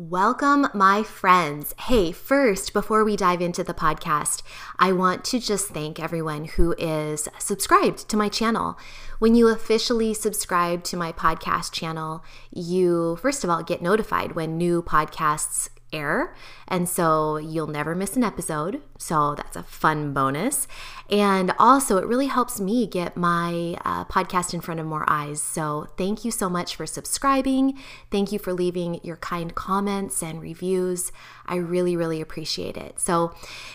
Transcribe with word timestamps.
Welcome, 0.00 0.68
my 0.74 1.02
friends. 1.02 1.74
Hey, 1.76 2.12
first, 2.12 2.72
before 2.72 3.02
we 3.02 3.16
dive 3.16 3.40
into 3.40 3.64
the 3.64 3.74
podcast, 3.74 4.42
I 4.78 4.92
want 4.92 5.24
to 5.24 5.40
just 5.40 5.70
thank 5.70 5.98
everyone 5.98 6.44
who 6.44 6.72
is 6.78 7.28
subscribed 7.40 8.08
to 8.08 8.16
my 8.16 8.28
channel. 8.28 8.78
When 9.18 9.34
you 9.34 9.48
officially 9.48 10.14
subscribe 10.14 10.84
to 10.84 10.96
my 10.96 11.10
podcast 11.10 11.72
channel, 11.72 12.22
you, 12.52 13.16
first 13.16 13.42
of 13.42 13.50
all, 13.50 13.64
get 13.64 13.82
notified 13.82 14.36
when 14.36 14.56
new 14.56 14.84
podcasts 14.84 15.68
air. 15.92 16.32
And 16.68 16.88
so 16.88 17.38
you'll 17.38 17.66
never 17.66 17.96
miss 17.96 18.14
an 18.14 18.22
episode. 18.22 18.80
So 18.98 19.34
that's 19.36 19.56
a 19.56 19.62
fun 19.62 20.12
bonus. 20.12 20.66
And 21.10 21.54
also, 21.58 21.96
it 21.96 22.06
really 22.06 22.26
helps 22.26 22.60
me 22.60 22.86
get 22.86 23.16
my 23.16 23.78
uh, 23.84 24.04
podcast 24.04 24.52
in 24.52 24.60
front 24.60 24.78
of 24.78 24.84
more 24.84 25.04
eyes. 25.08 25.42
So 25.42 25.88
thank 25.96 26.24
you 26.24 26.30
so 26.30 26.50
much 26.50 26.76
for 26.76 26.84
subscribing. 26.84 27.78
Thank 28.10 28.30
you 28.30 28.38
for 28.38 28.52
leaving 28.52 29.00
your 29.02 29.16
kind 29.16 29.54
comments 29.54 30.22
and 30.22 30.42
reviews. 30.42 31.10
I 31.46 31.56
really, 31.56 31.96
really 31.96 32.20
appreciate 32.20 32.76
it. 32.76 33.00
So 33.00 33.32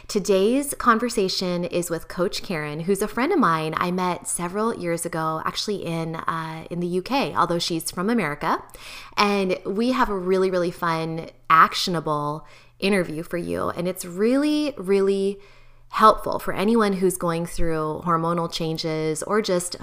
today's 0.08 0.76
conversation 0.76 1.64
is 1.64 1.90
with 1.90 2.08
Coach 2.08 2.44
Karen, 2.44 2.82
who's 2.82 3.02
a 3.02 3.08
friend 3.08 3.32
of 3.32 3.40
mine 3.40 3.74
I 3.78 3.90
met 3.90 4.28
several 4.28 4.76
years 4.76 5.04
ago, 5.04 5.42
actually 5.44 5.84
in 5.84 6.16
uh, 6.16 6.66
in 6.70 6.82
the 6.82 7.00
UK, 7.00 7.36
although 7.36 7.58
she's 7.58 7.90
from 7.90 8.12
America. 8.12 8.62
And 9.18 9.58
we 9.66 9.94
have 9.94 10.10
a 10.10 10.18
really, 10.18 10.52
really 10.52 10.72
fun, 10.72 11.30
actionable 11.50 12.46
interview 12.84 13.24
for 13.24 13.38
you. 13.38 13.70
And 13.70 13.88
it's 13.88 14.06
really, 14.06 14.74
really 14.78 15.40
helpful 15.90 16.40
for 16.40 16.54
anyone 16.54 16.94
who's 16.94 17.18
going 17.18 17.46
through 17.46 18.02
hormonal 18.06 18.52
changes 18.52 19.24
or 19.24 19.42
just 19.42 19.78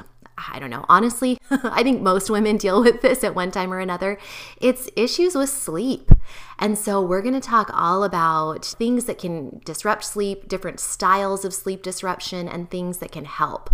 I 0.53 0.59
don't 0.59 0.71
know. 0.71 0.85
Honestly, 0.89 1.39
I 1.51 1.83
think 1.83 2.01
most 2.03 2.31
women 2.31 2.57
deal 2.57 2.83
with 2.83 3.03
this 3.03 3.25
at 3.25 3.35
one 3.35 3.51
time 3.51 3.73
or 3.73 3.79
another. 3.79 4.19
It's 4.61 4.89
issues 4.97 5.35
with 5.35 5.51
sleep. 5.51 6.11
And 6.59 6.77
so 6.77 7.01
we're 7.01 7.23
going 7.23 7.35
to 7.35 7.41
talk 7.41 7.71
all 7.73 8.05
about 8.05 8.67
things 8.67 9.07
that 9.07 9.19
can 9.19 9.61
disrupt 9.65 10.05
sleep, 10.05 10.47
different 10.47 10.79
styles 10.79 11.45
of 11.45 11.55
sleep 11.55 11.83
disruption, 11.83 12.49
and 12.49 12.71
things 12.71 12.99
that 12.99 13.13
can 13.13 13.25
help. 13.25 13.71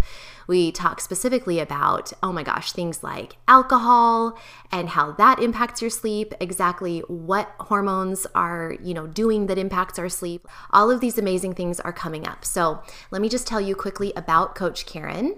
We 0.46 0.70
talk 0.70 1.00
specifically 1.00 1.58
about, 1.58 2.12
oh 2.22 2.32
my 2.32 2.44
gosh, 2.44 2.70
things 2.70 3.02
like 3.02 3.36
alcohol 3.48 4.38
and 4.70 4.90
how 4.90 5.10
that 5.12 5.40
impacts 5.40 5.82
your 5.82 5.90
sleep, 5.90 6.32
exactly 6.40 7.00
what 7.08 7.52
hormones 7.58 8.26
are, 8.34 8.76
you 8.80 8.94
know, 8.94 9.08
doing 9.08 9.46
that 9.46 9.58
impacts 9.58 9.98
our 9.98 10.08
sleep. 10.08 10.46
All 10.70 10.88
of 10.88 11.00
these 11.00 11.18
amazing 11.18 11.54
things 11.54 11.80
are 11.80 11.92
coming 11.92 12.26
up. 12.26 12.44
So, 12.44 12.82
let 13.10 13.20
me 13.20 13.28
just 13.28 13.48
tell 13.48 13.60
you 13.60 13.74
quickly 13.74 14.12
about 14.16 14.54
Coach 14.54 14.86
Karen. 14.86 15.36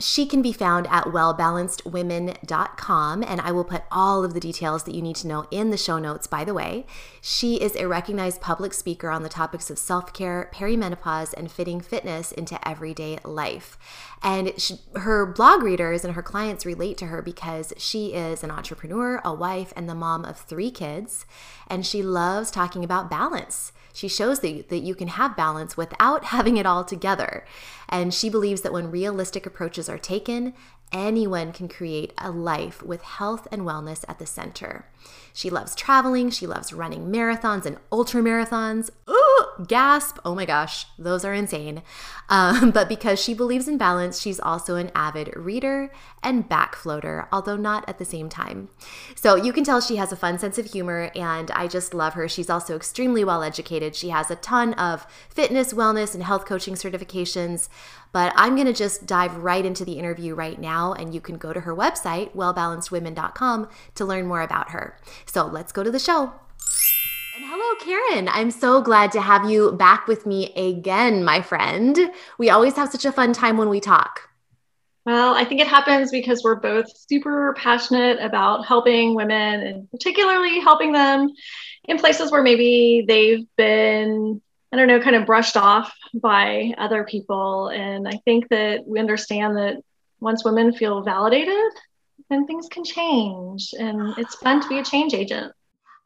She 0.00 0.26
can 0.26 0.42
be 0.42 0.52
found 0.52 0.86
at 0.86 1.06
wellbalancedwomen.com, 1.06 3.24
and 3.24 3.40
I 3.40 3.50
will 3.50 3.64
put 3.64 3.82
all 3.90 4.24
of 4.24 4.32
the 4.32 4.38
details 4.38 4.84
that 4.84 4.94
you 4.94 5.02
need 5.02 5.16
to 5.16 5.26
know 5.26 5.48
in 5.50 5.70
the 5.70 5.76
show 5.76 5.98
notes, 5.98 6.28
by 6.28 6.44
the 6.44 6.54
way. 6.54 6.86
She 7.20 7.56
is 7.56 7.74
a 7.74 7.88
recognized 7.88 8.40
public 8.40 8.74
speaker 8.74 9.10
on 9.10 9.24
the 9.24 9.28
topics 9.28 9.70
of 9.70 9.78
self 9.78 10.12
care, 10.12 10.52
perimenopause, 10.54 11.34
and 11.34 11.50
fitting 11.50 11.80
fitness 11.80 12.30
into 12.30 12.68
everyday 12.68 13.18
life. 13.24 13.76
And 14.22 14.52
she, 14.56 14.76
her 14.94 15.26
blog 15.26 15.64
readers 15.64 16.04
and 16.04 16.14
her 16.14 16.22
clients 16.22 16.64
relate 16.64 16.96
to 16.98 17.06
her 17.06 17.20
because 17.20 17.72
she 17.76 18.14
is 18.14 18.44
an 18.44 18.52
entrepreneur, 18.52 19.20
a 19.24 19.34
wife, 19.34 19.72
and 19.74 19.88
the 19.88 19.96
mom 19.96 20.24
of 20.24 20.38
three 20.38 20.70
kids. 20.70 21.26
And 21.66 21.84
she 21.84 22.04
loves 22.04 22.52
talking 22.52 22.84
about 22.84 23.10
balance. 23.10 23.72
She 23.98 24.06
shows 24.06 24.38
that 24.40 24.50
you, 24.50 24.64
that 24.68 24.78
you 24.78 24.94
can 24.94 25.08
have 25.08 25.36
balance 25.36 25.76
without 25.76 26.24
having 26.36 26.56
it 26.56 26.66
all 26.66 26.84
together. 26.84 27.44
And 27.88 28.14
she 28.14 28.28
believes 28.28 28.60
that 28.60 28.72
when 28.72 28.92
realistic 28.92 29.44
approaches 29.44 29.88
are 29.88 29.98
taken, 29.98 30.54
anyone 30.92 31.52
can 31.52 31.66
create 31.66 32.12
a 32.16 32.30
life 32.30 32.80
with 32.80 33.02
health 33.02 33.48
and 33.50 33.62
wellness 33.62 34.04
at 34.06 34.20
the 34.20 34.24
center. 34.24 34.86
She 35.32 35.50
loves 35.50 35.74
traveling, 35.74 36.30
she 36.30 36.46
loves 36.46 36.72
running 36.72 37.10
marathons 37.10 37.66
and 37.66 37.78
ultra 37.90 38.22
marathons. 38.22 38.90
Gasp! 39.66 40.18
Oh 40.24 40.34
my 40.34 40.44
gosh, 40.44 40.86
those 40.98 41.24
are 41.24 41.34
insane. 41.34 41.82
Um, 42.28 42.70
but 42.74 42.88
because 42.88 43.20
she 43.20 43.34
believes 43.34 43.68
in 43.68 43.78
balance, 43.78 44.20
she's 44.20 44.40
also 44.40 44.76
an 44.76 44.90
avid 44.94 45.34
reader 45.36 45.90
and 46.22 46.48
back 46.48 46.76
floater, 46.76 47.28
although 47.32 47.56
not 47.56 47.88
at 47.88 47.98
the 47.98 48.04
same 48.04 48.28
time. 48.28 48.68
So 49.14 49.34
you 49.34 49.52
can 49.52 49.64
tell 49.64 49.80
she 49.80 49.96
has 49.96 50.12
a 50.12 50.16
fun 50.16 50.38
sense 50.38 50.58
of 50.58 50.66
humor, 50.66 51.10
and 51.14 51.50
I 51.52 51.66
just 51.66 51.94
love 51.94 52.14
her. 52.14 52.28
She's 52.28 52.50
also 52.50 52.76
extremely 52.76 53.24
well 53.24 53.42
educated. 53.42 53.96
She 53.96 54.10
has 54.10 54.30
a 54.30 54.36
ton 54.36 54.74
of 54.74 55.06
fitness, 55.28 55.72
wellness, 55.72 56.14
and 56.14 56.22
health 56.22 56.44
coaching 56.44 56.74
certifications. 56.74 57.68
But 58.12 58.32
I'm 58.36 58.54
going 58.54 58.66
to 58.66 58.72
just 58.72 59.06
dive 59.06 59.36
right 59.36 59.64
into 59.64 59.84
the 59.84 59.98
interview 59.98 60.34
right 60.34 60.58
now, 60.58 60.92
and 60.92 61.14
you 61.14 61.20
can 61.20 61.36
go 61.36 61.52
to 61.52 61.60
her 61.60 61.74
website, 61.74 62.34
wellbalancedwomen.com, 62.34 63.68
to 63.94 64.04
learn 64.04 64.26
more 64.26 64.42
about 64.42 64.70
her. 64.70 64.98
So 65.26 65.46
let's 65.46 65.72
go 65.72 65.82
to 65.82 65.90
the 65.90 65.98
show. 65.98 66.32
And 67.38 67.46
hello, 67.46 67.76
Karen. 67.78 68.28
I'm 68.28 68.50
so 68.50 68.82
glad 68.82 69.12
to 69.12 69.20
have 69.20 69.48
you 69.48 69.70
back 69.70 70.08
with 70.08 70.26
me 70.26 70.52
again, 70.54 71.22
my 71.22 71.40
friend. 71.40 72.10
We 72.36 72.50
always 72.50 72.74
have 72.74 72.90
such 72.90 73.04
a 73.04 73.12
fun 73.12 73.32
time 73.32 73.56
when 73.56 73.68
we 73.68 73.78
talk. 73.78 74.28
Well, 75.06 75.34
I 75.34 75.44
think 75.44 75.60
it 75.60 75.68
happens 75.68 76.10
because 76.10 76.42
we're 76.42 76.56
both 76.56 76.86
super 76.96 77.54
passionate 77.56 78.18
about 78.20 78.66
helping 78.66 79.14
women 79.14 79.60
and 79.60 79.88
particularly 79.88 80.58
helping 80.58 80.90
them 80.90 81.30
in 81.84 81.98
places 81.98 82.32
where 82.32 82.42
maybe 82.42 83.04
they've 83.06 83.46
been 83.56 84.42
I 84.72 84.76
don't 84.76 84.88
know, 84.88 84.98
kind 84.98 85.14
of 85.14 85.24
brushed 85.24 85.56
off 85.56 85.94
by 86.12 86.74
other 86.76 87.04
people. 87.04 87.68
And 87.68 88.08
I 88.08 88.20
think 88.24 88.48
that 88.48 88.84
we 88.84 88.98
understand 88.98 89.56
that 89.58 89.76
once 90.18 90.44
women 90.44 90.72
feel 90.72 91.02
validated, 91.02 91.72
then 92.30 92.48
things 92.48 92.66
can 92.68 92.82
change. 92.82 93.72
And 93.78 94.18
it's 94.18 94.34
fun 94.34 94.60
to 94.60 94.68
be 94.68 94.80
a 94.80 94.84
change 94.84 95.14
agent. 95.14 95.52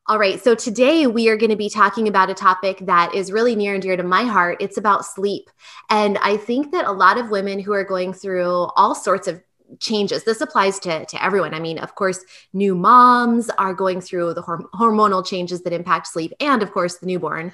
All 0.09 0.19
right. 0.19 0.43
So 0.43 0.57
today 0.57 1.07
we 1.07 1.29
are 1.29 1.37
going 1.37 1.51
to 1.51 1.57
be 1.57 1.71
talking 1.71 2.09
about 2.09 2.29
a 2.29 2.35
topic 2.35 2.79
that 2.87 3.15
is 3.15 3.31
really 3.31 3.55
near 3.55 3.75
and 3.75 3.83
dear 3.83 3.97
to 3.97 4.03
my 4.03 4.25
heart. 4.25 4.57
It's 4.59 4.77
about 4.77 5.07
sleep. 5.07 5.49
And 5.91 6.19
I 6.19 6.37
think 6.37 6.73
that 6.73 6.87
a 6.87 6.93
lot 6.93 7.19
of 7.19 7.31
women 7.31 7.61
who 7.61 7.73
are 7.73 7.85
going 7.85 8.13
through 8.13 8.69
all 8.75 8.97
sorts 8.97 9.29
of 9.29 9.41
changes. 9.79 10.25
This 10.25 10.41
applies 10.41 10.81
to, 10.81 11.07
to 11.07 11.25
everyone. 11.25 11.55
I 11.55 11.61
mean, 11.61 11.79
of 11.79 11.95
course, 11.95 12.25
new 12.53 12.75
moms 12.75 13.49
are 13.51 13.75
going 13.75 14.01
through 14.01 14.35
the 14.35 14.43
hormonal 14.43 15.25
changes 15.25 15.63
that 15.63 15.73
impact 15.73 16.09
sleep, 16.09 16.33
and 16.41 16.63
of 16.63 16.73
course, 16.73 16.99
the 16.99 17.07
newborn. 17.07 17.53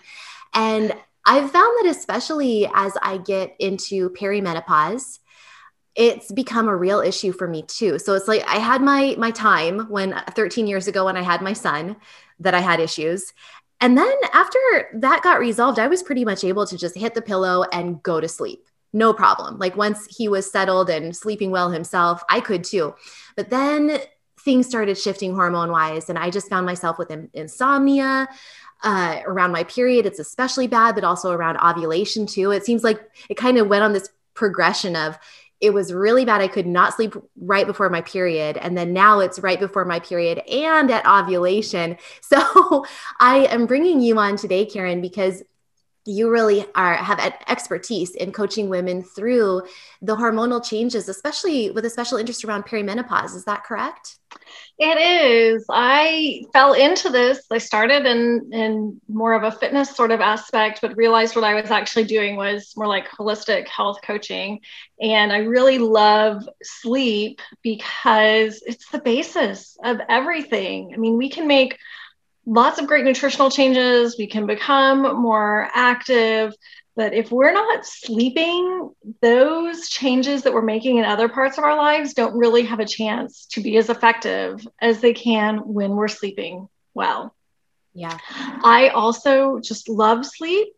And 0.55 0.97
I've 1.25 1.51
found 1.51 1.77
that 1.79 1.87
especially 1.91 2.69
as 2.75 2.97
I 3.03 3.19
get 3.19 3.55
into 3.59 4.11
perimenopause, 4.11 5.19
it's 5.95 6.33
become 6.33 6.69
a 6.69 6.77
real 6.77 7.01
issue 7.01 7.33
for 7.33 7.47
me 7.47 7.63
too. 7.63 7.99
So 7.99 8.15
it's 8.15 8.29
like 8.29 8.45
I 8.49 8.59
had 8.59 8.81
my 8.81 9.17
my 9.19 9.33
time 9.33 9.81
when 9.91 10.15
13 10.31 10.67
years 10.67 10.87
ago 10.87 11.05
when 11.05 11.17
I 11.17 11.23
had 11.23 11.43
my 11.43 11.53
son 11.53 11.97
that 12.41 12.55
I 12.55 12.61
had 12.61 12.81
issues. 12.81 13.33
And 13.81 13.97
then 13.97 14.13
after 14.33 14.59
that 14.95 15.23
got 15.23 15.39
resolved, 15.39 15.79
I 15.79 15.89
was 15.89 16.03
pretty 16.03 16.25
much 16.25 16.45
able 16.45 16.67
to 16.67 16.77
just 16.77 16.97
hit 16.97 17.15
the 17.15 17.23
pillow 17.23 17.65
and 17.73 18.03
go 18.03 18.21
to 18.21 18.29
sleep. 18.29 18.67
No 18.93 19.13
problem. 19.13 19.59
Like 19.59 19.77
once 19.77 20.07
he 20.17 20.29
was 20.29 20.51
settled 20.51 20.91
and 20.91 21.17
sleeping 21.17 21.51
well 21.51 21.71
himself, 21.71 22.23
I 22.29 22.41
could 22.41 22.65
too. 22.65 22.95
But 23.37 23.51
then 23.51 23.99
things 24.41 24.67
started 24.67 24.97
shifting 24.97 25.35
hormone 25.35 25.71
wise 25.71 26.09
and 26.09 26.19
I 26.19 26.31
just 26.31 26.49
found 26.49 26.65
myself 26.65 26.99
with 26.99 27.13
insomnia 27.35 28.29
uh, 28.83 29.21
around 29.27 29.53
my 29.53 29.65
period, 29.65 30.07
it's 30.07 30.21
especially 30.21 30.67
bad, 30.67 30.95
but 30.95 31.05
also 31.05 31.33
around 31.33 31.59
ovulation 31.59 32.27
too. 32.27 32.53
It 32.53 32.65
seems 32.65 32.85
like 32.85 33.01
it 33.29 33.37
kind 33.37 33.59
of 33.59 33.69
went 33.69 33.83
on 33.83 33.93
this 33.93 34.09
progression 34.35 34.95
of 34.97 35.19
it 35.61 35.75
was 35.75 35.93
really 35.93 36.25
bad. 36.25 36.41
I 36.41 36.49
could 36.49 36.67
not 36.67 36.95
sleep 36.95 37.15
right 37.41 37.67
before 37.67 37.91
my 37.91 38.01
period. 38.01 38.57
And 38.57 38.77
then 38.77 38.93
now 38.93 39.19
it's 39.21 39.41
right 39.41 39.59
before 39.59 39.85
my 39.85 39.99
period 40.01 40.39
and 40.49 40.91
at 40.91 41.07
ovulation. 41.07 41.97
So 42.21 42.85
I 43.21 43.47
am 43.51 43.65
bringing 43.67 44.01
you 44.03 44.19
on 44.19 44.37
today, 44.37 44.67
Karen, 44.67 45.01
because 45.01 45.43
you 46.09 46.31
really 46.31 46.67
are 46.75 46.95
have 46.95 47.21
expertise 47.49 48.15
in 48.15 48.33
coaching 48.33 48.69
women 48.69 49.03
through 49.03 49.63
the 50.01 50.17
hormonal 50.17 50.65
changes 50.65 51.09
especially 51.09 51.71
with 51.71 51.85
a 51.85 51.91
special 51.91 52.17
interest 52.17 52.45
around 52.45 52.65
perimenopause. 52.65 53.37
Is 53.37 53.45
that 53.45 53.65
correct? 53.65 54.17
It 54.79 54.99
is. 54.99 55.67
I 55.69 56.45
fell 56.53 56.73
into 56.73 57.11
this. 57.11 57.41
I 57.51 57.59
started 57.59 58.07
in 58.07 58.51
in 58.53 59.01
more 59.09 59.35
of 59.35 59.43
a 59.43 59.51
fitness 59.51 59.95
sort 59.95 60.11
of 60.11 60.21
aspect 60.21 60.81
but 60.81 60.97
realized 60.97 61.35
what 61.35 61.45
i 61.45 61.55
was 61.61 61.71
actually 61.71 62.05
doing 62.05 62.37
was 62.37 62.73
more 62.77 62.87
like 62.87 63.09
holistic 63.09 63.69
health 63.69 63.99
coaching. 64.03 64.61
And 65.01 65.31
i 65.33 65.39
really 65.39 65.79
love 65.79 66.49
sleep 66.63 67.41
because 67.63 68.63
it's 68.67 68.89
the 68.89 69.01
basis 69.01 69.77
of 69.85 70.01
everything. 70.09 70.93
I 70.95 70.97
mean 70.97 71.19
we 71.19 71.29
can 71.29 71.47
make 71.47 71.77
lots 72.49 72.79
of 72.79 72.87
great 72.87 73.05
nutritional 73.05 73.51
changes. 73.51 74.17
We 74.19 74.27
can 74.27 74.47
become 74.47 75.21
more 75.21 75.69
active. 75.73 76.55
But 76.97 77.15
if 77.15 77.31
we're 77.31 77.53
not 77.53 77.87
sleeping, 77.87 78.91
those 79.23 79.89
changes 79.89 80.43
that 80.43 80.53
we're 80.53 80.63
making 80.63 80.97
in 80.97 81.05
other 81.05 81.29
parts 81.29 81.57
of 81.57 81.63
our 81.65 81.77
lives 81.77 82.15
don't 82.15 82.37
really 82.37 82.65
have 82.65 82.81
a 82.81 82.87
chance 82.87 83.47
to 83.53 83.61
be 83.61 83.77
as 83.77 83.89
effective 83.89 84.67
as 84.81 85.01
they 85.01 85.13
can 85.13 85.59
when 85.59 85.93
we're 85.93 86.09
sleeping 86.09 86.69
well. 86.95 87.35
Yeah. 87.95 88.19
I 88.31 88.89
also 88.95 89.61
just 89.61 89.89
love 89.89 90.27
sleep. 90.27 90.69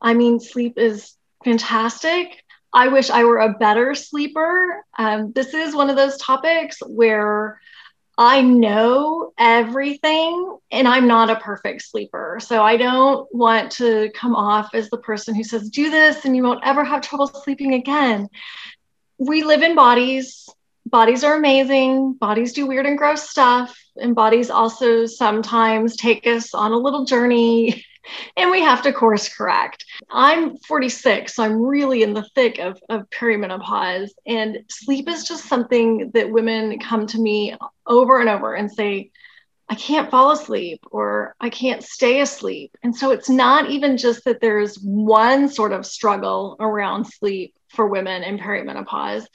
I 0.00 0.14
mean, 0.14 0.40
sleep 0.40 0.78
is 0.78 1.14
fantastic. 1.44 2.42
I 2.72 2.88
wish 2.88 3.10
I 3.10 3.24
were 3.24 3.38
a 3.38 3.54
better 3.54 3.94
sleeper. 3.94 4.84
Um, 4.98 5.32
this 5.32 5.54
is 5.54 5.74
one 5.74 5.90
of 5.90 5.96
those 5.96 6.16
topics 6.18 6.78
where 6.86 7.60
I 8.20 8.40
know 8.40 9.32
everything 9.38 10.58
and 10.72 10.88
I'm 10.88 11.06
not 11.06 11.30
a 11.30 11.36
perfect 11.36 11.82
sleeper. 11.82 12.40
So 12.42 12.64
I 12.64 12.76
don't 12.76 13.32
want 13.32 13.70
to 13.72 14.10
come 14.12 14.34
off 14.34 14.74
as 14.74 14.90
the 14.90 14.98
person 14.98 15.36
who 15.36 15.44
says, 15.44 15.70
do 15.70 15.88
this 15.88 16.24
and 16.24 16.34
you 16.34 16.42
won't 16.42 16.64
ever 16.64 16.82
have 16.82 17.00
trouble 17.00 17.28
sleeping 17.28 17.74
again. 17.74 18.28
We 19.18 19.44
live 19.44 19.62
in 19.62 19.76
bodies. 19.76 20.48
Bodies 20.84 21.22
are 21.22 21.36
amazing. 21.36 22.14
Bodies 22.14 22.54
do 22.54 22.66
weird 22.66 22.86
and 22.86 22.98
gross 22.98 23.30
stuff. 23.30 23.78
And 23.96 24.16
bodies 24.16 24.50
also 24.50 25.06
sometimes 25.06 25.94
take 25.94 26.26
us 26.26 26.54
on 26.54 26.72
a 26.72 26.78
little 26.78 27.04
journey 27.04 27.84
and 28.36 28.50
we 28.50 28.60
have 28.62 28.82
to 28.82 28.92
course 28.92 29.28
correct. 29.28 29.84
I'm 30.10 30.56
46, 30.58 31.34
so 31.34 31.42
I'm 31.42 31.62
really 31.62 32.02
in 32.02 32.14
the 32.14 32.28
thick 32.34 32.58
of, 32.58 32.80
of 32.88 33.08
perimenopause. 33.10 34.10
And 34.26 34.58
sleep 34.68 35.08
is 35.08 35.24
just 35.24 35.44
something 35.44 36.10
that 36.14 36.30
women 36.30 36.78
come 36.78 37.06
to 37.08 37.18
me 37.18 37.54
over 37.86 38.20
and 38.20 38.28
over 38.28 38.54
and 38.54 38.70
say, 38.70 39.10
I 39.70 39.74
can't 39.74 40.10
fall 40.10 40.30
asleep 40.30 40.80
or 40.90 41.34
I 41.40 41.50
can't 41.50 41.84
stay 41.84 42.20
asleep. 42.20 42.76
And 42.82 42.96
so 42.96 43.10
it's 43.10 43.28
not 43.28 43.70
even 43.70 43.98
just 43.98 44.24
that 44.24 44.40
there's 44.40 44.76
one 44.76 45.48
sort 45.48 45.72
of 45.72 45.84
struggle 45.84 46.56
around 46.58 47.04
sleep 47.04 47.54
for 47.68 47.86
women 47.86 48.22
in 48.22 48.38
perimenopause, 48.38 49.26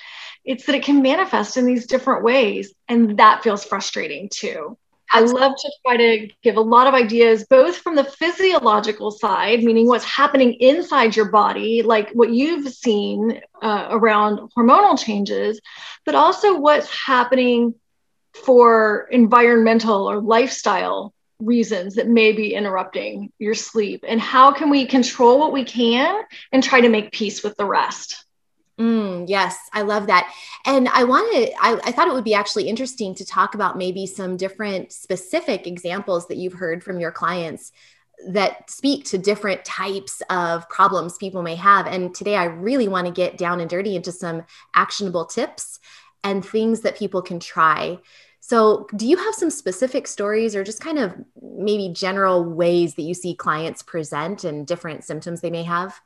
it's 0.43 0.65
that 0.65 0.75
it 0.75 0.83
can 0.83 1.03
manifest 1.03 1.57
in 1.57 1.65
these 1.65 1.85
different 1.85 2.23
ways. 2.23 2.73
And 2.87 3.17
that 3.19 3.43
feels 3.43 3.63
frustrating 3.63 4.29
too. 4.29 4.77
I 5.13 5.19
love 5.21 5.53
to 5.55 5.71
try 5.85 5.97
to 5.97 6.27
give 6.41 6.57
a 6.57 6.61
lot 6.61 6.87
of 6.87 6.95
ideas, 6.95 7.45
both 7.47 7.77
from 7.77 7.95
the 7.95 8.03
physiological 8.03 9.11
side, 9.11 9.63
meaning 9.63 9.87
what's 9.87 10.03
happening 10.03 10.53
inside 10.53 11.15
your 11.15 11.29
body, 11.29 11.83
like 11.83 12.09
what 12.11 12.31
you've 12.31 12.67
seen 12.73 13.39
uh, 13.61 13.87
around 13.91 14.39
hormonal 14.57 14.97
changes, 14.97 15.61
but 16.03 16.15
also 16.15 16.59
what's 16.59 16.89
happening 16.91 17.75
for 18.33 19.07
environmental 19.11 20.09
or 20.09 20.19
lifestyle 20.19 21.13
reasons 21.39 21.95
that 21.95 22.07
may 22.07 22.31
be 22.31 22.55
interrupting 22.55 23.31
your 23.37 23.53
sleep. 23.53 24.03
And 24.07 24.19
how 24.19 24.51
can 24.51 24.71
we 24.71 24.87
control 24.87 25.39
what 25.39 25.53
we 25.53 25.63
can 25.63 26.23
and 26.51 26.63
try 26.63 26.81
to 26.81 26.89
make 26.89 27.11
peace 27.11 27.43
with 27.43 27.55
the 27.57 27.65
rest? 27.65 28.22
Mm, 28.79 29.25
yes, 29.27 29.55
I 29.71 29.83
love 29.83 30.07
that. 30.07 30.33
And 30.65 30.87
I 30.89 31.03
wanted, 31.03 31.51
I, 31.61 31.79
I 31.83 31.91
thought 31.91 32.07
it 32.07 32.13
would 32.13 32.23
be 32.23 32.33
actually 32.33 32.67
interesting 32.67 33.13
to 33.15 33.25
talk 33.25 33.53
about 33.53 33.77
maybe 33.77 34.07
some 34.07 34.35
different 34.35 34.91
specific 34.91 35.67
examples 35.67 36.27
that 36.27 36.37
you've 36.37 36.53
heard 36.53 36.83
from 36.83 36.99
your 36.99 37.11
clients 37.11 37.71
that 38.29 38.69
speak 38.71 39.05
to 39.05 39.17
different 39.17 39.63
types 39.63 40.23
of 40.29 40.67
problems 40.69 41.17
people 41.17 41.43
may 41.43 41.55
have. 41.55 41.85
And 41.85 42.15
today 42.15 42.35
I 42.35 42.45
really 42.45 42.87
want 42.87 43.05
to 43.05 43.13
get 43.13 43.37
down 43.37 43.59
and 43.59 43.69
dirty 43.69 43.95
into 43.95 44.11
some 44.11 44.43
actionable 44.73 45.25
tips 45.25 45.79
and 46.23 46.43
things 46.43 46.81
that 46.81 46.97
people 46.97 47.21
can 47.21 47.39
try. 47.39 47.99
So, 48.39 48.87
do 48.95 49.07
you 49.07 49.17
have 49.17 49.35
some 49.35 49.49
specific 49.49 50.05
stories 50.07 50.53
or 50.55 50.63
just 50.65 50.81
kind 50.81 50.99
of 50.99 51.15
maybe 51.41 51.93
general 51.93 52.43
ways 52.43 52.95
that 52.95 53.03
you 53.03 53.13
see 53.13 53.35
clients 53.35 53.81
present 53.81 54.43
and 54.43 54.67
different 54.67 55.03
symptoms 55.05 55.39
they 55.41 55.49
may 55.49 55.63
have? 55.63 56.01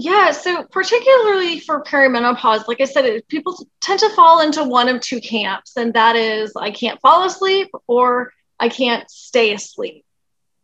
Yeah, 0.00 0.30
so 0.30 0.62
particularly 0.62 1.58
for 1.58 1.82
perimenopause, 1.82 2.68
like 2.68 2.80
I 2.80 2.84
said, 2.84 3.04
it, 3.04 3.26
people 3.26 3.58
tend 3.80 3.98
to 3.98 4.10
fall 4.10 4.40
into 4.40 4.62
one 4.62 4.88
of 4.88 5.00
two 5.00 5.20
camps, 5.20 5.76
and 5.76 5.92
that 5.94 6.14
is 6.14 6.52
I 6.54 6.70
can't 6.70 7.00
fall 7.00 7.24
asleep 7.24 7.68
or 7.88 8.32
I 8.60 8.68
can't 8.68 9.10
stay 9.10 9.52
asleep. 9.52 10.04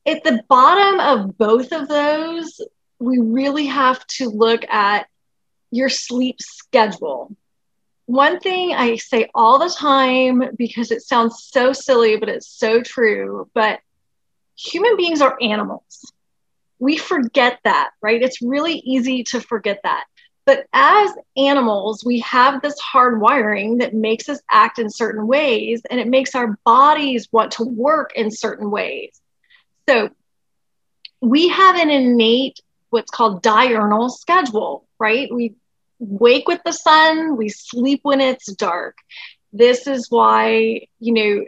At 0.07 0.23
the 0.23 0.45
bottom 0.49 1.01
of 1.01 1.37
both 1.37 1.73
of 1.73 1.89
those, 1.89 2.61
we 3.01 3.19
really 3.19 3.67
have 3.67 4.07
to 4.19 4.29
look 4.29 4.69
at 4.69 5.09
your 5.73 5.89
sleep 5.89 6.37
schedule. 6.41 7.35
One 8.07 8.39
thing 8.39 8.73
I 8.73 8.97
say 8.97 9.31
all 9.35 9.59
the 9.59 9.75
time 9.77 10.55
because 10.57 10.93
it 10.93 11.03
sounds 11.03 11.49
so 11.51 11.73
silly, 11.73 12.19
but 12.19 12.29
it's 12.29 12.49
so 12.49 12.83
true, 12.83 13.51
but 13.53 13.81
human 14.55 14.97
beings 14.97 15.21
are 15.21 15.37
animals 15.41 16.13
we 16.85 16.99
forget 16.99 17.59
that, 17.65 17.93
right? 18.03 18.23
It's 18.23 18.43
really 18.43 18.75
easy 18.75 19.25
to 19.25 19.41
forget 19.41 19.81
that. 19.85 20.05
But 20.45 20.67
as 20.75 21.11
animals, 21.35 22.05
we 22.05 22.21
have 22.21 22.61
this 22.61 22.79
hard 22.79 23.23
wiring 23.23 23.79
that 23.79 23.95
makes 23.95 24.29
us 24.29 24.39
act 24.51 24.79
in 24.79 24.91
certain 24.91 25.27
ways 25.27 25.81
and 25.91 25.99
it 25.99 26.07
makes 26.07 26.35
our 26.35 26.59
bodies 26.67 27.27
want 27.33 27.53
to 27.53 27.65
work 27.65 28.13
in 28.15 28.31
certain 28.31 28.71
ways. 28.71 29.19
So 29.89 30.11
we 31.23 31.49
have 31.49 31.77
an 31.77 31.89
innate, 31.89 32.61
what's 32.91 33.11
called 33.11 33.43
diurnal 33.43 34.11
schedule, 34.11 34.87
right? 34.99 35.33
We 35.33 35.55
wake 35.99 36.47
with 36.47 36.61
the 36.67 36.73
sun, 36.73 37.39
we 37.39 37.49
sleep 37.49 38.01
when 38.03 38.21
it's 38.21 38.53
dark. 38.53 38.99
This 39.55 39.87
is 39.87 40.11
why, 40.11 40.89
you 41.01 41.15
know, 41.15 41.45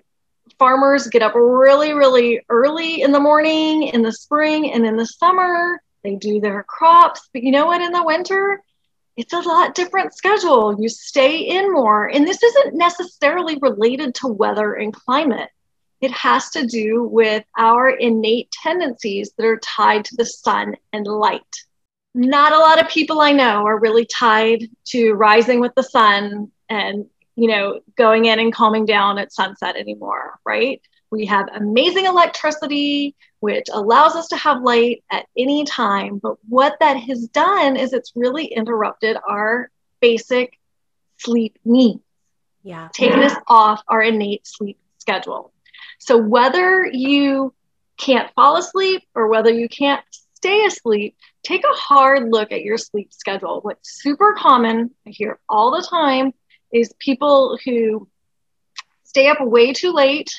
farmers 0.58 1.06
get 1.08 1.22
up 1.22 1.34
really, 1.34 1.92
really 1.92 2.40
early 2.48 3.02
in 3.02 3.12
the 3.12 3.20
morning 3.20 3.84
in 3.84 4.02
the 4.02 4.12
spring 4.12 4.72
and 4.72 4.86
in 4.86 4.96
the 4.96 5.06
summer. 5.06 5.80
They 6.02 6.16
do 6.16 6.40
their 6.40 6.62
crops. 6.62 7.28
But 7.32 7.42
you 7.42 7.50
know 7.52 7.66
what? 7.66 7.80
In 7.80 7.92
the 7.92 8.04
winter, 8.04 8.62
it's 9.16 9.32
a 9.32 9.40
lot 9.40 9.74
different 9.74 10.14
schedule. 10.14 10.80
You 10.80 10.88
stay 10.88 11.38
in 11.38 11.72
more. 11.72 12.06
And 12.08 12.26
this 12.26 12.42
isn't 12.42 12.74
necessarily 12.74 13.58
related 13.60 14.14
to 14.16 14.28
weather 14.28 14.74
and 14.74 14.92
climate. 14.92 15.50
It 16.00 16.10
has 16.10 16.50
to 16.50 16.66
do 16.66 17.04
with 17.04 17.44
our 17.56 17.88
innate 17.88 18.50
tendencies 18.50 19.32
that 19.36 19.46
are 19.46 19.58
tied 19.58 20.04
to 20.06 20.16
the 20.16 20.26
sun 20.26 20.76
and 20.92 21.06
light. 21.06 21.42
Not 22.14 22.52
a 22.52 22.58
lot 22.58 22.80
of 22.80 22.90
people 22.90 23.20
I 23.20 23.32
know 23.32 23.66
are 23.66 23.78
really 23.78 24.06
tied 24.06 24.68
to 24.86 25.12
rising 25.12 25.60
with 25.60 25.74
the 25.74 25.82
sun 25.82 26.52
and 26.68 27.06
you 27.36 27.48
know, 27.48 27.80
going 27.96 28.24
in 28.24 28.38
and 28.38 28.52
calming 28.52 28.86
down 28.86 29.18
at 29.18 29.32
sunset 29.32 29.76
anymore, 29.76 30.38
right? 30.44 30.80
We 31.10 31.26
have 31.26 31.48
amazing 31.54 32.06
electricity, 32.06 33.14
which 33.40 33.66
allows 33.72 34.16
us 34.16 34.28
to 34.28 34.36
have 34.36 34.62
light 34.62 35.04
at 35.10 35.26
any 35.36 35.64
time. 35.64 36.18
But 36.18 36.36
what 36.48 36.76
that 36.80 36.96
has 36.96 37.28
done 37.28 37.76
is 37.76 37.92
it's 37.92 38.12
really 38.16 38.46
interrupted 38.46 39.16
our 39.28 39.70
basic 40.00 40.58
sleep 41.18 41.58
needs. 41.64 42.00
Yeah. 42.62 42.88
Taking 42.92 43.22
us 43.22 43.36
off 43.46 43.82
our 43.86 44.02
innate 44.02 44.46
sleep 44.46 44.78
schedule. 44.98 45.52
So 45.98 46.18
whether 46.18 46.84
you 46.86 47.54
can't 47.96 48.32
fall 48.34 48.56
asleep 48.56 49.02
or 49.14 49.28
whether 49.28 49.50
you 49.50 49.68
can't 49.68 50.02
stay 50.34 50.64
asleep, 50.64 51.16
take 51.44 51.64
a 51.64 51.76
hard 51.76 52.30
look 52.30 52.50
at 52.50 52.62
your 52.62 52.78
sleep 52.78 53.12
schedule. 53.12 53.60
What's 53.62 54.02
super 54.02 54.34
common, 54.34 54.90
I 55.06 55.10
hear 55.10 55.38
all 55.48 55.70
the 55.70 55.86
time, 55.88 56.34
is 56.72 56.92
people 56.98 57.58
who 57.64 58.08
stay 59.04 59.28
up 59.28 59.38
way 59.40 59.72
too 59.72 59.92
late 59.92 60.30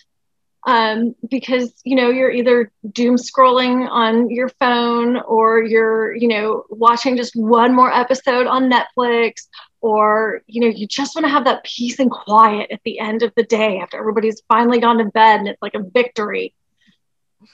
um, 0.66 1.16
because 1.30 1.74
you 1.86 1.96
know 1.96 2.10
you're 2.10 2.32
either 2.32 2.72
doom 2.92 3.16
scrolling 3.16 3.88
on 3.90 4.30
your 4.30 4.50
phone 4.50 5.18
or 5.18 5.64
you're 5.64 6.14
you 6.16 6.28
know 6.28 6.64
watching 6.70 7.16
just 7.16 7.36
one 7.36 7.74
more 7.74 7.92
episode 7.92 8.48
on 8.48 8.70
netflix 8.70 9.48
or 9.82 10.42
you 10.48 10.62
know 10.62 10.68
you 10.68 10.88
just 10.88 11.16
want 11.16 11.26
to 11.26 11.32
have 11.32 11.46
that 11.46 11.64
peace 11.64 12.00
and 12.00 12.12
quiet 12.12 12.70
at 12.72 12.82
the 12.84 13.00
end 13.00 13.24
of 13.24 13.32
the 13.36 13.44
day 13.44 13.80
after 13.80 13.98
everybody's 13.98 14.42
finally 14.48 14.80
gone 14.80 14.98
to 14.98 15.06
bed 15.06 15.40
and 15.40 15.48
it's 15.48 15.62
like 15.62 15.76
a 15.76 15.84
victory. 15.84 16.54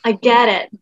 I 0.03 0.13
get 0.13 0.49
it. 0.49 0.79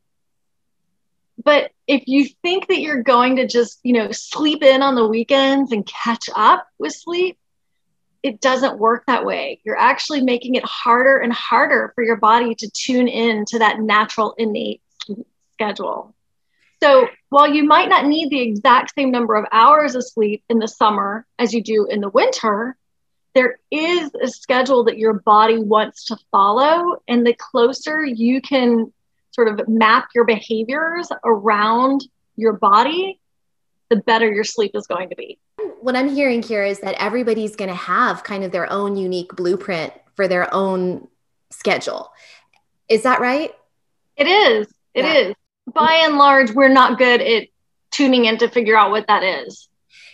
But 1.43 1.71
if 1.87 2.03
you 2.05 2.27
think 2.43 2.67
that 2.67 2.79
you're 2.79 3.01
going 3.03 3.37
to 3.37 3.47
just 3.47 3.79
you 3.83 3.93
know 3.93 4.11
sleep 4.11 4.63
in 4.63 4.81
on 4.81 4.95
the 4.95 5.07
weekends 5.07 5.71
and 5.71 5.85
catch 5.85 6.29
up 6.35 6.67
with 6.77 6.93
sleep 6.93 7.37
it 8.23 8.39
doesn't 8.39 8.77
work 8.77 9.03
that 9.07 9.25
way. 9.25 9.59
You're 9.63 9.77
actually 9.77 10.21
making 10.21 10.55
it 10.55 10.63
harder 10.63 11.17
and 11.17 11.33
harder 11.33 11.91
for 11.95 12.03
your 12.03 12.17
body 12.17 12.53
to 12.55 12.69
tune 12.69 13.07
in 13.07 13.45
to 13.45 13.59
that 13.59 13.79
natural 13.79 14.35
innate 14.37 14.81
schedule. 15.53 16.13
So 16.83 17.07
while 17.29 17.51
you 17.51 17.63
might 17.63 17.89
not 17.89 18.05
need 18.05 18.29
the 18.29 18.41
exact 18.41 18.93
same 18.95 19.11
number 19.11 19.35
of 19.35 19.45
hours 19.51 19.95
of 19.95 20.07
sleep 20.07 20.43
in 20.49 20.59
the 20.59 20.67
summer 20.67 21.25
as 21.37 21.53
you 21.53 21.63
do 21.63 21.85
in 21.85 22.01
the 22.01 22.09
winter, 22.09 22.75
there 23.33 23.59
is 23.69 24.11
a 24.21 24.27
schedule 24.27 24.85
that 24.85 24.97
your 24.97 25.13
body 25.13 25.57
wants 25.57 26.05
to 26.05 26.17
follow. 26.31 27.01
And 27.07 27.25
the 27.25 27.35
closer 27.35 28.03
you 28.03 28.41
can 28.41 28.91
sort 29.31 29.47
of 29.47 29.67
map 29.67 30.09
your 30.13 30.25
behaviors 30.25 31.09
around 31.23 32.01
your 32.35 32.53
body, 32.53 33.19
the 33.89 33.95
better 33.97 34.31
your 34.31 34.43
sleep 34.43 34.71
is 34.73 34.87
going 34.87 35.09
to 35.09 35.15
be 35.15 35.39
what 35.81 35.95
I'm 35.95 36.09
hearing 36.09 36.41
here 36.41 36.63
is 36.63 36.79
that 36.79 36.95
everybody's 36.99 37.55
going 37.55 37.69
to 37.69 37.75
have 37.75 38.23
kind 38.23 38.43
of 38.43 38.51
their 38.51 38.71
own 38.71 38.95
unique 38.95 39.35
blueprint 39.35 39.93
for 40.15 40.27
their 40.27 40.53
own 40.53 41.07
schedule. 41.49 42.11
Is 42.87 43.03
that 43.03 43.19
right? 43.19 43.51
It 44.15 44.27
is. 44.27 44.67
It 44.93 45.05
yeah. 45.05 45.13
is. 45.13 45.35
By 45.73 46.01
and 46.03 46.17
large, 46.17 46.51
we're 46.51 46.69
not 46.69 46.97
good 46.97 47.21
at 47.21 47.47
tuning 47.91 48.25
in 48.25 48.37
to 48.39 48.49
figure 48.49 48.77
out 48.77 48.91
what 48.91 49.07
that 49.07 49.23
is. 49.23 49.69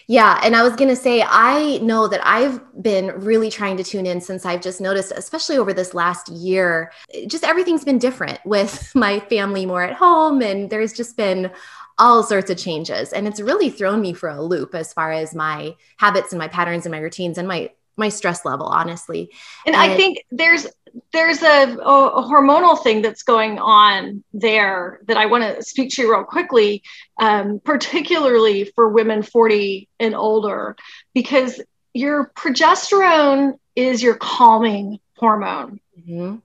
Yeah. 0.09 0.39
And 0.41 0.55
I 0.55 0.63
was 0.63 0.75
going 0.77 0.89
to 0.89 0.95
say, 0.95 1.21
I 1.21 1.79
know 1.79 2.07
that 2.07 2.21
I've 2.25 2.61
been 2.81 3.07
really 3.19 3.49
trying 3.49 3.75
to 3.75 3.83
tune 3.83 4.05
in 4.05 4.21
since 4.21 4.45
I've 4.45 4.61
just 4.61 4.79
noticed, 4.79 5.11
especially 5.13 5.57
over 5.57 5.73
this 5.73 5.93
last 5.93 6.29
year, 6.29 6.93
just 7.27 7.43
everything's 7.43 7.83
been 7.83 7.97
different 7.97 8.39
with 8.45 8.89
my 8.95 9.19
family 9.21 9.65
more 9.65 9.83
at 9.83 9.93
home. 9.93 10.41
And 10.41 10.69
there's 10.69 10.93
just 10.93 11.17
been 11.17 11.51
all 11.99 12.23
sorts 12.23 12.49
of 12.49 12.57
changes. 12.57 13.13
And 13.13 13.27
it's 13.27 13.39
really 13.39 13.69
thrown 13.69 14.01
me 14.01 14.13
for 14.13 14.29
a 14.29 14.41
loop 14.41 14.75
as 14.75 14.93
far 14.93 15.11
as 15.11 15.33
my 15.33 15.75
habits 15.97 16.31
and 16.31 16.39
my 16.39 16.47
patterns 16.47 16.85
and 16.85 16.91
my 16.91 16.99
routines 16.99 17.37
and 17.37 17.47
my 17.47 17.71
my 17.97 18.09
stress 18.09 18.45
level 18.45 18.67
honestly 18.67 19.31
and, 19.65 19.75
and, 19.75 19.91
i 19.91 19.95
think 19.95 20.23
there's 20.31 20.67
there's 21.11 21.41
a, 21.41 21.73
a, 21.73 22.23
hormonal 22.23 22.81
thing 22.81 23.01
that's 23.01 23.23
going 23.23 23.59
on 23.59 24.23
there 24.33 25.01
that 25.07 25.17
i 25.17 25.25
want 25.25 25.43
to 25.43 25.61
speak 25.63 25.89
to 25.89 26.03
you 26.03 26.11
real 26.11 26.23
quickly 26.23 26.83
um, 27.19 27.59
particularly 27.63 28.65
for 28.75 28.87
women 28.87 29.23
40 29.23 29.89
and 29.99 30.15
older 30.15 30.75
because 31.13 31.59
your 31.93 32.31
progesterone 32.35 33.57
is 33.75 34.01
your 34.01 34.15
calming 34.15 34.99
hormone 35.15 35.79
mm-hmm. 35.99 36.35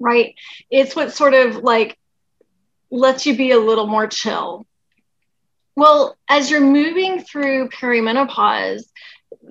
right 0.00 0.34
it's 0.70 0.96
what 0.96 1.12
sort 1.12 1.34
of 1.34 1.56
like 1.56 1.98
lets 2.90 3.26
you 3.26 3.36
be 3.36 3.52
a 3.52 3.58
little 3.58 3.86
more 3.86 4.06
chill 4.06 4.66
well 5.76 6.16
as 6.28 6.50
you're 6.50 6.60
moving 6.60 7.22
through 7.22 7.68
perimenopause 7.70 8.84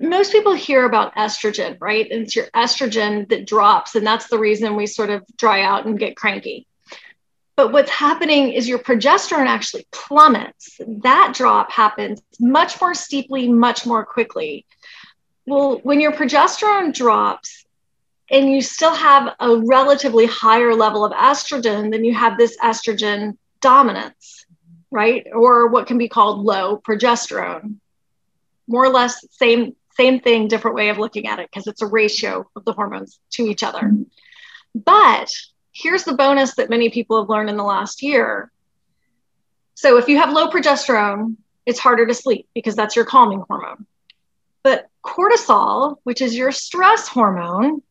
most 0.00 0.32
people 0.32 0.54
hear 0.54 0.84
about 0.84 1.14
estrogen, 1.14 1.76
right? 1.80 2.10
And 2.10 2.22
it's 2.22 2.36
your 2.36 2.46
estrogen 2.54 3.28
that 3.28 3.46
drops, 3.46 3.94
and 3.94 4.06
that's 4.06 4.28
the 4.28 4.38
reason 4.38 4.76
we 4.76 4.86
sort 4.86 5.10
of 5.10 5.24
dry 5.36 5.62
out 5.62 5.86
and 5.86 5.98
get 5.98 6.16
cranky. 6.16 6.66
But 7.56 7.72
what's 7.72 7.90
happening 7.90 8.52
is 8.52 8.68
your 8.68 8.78
progesterone 8.78 9.46
actually 9.46 9.86
plummets. 9.92 10.80
That 11.02 11.34
drop 11.36 11.70
happens 11.70 12.22
much 12.40 12.80
more 12.80 12.94
steeply, 12.94 13.48
much 13.48 13.84
more 13.84 14.04
quickly. 14.04 14.64
Well, 15.46 15.78
when 15.82 16.00
your 16.00 16.12
progesterone 16.12 16.94
drops 16.94 17.66
and 18.30 18.50
you 18.50 18.62
still 18.62 18.94
have 18.94 19.34
a 19.38 19.56
relatively 19.56 20.26
higher 20.26 20.74
level 20.74 21.04
of 21.04 21.12
estrogen, 21.12 21.90
then 21.90 22.04
you 22.04 22.14
have 22.14 22.38
this 22.38 22.56
estrogen 22.58 23.36
dominance, 23.60 24.41
right? 24.92 25.26
Or 25.32 25.66
what 25.68 25.86
can 25.86 25.98
be 25.98 26.08
called 26.08 26.44
low 26.44 26.76
progesterone. 26.76 27.76
More 28.68 28.84
or 28.84 28.90
less 28.90 29.24
same 29.32 29.74
same 29.96 30.20
thing 30.20 30.48
different 30.48 30.76
way 30.76 30.88
of 30.88 30.98
looking 30.98 31.26
at 31.26 31.38
it 31.38 31.50
because 31.50 31.66
it's 31.66 31.82
a 31.82 31.86
ratio 31.86 32.48
of 32.54 32.64
the 32.64 32.72
hormones 32.72 33.18
to 33.32 33.44
each 33.44 33.62
other. 33.62 33.92
But 34.74 35.30
here's 35.72 36.04
the 36.04 36.14
bonus 36.14 36.54
that 36.54 36.70
many 36.70 36.88
people 36.90 37.20
have 37.20 37.28
learned 37.28 37.50
in 37.50 37.56
the 37.56 37.64
last 37.64 38.02
year. 38.02 38.50
So 39.74 39.98
if 39.98 40.08
you 40.08 40.18
have 40.18 40.32
low 40.32 40.48
progesterone 40.48 41.36
it's 41.64 41.78
harder 41.78 42.06
to 42.06 42.14
sleep 42.14 42.48
because 42.54 42.74
that's 42.74 42.96
your 42.96 43.04
calming 43.04 43.44
hormone. 43.48 43.86
But 44.62 44.88
cortisol 45.04 45.96
which 46.04 46.20
is 46.20 46.36
your 46.36 46.52
stress 46.52 47.08
hormone 47.08 47.82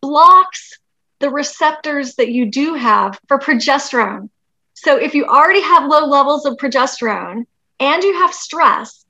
blocks 0.00 0.78
the 1.18 1.30
receptors 1.30 2.14
that 2.14 2.30
you 2.30 2.50
do 2.50 2.74
have 2.74 3.18
for 3.26 3.38
progesterone 3.38 4.30
so 4.82 4.96
if 4.96 5.14
you 5.14 5.24
already 5.26 5.60
have 5.60 5.88
low 5.88 6.06
levels 6.06 6.46
of 6.46 6.56
progesterone 6.56 7.46
and 7.80 8.02
you 8.02 8.14
have 8.14 8.32
stress 8.32 9.04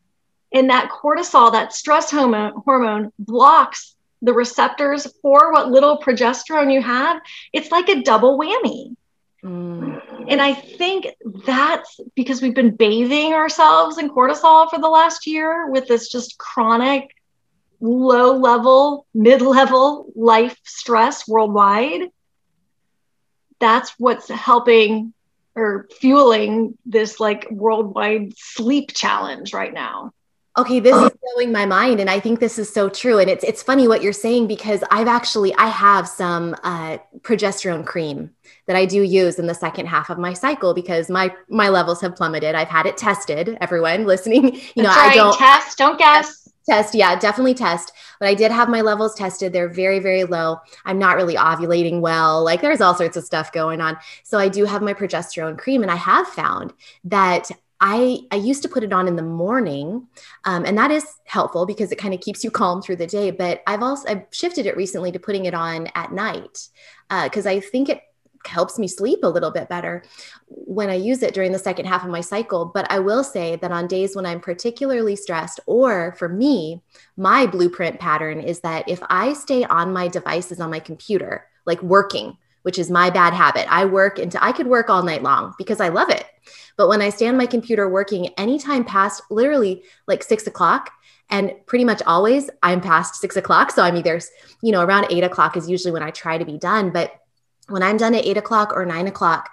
and 0.53 0.71
that 0.71 0.91
cortisol, 0.91 1.53
that 1.53 1.73
stress 1.73 2.11
hormone, 2.11 2.63
hormone 2.65 3.13
blocks 3.19 3.95
the 4.23 4.33
receptors 4.33 5.07
for 5.23 5.53
what 5.53 5.71
little 5.71 5.99
progesterone 5.99 6.73
you 6.73 6.83
have. 6.83 7.21
It's 7.53 7.71
like 7.71 7.89
a 7.89 8.03
double 8.03 8.39
whammy. 8.39 8.97
Mm. 9.45 10.03
And 10.29 10.41
I 10.41 10.55
think 10.55 11.07
that's 11.47 12.01
because 12.17 12.43
we've 12.43 12.55
been 12.55 12.75
bathing 12.75 13.35
ourselves 13.35 13.99
in 13.99 14.11
cortisol 14.11 14.69
for 14.69 14.81
the 14.81 14.89
last 14.89 15.27
year 15.27 15.71
with 15.71 15.87
this 15.87 16.09
just 16.09 16.39
chronic, 16.39 17.15
low 17.81 18.37
level, 18.37 19.07
mid 19.15 19.43
level 19.43 20.11
life 20.17 20.59
stress 20.65 21.29
worldwide. 21.29 22.11
That's 23.61 23.91
what's 23.99 24.29
helping 24.29 25.13
or 25.59 25.89
fueling 26.01 26.79
this 26.87 27.21
like 27.21 27.49
worldwide 27.51 28.33
sleep 28.37 28.93
challenge 28.95 29.53
right 29.53 29.73
now. 29.73 30.13
Okay 30.57 30.81
this 30.81 30.97
is 30.97 31.11
blowing 31.23 31.53
my 31.53 31.67
mind 31.67 32.01
and 32.01 32.11
i 32.11 32.19
think 32.19 32.41
this 32.41 32.59
is 32.59 32.73
so 32.73 32.89
true 32.89 33.21
and 33.21 33.31
it's 33.31 33.45
it's 33.45 33.63
funny 33.63 33.87
what 33.87 34.03
you're 34.03 34.13
saying 34.13 34.49
because 34.49 34.83
i've 34.91 35.07
actually 35.07 35.55
i 35.55 35.69
have 35.69 36.09
some 36.09 36.57
uh, 36.65 36.99
progesterone 37.21 37.87
cream 37.87 38.31
that 38.67 38.75
i 38.75 38.85
do 38.85 39.03
use 39.03 39.39
in 39.39 39.47
the 39.47 39.55
second 39.55 39.87
half 39.87 40.11
of 40.11 40.19
my 40.19 40.33
cycle 40.33 40.75
because 40.75 41.09
my 41.09 41.33
my 41.49 41.69
levels 41.69 42.01
have 42.01 42.17
plummeted. 42.17 42.57
I've 42.57 42.67
had 42.67 42.87
it 42.87 42.97
tested 42.97 43.57
everyone 43.61 44.05
listening. 44.05 44.61
You 44.75 44.83
know 44.83 44.91
right. 44.91 45.13
i 45.13 45.15
don't 45.15 45.37
test 45.37 45.79
don't 45.79 45.99
guess 45.99 46.38
test. 46.69 46.95
Yeah 46.95 47.19
definitely 47.19 47.55
test 47.55 47.93
but 48.21 48.29
i 48.29 48.35
did 48.35 48.51
have 48.51 48.69
my 48.69 48.81
levels 48.81 49.15
tested. 49.15 49.53
They're 49.53 49.69
very 49.69 49.99
very 49.99 50.25
low. 50.25 50.59
I'm 50.85 50.99
not 50.99 51.17
really 51.17 51.37
ovulating 51.37 52.01
well. 52.01 52.45
Like 52.45 52.61
there's 52.61 52.81
all 52.81 52.95
sorts 52.95 53.17
of 53.17 53.25
stuff 53.25 53.53
going 53.53 53.81
on. 53.81 53.97
So 54.23 54.39
i 54.39 54.49
do 54.49 54.65
have 54.65 54.83
my 54.83 54.95
progesterone 54.95 55.59
cream 55.59 55.83
and 55.83 55.91
i 55.91 55.97
have 55.97 56.29
found 56.29 56.73
that 57.05 57.51
I, 57.81 58.21
I 58.33 58.37
used 58.37 58.63
to 58.63 58.69
put 58.69 58.83
it 58.83 58.93
on 58.93 59.07
in 59.07 59.15
the 59.15 59.23
morning, 59.23 60.09
um, 60.45 60.65
and 60.65 60.77
that 60.79 60.91
is 60.91 61.05
helpful 61.27 61.65
because 61.65 61.93
it 61.93 61.99
kind 61.99 62.13
of 62.13 62.21
keeps 62.21 62.43
you 62.43 62.51
calm 62.51 62.83
through 62.83 62.97
the 62.97 63.07
day. 63.07 63.31
But 63.31 63.63
I've 63.67 63.83
also 63.83 64.09
I've 64.09 64.25
shifted 64.33 64.67
it 64.67 64.77
recently 64.77 65.13
to 65.13 65.21
putting 65.21 65.45
it 65.45 65.55
on 65.55 65.89
at 65.95 66.13
night 66.13 66.69
because 67.09 67.47
uh, 67.47 67.51
I 67.51 67.61
think 67.61 67.89
it 67.89 68.03
helps 68.47 68.79
me 68.79 68.89
sleep 68.89 69.21
a 69.23 69.29
little 69.29 69.51
bit 69.51 69.69
better 69.69 70.03
when 70.47 70.91
I 70.91 70.95
use 70.95 71.23
it 71.23 71.35
during 71.35 71.53
the 71.53 71.59
second 71.59 71.87
half 71.87 72.05
of 72.05 72.11
my 72.11 72.21
cycle. 72.21 72.67
But 72.67 72.91
I 72.91 72.99
will 72.99 73.25
say 73.25 73.57
that 73.57 73.73
on 73.73 73.87
days 73.87 74.15
when 74.15 74.27
I'm 74.27 74.41
particularly 74.41 75.17
stressed, 75.17 75.61
or 75.67 76.15
for 76.19 76.29
me, 76.29 76.83
my 77.17 77.47
blueprint 77.47 78.01
pattern 78.01 78.41
is 78.41 78.61
that 78.61 78.89
if 78.89 79.01
I 79.09 79.33
stay 79.33 79.65
on 79.65 79.93
my 79.93 80.09
devices 80.09 80.61
on 80.61 80.71
my 80.71 80.81
computer, 80.81 81.47
like 81.67 81.83
working, 81.83 82.37
which 82.63 82.79
is 82.79 82.91
my 82.91 83.11
bad 83.11 83.33
habit, 83.33 83.67
I 83.71 83.85
work 83.85 84.19
into 84.19 84.43
I 84.43 84.53
could 84.53 84.67
work 84.67 84.91
all 84.91 85.03
night 85.03 85.23
long 85.23 85.55
because 85.59 85.81
I 85.81 85.89
love 85.89 86.11
it. 86.11 86.25
But 86.77 86.89
when 86.89 87.03
I 87.03 87.11
stand 87.11 87.37
my 87.37 87.47
computer 87.47 87.89
working 87.89 88.29
anytime 88.39 88.85
past 88.85 89.23
literally 89.31 89.83
like 90.07 90.23
six 90.23 90.47
o'clock, 90.47 90.91
and 91.31 91.53
pretty 91.67 91.85
much 91.85 92.03
always 92.07 92.49
I'm 92.63 92.81
past 92.81 93.17
six 93.17 93.37
o'clock. 93.37 93.71
So 93.71 93.83
I'm 93.83 93.97
either, 93.97 94.21
you 94.63 94.73
know, 94.73 94.83
around 94.83 95.09
eight 95.11 95.25
o'clock 95.25 95.57
is 95.57 95.69
usually 95.69 95.93
when 95.93 96.03
I 96.03 96.11
try 96.11 96.39
to 96.39 96.45
be 96.45 96.59
done. 96.59 96.91
But 96.91 97.13
when 97.69 97.83
I'm 97.83 97.97
done 97.97 98.15
at 98.15 98.25
eight 98.25 98.37
o'clock 98.37 98.73
or 98.75 98.85
nine 98.85 99.07
o'clock, 99.07 99.51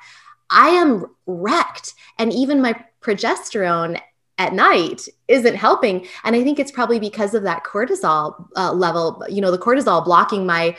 I 0.50 0.70
am 0.70 1.06
wrecked. 1.26 1.94
And 2.18 2.34
even 2.34 2.62
my 2.62 2.76
progesterone 3.02 4.00
at 4.38 4.54
night 4.54 5.08
isn't 5.28 5.56
helping. 5.56 6.08
And 6.24 6.36
I 6.36 6.44
think 6.44 6.60
it's 6.60 6.72
probably 6.72 7.00
because 7.00 7.34
of 7.34 7.44
that 7.44 7.64
cortisol 7.64 8.48
uh, 8.56 8.74
level, 8.74 9.24
you 9.30 9.42
know, 9.42 9.52
the 9.52 9.58
cortisol 9.58 10.04
blocking 10.04 10.46
my 10.46 10.76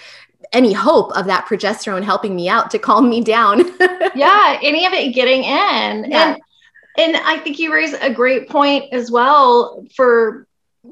any 0.53 0.73
hope 0.73 1.17
of 1.17 1.27
that 1.27 1.47
progesterone 1.47 2.05
helping 2.05 2.37
me 2.37 2.49
out 2.49 2.71
to 2.71 2.79
calm 2.79 3.09
me 3.09 3.21
down. 3.21 3.61
yeah, 4.15 4.59
any 4.63 4.87
of 4.87 4.93
it 4.93 5.15
getting 5.15 5.43
in. 5.45 6.11
Yeah. 6.11 6.35
And 6.35 6.41
and 6.99 7.17
I 7.17 7.39
think 7.39 7.59
you 7.59 7.73
raise 7.73 7.93
a 7.95 8.11
great 8.13 8.49
point 8.49 8.93
as 8.93 9.11
well 9.11 9.85
for 9.95 10.47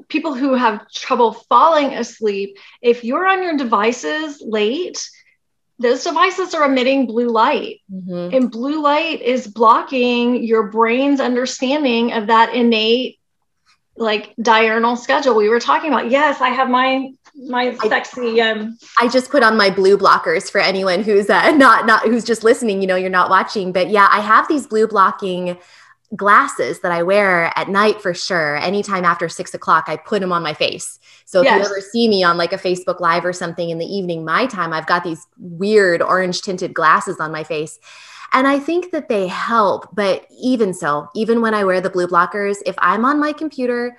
people 0.07 0.33
who 0.33 0.53
have 0.53 0.89
trouble 0.91 1.33
falling 1.33 1.93
asleep. 1.93 2.57
If 2.81 3.03
you're 3.03 3.25
on 3.27 3.41
your 3.41 3.57
devices 3.57 4.41
late, 4.45 5.09
those 5.79 6.03
devices 6.03 6.53
are 6.53 6.65
emitting 6.65 7.05
blue 7.05 7.29
light. 7.29 7.81
Mm-hmm. 7.91 8.35
And 8.35 8.51
blue 8.51 8.81
light 8.81 9.21
is 9.21 9.47
blocking 9.47 10.43
your 10.43 10.69
brain's 10.69 11.19
understanding 11.19 12.13
of 12.13 12.27
that 12.27 12.53
innate 12.53 13.19
like 13.97 14.33
diurnal 14.41 14.95
schedule 14.95 15.35
we 15.35 15.49
were 15.49 15.59
talking 15.59 15.91
about. 15.91 16.09
Yes, 16.11 16.41
I 16.41 16.49
have 16.49 16.69
my 16.69 17.11
my 17.37 17.75
sexy 17.75 18.41
um 18.41 18.77
I 18.97 19.09
just 19.09 19.29
put 19.29 19.43
on 19.43 19.57
my 19.57 19.69
blue 19.69 19.97
blockers 19.97 20.49
for 20.49 20.61
anyone 20.61 21.03
who's 21.03 21.29
uh, 21.29 21.51
not 21.55 21.85
not 21.85 22.03
who's 22.03 22.23
just 22.23 22.43
listening, 22.43 22.81
you 22.81 22.87
know, 22.87 22.95
you're 22.95 23.09
not 23.09 23.29
watching, 23.29 23.71
but 23.71 23.89
yeah, 23.89 24.07
I 24.11 24.21
have 24.21 24.47
these 24.47 24.67
blue 24.67 24.87
blocking 24.87 25.57
glasses 26.15 26.79
that 26.81 26.91
I 26.91 27.03
wear 27.03 27.51
at 27.57 27.67
night 27.67 28.01
for 28.01 28.13
sure. 28.13 28.57
Anytime 28.57 29.05
after 29.05 29.27
six 29.27 29.53
o'clock, 29.53 29.85
I 29.87 29.97
put 29.97 30.21
them 30.21 30.31
on 30.31 30.43
my 30.43 30.53
face. 30.53 30.99
So 31.25 31.41
if 31.41 31.45
yes. 31.45 31.57
you 31.57 31.65
ever 31.65 31.81
see 31.81 32.07
me 32.07 32.23
on 32.23 32.37
like 32.37 32.53
a 32.53 32.57
Facebook 32.57 32.99
Live 32.99 33.25
or 33.25 33.33
something 33.33 33.69
in 33.69 33.79
the 33.79 33.85
evening, 33.85 34.23
my 34.23 34.45
time, 34.45 34.71
I've 34.71 34.87
got 34.87 35.03
these 35.03 35.25
weird 35.37 36.01
orange 36.01 36.41
tinted 36.41 36.73
glasses 36.73 37.19
on 37.19 37.31
my 37.31 37.43
face. 37.43 37.79
And 38.31 38.47
I 38.47 38.59
think 38.59 38.91
that 38.91 39.09
they 39.09 39.27
help. 39.27 39.95
But 39.95 40.27
even 40.39 40.73
so, 40.73 41.09
even 41.15 41.41
when 41.41 41.53
I 41.53 41.63
wear 41.63 41.81
the 41.81 41.89
blue 41.89 42.07
blockers, 42.07 42.57
if 42.65 42.75
I'm 42.77 43.05
on 43.05 43.19
my 43.19 43.33
computer 43.33 43.97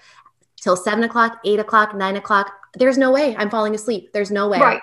till 0.61 0.76
seven 0.76 1.04
o'clock, 1.04 1.40
eight 1.45 1.59
o'clock, 1.59 1.95
nine 1.95 2.16
o'clock, 2.16 2.52
there's 2.75 2.99
no 2.99 3.11
way 3.11 3.35
I'm 3.37 3.50
falling 3.50 3.75
asleep. 3.75 4.12
There's 4.12 4.30
no 4.30 4.49
way. 4.49 4.61
Right. 4.61 4.83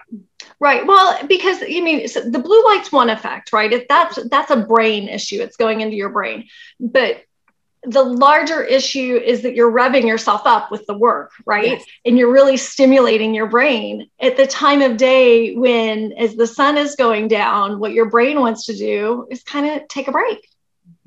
Right. 0.59 0.85
Well, 0.85 1.25
because 1.27 1.61
you 1.61 1.83
mean 1.83 2.07
so 2.07 2.21
the 2.21 2.39
blue 2.39 2.63
light's 2.65 2.91
one 2.91 3.09
effect, 3.09 3.53
right? 3.53 3.71
If 3.71 3.87
that's 3.87 4.21
that's 4.29 4.51
a 4.51 4.57
brain 4.57 5.07
issue, 5.07 5.41
it's 5.41 5.57
going 5.57 5.81
into 5.81 5.95
your 5.95 6.09
brain. 6.09 6.47
But 6.79 7.23
the 7.85 8.03
larger 8.03 8.63
issue 8.63 9.17
is 9.23 9.41
that 9.41 9.55
you're 9.55 9.71
revving 9.71 10.07
yourself 10.07 10.41
up 10.45 10.71
with 10.71 10.85
the 10.85 10.97
work, 10.97 11.31
right? 11.45 11.71
Yes. 11.71 11.85
And 12.05 12.17
you're 12.17 12.31
really 12.31 12.57
stimulating 12.57 13.33
your 13.33 13.47
brain 13.47 14.09
at 14.19 14.37
the 14.37 14.47
time 14.47 14.81
of 14.81 14.97
day 14.97 15.55
when, 15.55 16.13
as 16.13 16.35
the 16.35 16.47
sun 16.47 16.77
is 16.77 16.95
going 16.95 17.27
down, 17.27 17.79
what 17.79 17.91
your 17.93 18.09
brain 18.09 18.39
wants 18.39 18.65
to 18.67 18.75
do 18.75 19.27
is 19.29 19.43
kind 19.43 19.65
of 19.65 19.87
take 19.87 20.07
a 20.07 20.11
break 20.11 20.47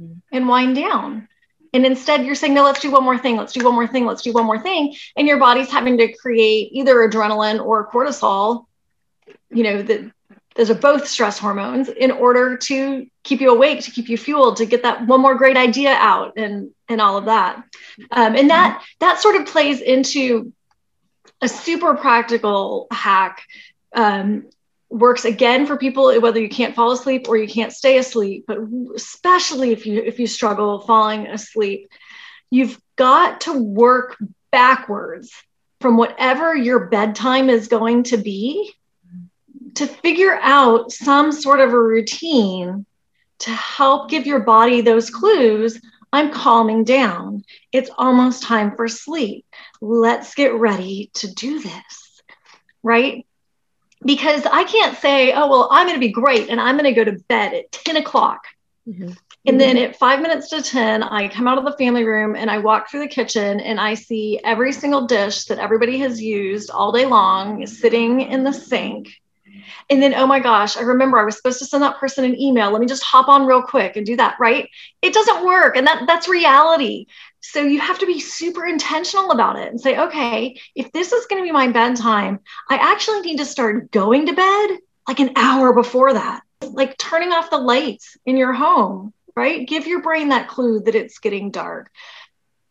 Mhm. 0.00 0.21
and 0.33 0.49
wind 0.49 0.76
down. 0.76 1.28
And 1.73 1.85
instead, 1.85 2.25
you're 2.25 2.35
saying, 2.35 2.54
no, 2.54 2.64
let's 2.64 2.80
do 2.80 2.90
one 2.90 3.04
more 3.04 3.18
thing, 3.18 3.37
let's 3.37 3.52
do 3.52 3.64
one 3.64 3.75
more 3.75 3.87
thing, 3.87 4.06
let's 4.06 4.23
do 4.23 4.33
one 4.33 4.45
more 4.47 4.59
thing. 4.59 4.95
And 5.16 5.26
your 5.26 5.38
body's 5.38 5.71
having 5.71 5.99
to 5.99 6.12
create 6.12 6.71
either 6.73 6.97
adrenaline 6.97 7.64
or 7.64 7.90
cortisol, 7.90 8.66
you 9.50 9.62
know, 9.62 9.83
that 9.83 10.11
those 10.56 10.70
are 10.70 10.75
both 10.75 11.06
stress 11.06 11.38
hormones 11.38 11.88
in 11.88 12.10
order 12.10 12.56
to 12.56 13.06
keep 13.22 13.40
you 13.40 13.50
awake, 13.50 13.82
to 13.82 13.90
keep 13.90 14.08
you 14.08 14.16
fueled, 14.16 14.56
to 14.56 14.66
get 14.66 14.82
that 14.82 15.06
one 15.06 15.20
more 15.20 15.34
great 15.34 15.56
idea 15.56 15.92
out 15.92 16.34
and 16.36 16.70
and 16.88 17.00
all 17.00 17.16
of 17.16 17.26
that. 17.26 17.62
Um, 18.10 18.36
and 18.36 18.50
that 18.50 18.82
that 19.00 19.20
sort 19.20 19.36
of 19.36 19.46
plays 19.46 19.80
into 19.80 20.52
a 21.42 21.48
super 21.48 21.94
practical 21.94 22.86
hack. 22.90 23.42
Um, 23.94 24.48
works 24.88 25.25
again 25.25 25.66
for 25.66 25.76
people 25.76 26.20
whether 26.20 26.40
you 26.40 26.48
can't 26.48 26.76
fall 26.76 26.92
asleep 26.92 27.28
or 27.28 27.36
you 27.36 27.48
can't 27.48 27.72
stay 27.72 27.98
asleep, 27.98 28.44
but 28.46 28.58
especially 28.94 29.72
if 29.72 29.84
you 29.84 30.00
if 30.00 30.18
you 30.20 30.26
struggle 30.26 30.78
falling 30.80 31.26
asleep, 31.26 31.88
you've 32.50 32.80
got 32.94 33.42
to 33.42 33.52
work 33.52 34.16
backwards 34.52 35.32
from 35.80 35.96
whatever 35.96 36.54
your 36.54 36.86
bedtime 36.86 37.50
is 37.50 37.68
going 37.68 38.04
to 38.04 38.16
be 38.16 38.72
to 39.76 39.87
figure 39.87 40.38
out 40.42 40.92
some 40.92 41.33
sort 41.33 41.61
of 41.61 41.73
a 41.73 41.80
routine 41.80 42.85
to 43.40 43.50
help 43.50 44.11
give 44.11 44.26
your 44.26 44.40
body 44.40 44.80
those 44.80 45.11
clues 45.11 45.80
I'm 46.12 46.33
calming 46.33 46.85
down. 46.85 47.45
It's 47.73 47.90
almost 47.99 48.42
time 48.42 48.75
for 48.75 48.88
sleep. 48.88 49.45
Let's 49.80 50.35
get 50.35 50.54
ready 50.54 51.11
to 51.14 51.33
do 51.33 51.61
this. 51.61 52.23
Right? 52.83 53.26
Because 54.04 54.47
I 54.47 54.64
can't 54.64 54.97
say, 54.97 55.33
oh, 55.33 55.49
well, 55.49 55.68
I'm 55.71 55.87
going 55.87 55.97
to 55.97 56.06
be 56.06 56.12
great 56.12 56.49
and 56.49 56.61
I'm 56.61 56.76
going 56.76 56.92
to 56.95 57.04
go 57.04 57.04
to 57.04 57.23
bed 57.28 57.54
at 57.54 57.73
10 57.73 57.97
o'clock. 57.97 58.45
Mhm. 58.88 59.16
And 59.47 59.61
then 59.61 59.76
at 59.76 59.97
five 59.97 60.21
minutes 60.21 60.49
to 60.50 60.62
10, 60.62 61.02
I 61.02 61.28
come 61.28 61.47
out 61.47 61.59
of 61.59 61.64
the 61.64 61.76
family 61.76 62.04
room 62.04 62.35
and 62.35 62.50
I 62.50 62.59
walk 62.59 62.90
through 62.90 63.00
the 63.00 63.09
kitchen 63.09 63.61
and 63.61 63.78
I 63.78 63.95
see 63.95 64.40
every 64.42 64.73
single 64.73 65.06
dish 65.06 65.45
that 65.45 65.59
everybody 65.59 65.99
has 65.99 66.21
used 66.21 66.71
all 66.71 66.92
day 66.92 67.06
long 67.06 67.64
sitting 67.66 68.23
in 68.23 68.42
the 68.42 68.52
sink. 68.52 69.09
And 69.90 70.02
then, 70.02 70.14
oh 70.14 70.26
my 70.26 70.40
gosh, 70.40 70.76
I 70.76 70.82
remember 70.82 71.18
I 71.18 71.25
was 71.25 71.37
supposed 71.37 71.58
to 71.61 71.64
send 71.64 71.82
that 71.82 71.99
person 71.99 72.25
an 72.25 72.40
email. 72.40 72.70
Let 72.70 72.80
me 72.80 72.87
just 72.87 73.04
hop 73.04 73.28
on 73.28 73.46
real 73.46 73.62
quick 73.62 73.96
and 73.96 74.04
do 74.04 74.16
that, 74.16 74.37
right? 74.40 74.68
It 75.02 75.14
doesn't 75.14 75.44
work. 75.44 75.76
And 75.76 75.87
that, 75.87 76.04
that's 76.06 76.28
reality. 76.28 77.06
So 77.40 77.62
you 77.62 77.80
have 77.80 77.99
to 78.00 78.06
be 78.06 78.18
super 78.18 78.66
intentional 78.66 79.30
about 79.30 79.58
it 79.58 79.70
and 79.70 79.80
say, 79.80 79.99
okay, 79.99 80.61
if 80.75 80.90
this 80.92 81.12
is 81.12 81.26
going 81.26 81.42
to 81.42 81.46
be 81.46 81.52
my 81.52 81.68
bedtime, 81.68 82.40
I 82.68 82.76
actually 82.76 83.20
need 83.20 83.38
to 83.38 83.44
start 83.44 83.90
going 83.92 84.26
to 84.26 84.32
bed 84.32 84.78
like 85.06 85.20
an 85.20 85.32
hour 85.37 85.73
before 85.73 86.12
that, 86.12 86.42
like 86.62 86.99
turning 86.99 87.32
off 87.32 87.50
the 87.50 87.58
lights 87.58 88.16
in 88.26 88.37
your 88.37 88.52
home, 88.52 89.12
right? 89.37 89.66
Give 89.66 89.87
your 89.87 90.02
brain 90.02 90.30
that 90.30 90.49
clue 90.49 90.80
that 90.80 90.96
it's 90.96 91.18
getting 91.18 91.50
dark. 91.50 91.90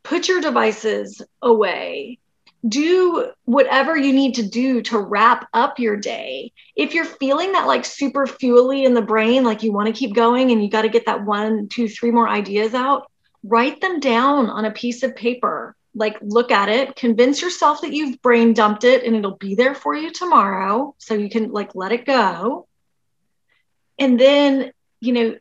Put 0.04 0.28
your 0.28 0.42
devices 0.42 1.22
away. 1.42 2.20
Do 2.67 3.31
whatever 3.43 3.95
you 3.95 4.12
need 4.12 4.36
to 4.36 4.43
do 4.43 4.81
to 4.84 5.00
wrap 5.00 5.48
up 5.53 5.79
your 5.79 5.98
day. 5.98 6.51
If 6.75 6.93
you're 6.93 7.05
feeling 7.05 7.51
that 7.51 7.67
like 7.67 7.86
super 7.86 8.25
fuely 8.25 8.86
in 8.86 8.93
the 8.93 9.01
brain, 9.01 9.43
like 9.43 9.62
you 9.62 9.72
want 9.72 9.88
to 9.88 10.00
keep 10.00 10.15
going 10.15 10.51
and 10.51 10.63
you 10.63 10.69
got 10.69 10.81
to 10.81 10.89
get 10.89 11.05
that 11.05 11.24
one, 11.24 11.67
two, 11.67 11.88
three 11.88 12.12
more 12.12 12.27
ideas 12.27 12.74
out, 12.74 13.10
write 13.43 13.81
them 13.81 14.00
down 14.00 14.50
on 14.50 14.65
a 14.65 14.72
piece 14.72 15.03
of 15.03 15.15
paper. 15.15 15.75
Like 15.93 16.17
look 16.22 16.51
at 16.51 16.69
it, 16.69 16.95
convince 16.95 17.41
yourself 17.41 17.81
that 17.81 17.93
you've 17.93 18.22
brain 18.22 18.53
dumped 18.53 18.84
it 18.84 19.03
and 19.03 19.15
it'll 19.15 19.38
be 19.38 19.55
there 19.55 19.75
for 19.75 19.93
you 19.93 20.12
tomorrow. 20.12 20.95
So 20.98 21.13
you 21.13 21.29
can 21.29 21.51
like 21.51 21.75
let 21.75 21.91
it 21.91 22.05
go. 22.05 22.67
And 23.98 24.19
then, 24.19 24.72
you 25.00 25.13
know, 25.13 25.36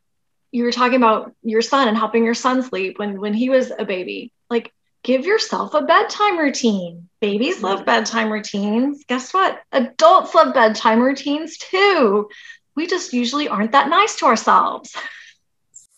you 0.53 0.63
were 0.63 0.73
talking 0.73 0.97
about 0.97 1.35
your 1.43 1.63
son 1.63 1.89
and 1.89 1.97
helping 1.97 2.25
your 2.25 2.35
son 2.35 2.63
sleep 2.63 2.99
when 2.99 3.21
when 3.21 3.35
he 3.35 3.49
was 3.51 3.73
a 3.77 3.85
baby. 3.85 4.33
Like 4.49 4.73
give 5.05 5.27
yourself 5.27 5.75
a 5.75 5.83
bedtime 5.83 6.39
routine. 6.39 7.09
Babies 7.21 7.63
love 7.63 7.85
bedtime 7.85 8.33
routines. 8.33 9.05
Guess 9.07 9.33
what? 9.33 9.63
Adults 9.71 10.35
love 10.35 10.53
bedtime 10.53 11.01
routines 11.01 11.57
too. 11.59 12.29
We 12.75 12.87
just 12.87 13.13
usually 13.13 13.49
aren't 13.49 13.73
that 13.73 13.89
nice 13.89 14.17
to 14.17 14.27
ourselves. 14.27 14.97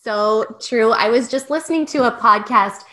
So 0.03 0.57
true. 0.61 0.91
I 0.91 1.09
was 1.09 1.29
just 1.29 1.49
listening 1.49 1.85
to 1.87 2.05
a 2.07 2.11
podcast, 2.11 2.83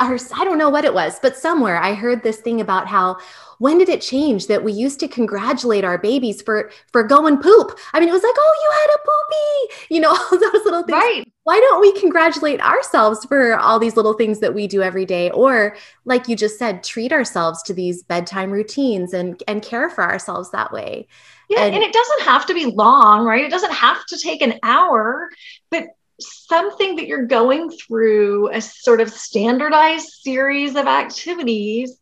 or 0.00 0.18
I 0.36 0.44
don't 0.44 0.58
know 0.58 0.70
what 0.70 0.84
it 0.84 0.94
was, 0.94 1.18
but 1.20 1.36
somewhere 1.36 1.76
I 1.78 1.94
heard 1.94 2.22
this 2.22 2.38
thing 2.38 2.60
about 2.60 2.86
how 2.86 3.18
when 3.58 3.76
did 3.76 3.88
it 3.88 4.00
change 4.00 4.46
that 4.46 4.64
we 4.64 4.72
used 4.72 5.00
to 5.00 5.08
congratulate 5.08 5.84
our 5.84 5.98
babies 5.98 6.42
for 6.42 6.70
for 6.92 7.02
going 7.02 7.38
poop? 7.38 7.78
I 7.92 8.00
mean, 8.00 8.08
it 8.08 8.12
was 8.12 8.22
like, 8.22 8.34
oh, 8.36 8.54
you 8.62 8.70
had 8.80 8.94
a 8.94 8.98
poopy, 9.08 9.94
you 9.94 10.00
know, 10.00 10.10
all 10.32 10.38
those 10.38 10.64
little 10.64 10.82
things. 10.82 10.92
Right. 10.96 11.24
Why 11.44 11.58
don't 11.58 11.80
we 11.80 11.98
congratulate 11.98 12.60
ourselves 12.60 13.24
for 13.24 13.58
all 13.58 13.78
these 13.78 13.96
little 13.96 14.12
things 14.12 14.38
that 14.40 14.54
we 14.54 14.66
do 14.66 14.82
every 14.82 15.04
day? 15.04 15.30
Or, 15.30 15.76
like 16.04 16.28
you 16.28 16.36
just 16.36 16.58
said, 16.58 16.84
treat 16.84 17.12
ourselves 17.12 17.62
to 17.64 17.74
these 17.74 18.02
bedtime 18.02 18.50
routines 18.50 19.12
and 19.12 19.42
and 19.48 19.62
care 19.62 19.90
for 19.90 20.04
ourselves 20.04 20.50
that 20.52 20.72
way. 20.72 21.08
Yeah, 21.48 21.64
And- 21.64 21.74
and, 21.74 21.82
it 21.82 21.92
doesn't 21.92 22.22
have 22.22 22.46
to 22.46 22.54
be 22.54 22.66
long, 22.66 23.24
right? 23.24 23.44
It 23.44 23.50
doesn't 23.50 23.72
have 23.72 24.06
to 24.06 24.18
take 24.18 24.40
an 24.40 24.60
hour, 24.62 25.28
but 25.70 25.88
something 26.22 26.96
that 26.96 27.06
you're 27.06 27.26
going 27.26 27.70
through 27.70 28.50
a 28.52 28.60
sort 28.60 29.00
of 29.00 29.10
standardized 29.10 30.08
series 30.22 30.76
of 30.76 30.86
activities. 30.86 31.98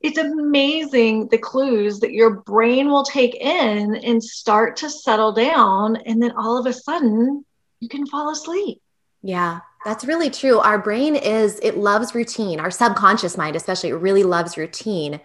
It's 0.00 0.18
amazing 0.18 1.28
the 1.28 1.38
clues 1.38 2.00
that 2.00 2.12
your 2.12 2.40
brain 2.40 2.88
will 2.88 3.04
take 3.04 3.34
in 3.34 3.96
and 3.96 4.22
start 4.22 4.76
to 4.76 4.90
settle 4.90 5.32
down. 5.32 5.96
And 5.96 6.22
then 6.22 6.32
all 6.32 6.56
of 6.56 6.66
a 6.66 6.72
sudden, 6.72 7.44
you 7.80 7.88
can 7.88 8.06
fall 8.06 8.30
asleep. 8.30 8.80
Yeah, 9.22 9.60
that's 9.84 10.04
really 10.04 10.30
true. 10.30 10.58
Our 10.58 10.78
brain 10.78 11.16
is, 11.16 11.58
it 11.62 11.76
loves 11.76 12.14
routine. 12.14 12.60
Our 12.60 12.70
subconscious 12.70 13.36
mind, 13.36 13.56
especially, 13.56 13.92
really 13.92 14.22
loves 14.22 14.56
routine. 14.56 15.20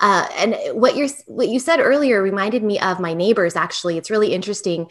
Uh, 0.00 0.28
and 0.36 0.56
what 0.72 0.96
you're 0.96 1.08
what 1.26 1.48
you 1.48 1.58
said 1.58 1.80
earlier 1.80 2.22
reminded 2.22 2.62
me 2.62 2.78
of 2.80 3.00
my 3.00 3.14
neighbors. 3.14 3.56
Actually, 3.56 3.96
it's 3.96 4.10
really 4.10 4.32
interesting. 4.32 4.88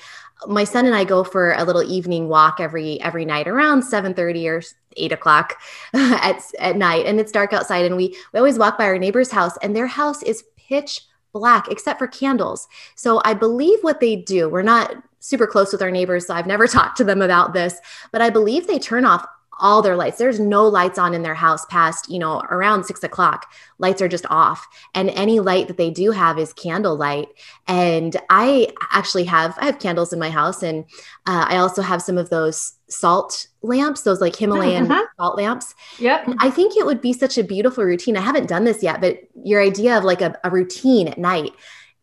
My 0.47 0.63
son 0.63 0.85
and 0.85 0.95
I 0.95 1.03
go 1.03 1.23
for 1.23 1.53
a 1.53 1.63
little 1.63 1.83
evening 1.83 2.27
walk 2.27 2.59
every 2.59 2.99
every 3.01 3.25
night 3.25 3.47
around 3.47 3.83
seven 3.83 4.13
thirty 4.13 4.47
or 4.47 4.61
eight 4.97 5.11
o'clock 5.11 5.55
at 5.93 6.41
at 6.59 6.75
night, 6.77 7.05
and 7.05 7.19
it's 7.19 7.31
dark 7.31 7.53
outside. 7.53 7.85
And 7.85 7.97
we 7.97 8.15
we 8.33 8.39
always 8.39 8.59
walk 8.59 8.77
by 8.77 8.85
our 8.85 8.97
neighbor's 8.97 9.31
house, 9.31 9.57
and 9.61 9.75
their 9.75 9.87
house 9.87 10.23
is 10.23 10.43
pitch 10.57 11.01
black 11.33 11.67
except 11.69 11.99
for 11.99 12.07
candles. 12.07 12.67
So 12.95 13.21
I 13.25 13.33
believe 13.33 13.79
what 13.81 13.99
they 13.99 14.15
do. 14.15 14.49
We're 14.49 14.61
not 14.61 14.95
super 15.19 15.47
close 15.47 15.71
with 15.71 15.81
our 15.81 15.91
neighbors, 15.91 16.27
so 16.27 16.33
I've 16.33 16.47
never 16.47 16.67
talked 16.67 16.97
to 16.97 17.03
them 17.03 17.21
about 17.21 17.53
this, 17.53 17.79
but 18.11 18.21
I 18.21 18.29
believe 18.29 18.67
they 18.67 18.79
turn 18.79 19.05
off 19.05 19.25
all 19.59 19.81
their 19.81 19.95
lights. 19.95 20.17
There's 20.17 20.39
no 20.39 20.67
lights 20.67 20.99
on 20.99 21.13
in 21.13 21.21
their 21.21 21.35
house 21.35 21.65
past, 21.65 22.09
you 22.09 22.19
know, 22.19 22.41
around 22.49 22.83
six 22.85 23.03
o'clock. 23.03 23.45
Lights 23.77 24.01
are 24.01 24.07
just 24.07 24.25
off. 24.29 24.67
And 24.93 25.09
any 25.11 25.39
light 25.39 25.67
that 25.67 25.77
they 25.77 25.89
do 25.89 26.11
have 26.11 26.37
is 26.37 26.53
candlelight. 26.53 27.29
And 27.67 28.15
I 28.29 28.67
actually 28.91 29.23
have, 29.25 29.57
I 29.59 29.65
have 29.65 29.79
candles 29.79 30.11
in 30.13 30.19
my 30.19 30.29
house. 30.29 30.61
And 30.63 30.83
uh, 31.25 31.45
I 31.49 31.57
also 31.57 31.81
have 31.81 32.01
some 32.01 32.17
of 32.17 32.29
those 32.29 32.73
salt 32.89 33.47
lamps, 33.61 34.01
those 34.01 34.21
like 34.21 34.35
Himalayan 34.35 34.87
Mhm. 34.87 35.05
salt 35.17 35.37
lamps. 35.37 35.73
Yep. 35.99 36.27
And 36.27 36.35
I 36.39 36.49
think 36.49 36.75
it 36.77 36.85
would 36.85 37.01
be 37.01 37.13
such 37.13 37.37
a 37.37 37.43
beautiful 37.43 37.83
routine. 37.83 38.17
I 38.17 38.21
haven't 38.21 38.47
done 38.47 38.63
this 38.65 38.83
yet, 38.83 39.01
but 39.01 39.19
your 39.43 39.61
idea 39.61 39.97
of 39.97 40.03
like 40.03 40.21
a, 40.21 40.37
a 40.43 40.49
routine 40.49 41.07
at 41.07 41.17
night, 41.17 41.53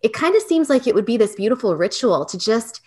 it 0.01 0.13
kind 0.13 0.35
of 0.35 0.43
seems 0.43 0.69
like 0.69 0.87
it 0.87 0.95
would 0.95 1.05
be 1.07 1.17
this 1.17 1.35
beautiful 1.35 1.77
ritual 1.77 2.25
to 2.27 2.39
just 2.39 2.81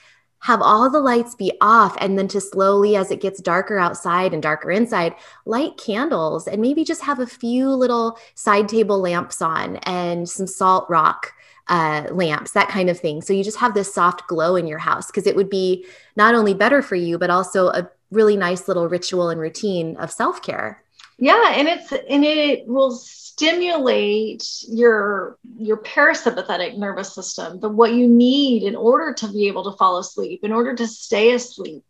have 0.45 0.61
all 0.61 0.87
the 0.91 0.99
lights 0.99 1.33
be 1.33 1.51
off 1.59 1.97
and 1.99 2.19
then 2.19 2.27
to 2.27 2.39
slowly 2.39 2.95
as 2.95 3.09
it 3.09 3.19
gets 3.19 3.41
darker 3.41 3.79
outside 3.79 4.31
and 4.31 4.43
darker 4.43 4.69
inside 4.69 5.15
light 5.45 5.75
candles 5.75 6.47
and 6.47 6.61
maybe 6.61 6.83
just 6.83 7.01
have 7.01 7.17
a 7.17 7.25
few 7.25 7.67
little 7.71 8.15
side 8.35 8.69
table 8.69 8.99
lamps 8.99 9.41
on 9.41 9.77
and 9.77 10.29
some 10.29 10.45
salt 10.45 10.87
rock 10.87 11.33
uh, 11.67 12.03
lamps 12.11 12.51
that 12.51 12.69
kind 12.69 12.91
of 12.91 12.99
thing. 12.99 13.23
So 13.23 13.33
you 13.33 13.43
just 13.43 13.57
have 13.57 13.73
this 13.73 13.91
soft 13.91 14.27
glow 14.27 14.55
in 14.55 14.67
your 14.67 14.77
house 14.77 15.07
because 15.07 15.25
it 15.25 15.35
would 15.35 15.49
be 15.49 15.83
not 16.15 16.35
only 16.35 16.53
better 16.53 16.83
for 16.83 16.95
you 16.95 17.17
but 17.17 17.31
also 17.31 17.69
a 17.69 17.89
really 18.11 18.37
nice 18.37 18.67
little 18.67 18.87
ritual 18.87 19.29
and 19.29 19.41
routine 19.41 19.97
of 19.97 20.11
self-care 20.11 20.84
Yeah, 21.17 21.53
and 21.55 21.67
it's 21.67 21.91
and 21.91 22.25
it 22.25 22.67
will 22.67 22.91
stimulate 22.91 24.45
your 24.67 25.37
your 25.57 25.77
parasympathetic 25.77 26.77
nervous 26.77 27.13
system, 27.13 27.59
the 27.59 27.69
what 27.69 27.93
you 27.93 28.07
need 28.07 28.63
in 28.63 28.75
order 28.75 29.13
to 29.13 29.31
be 29.31 29.47
able 29.47 29.69
to 29.71 29.77
fall 29.77 29.97
asleep, 29.97 30.41
in 30.43 30.51
order 30.51 30.75
to 30.75 30.87
stay 30.87 31.33
asleep, 31.33 31.83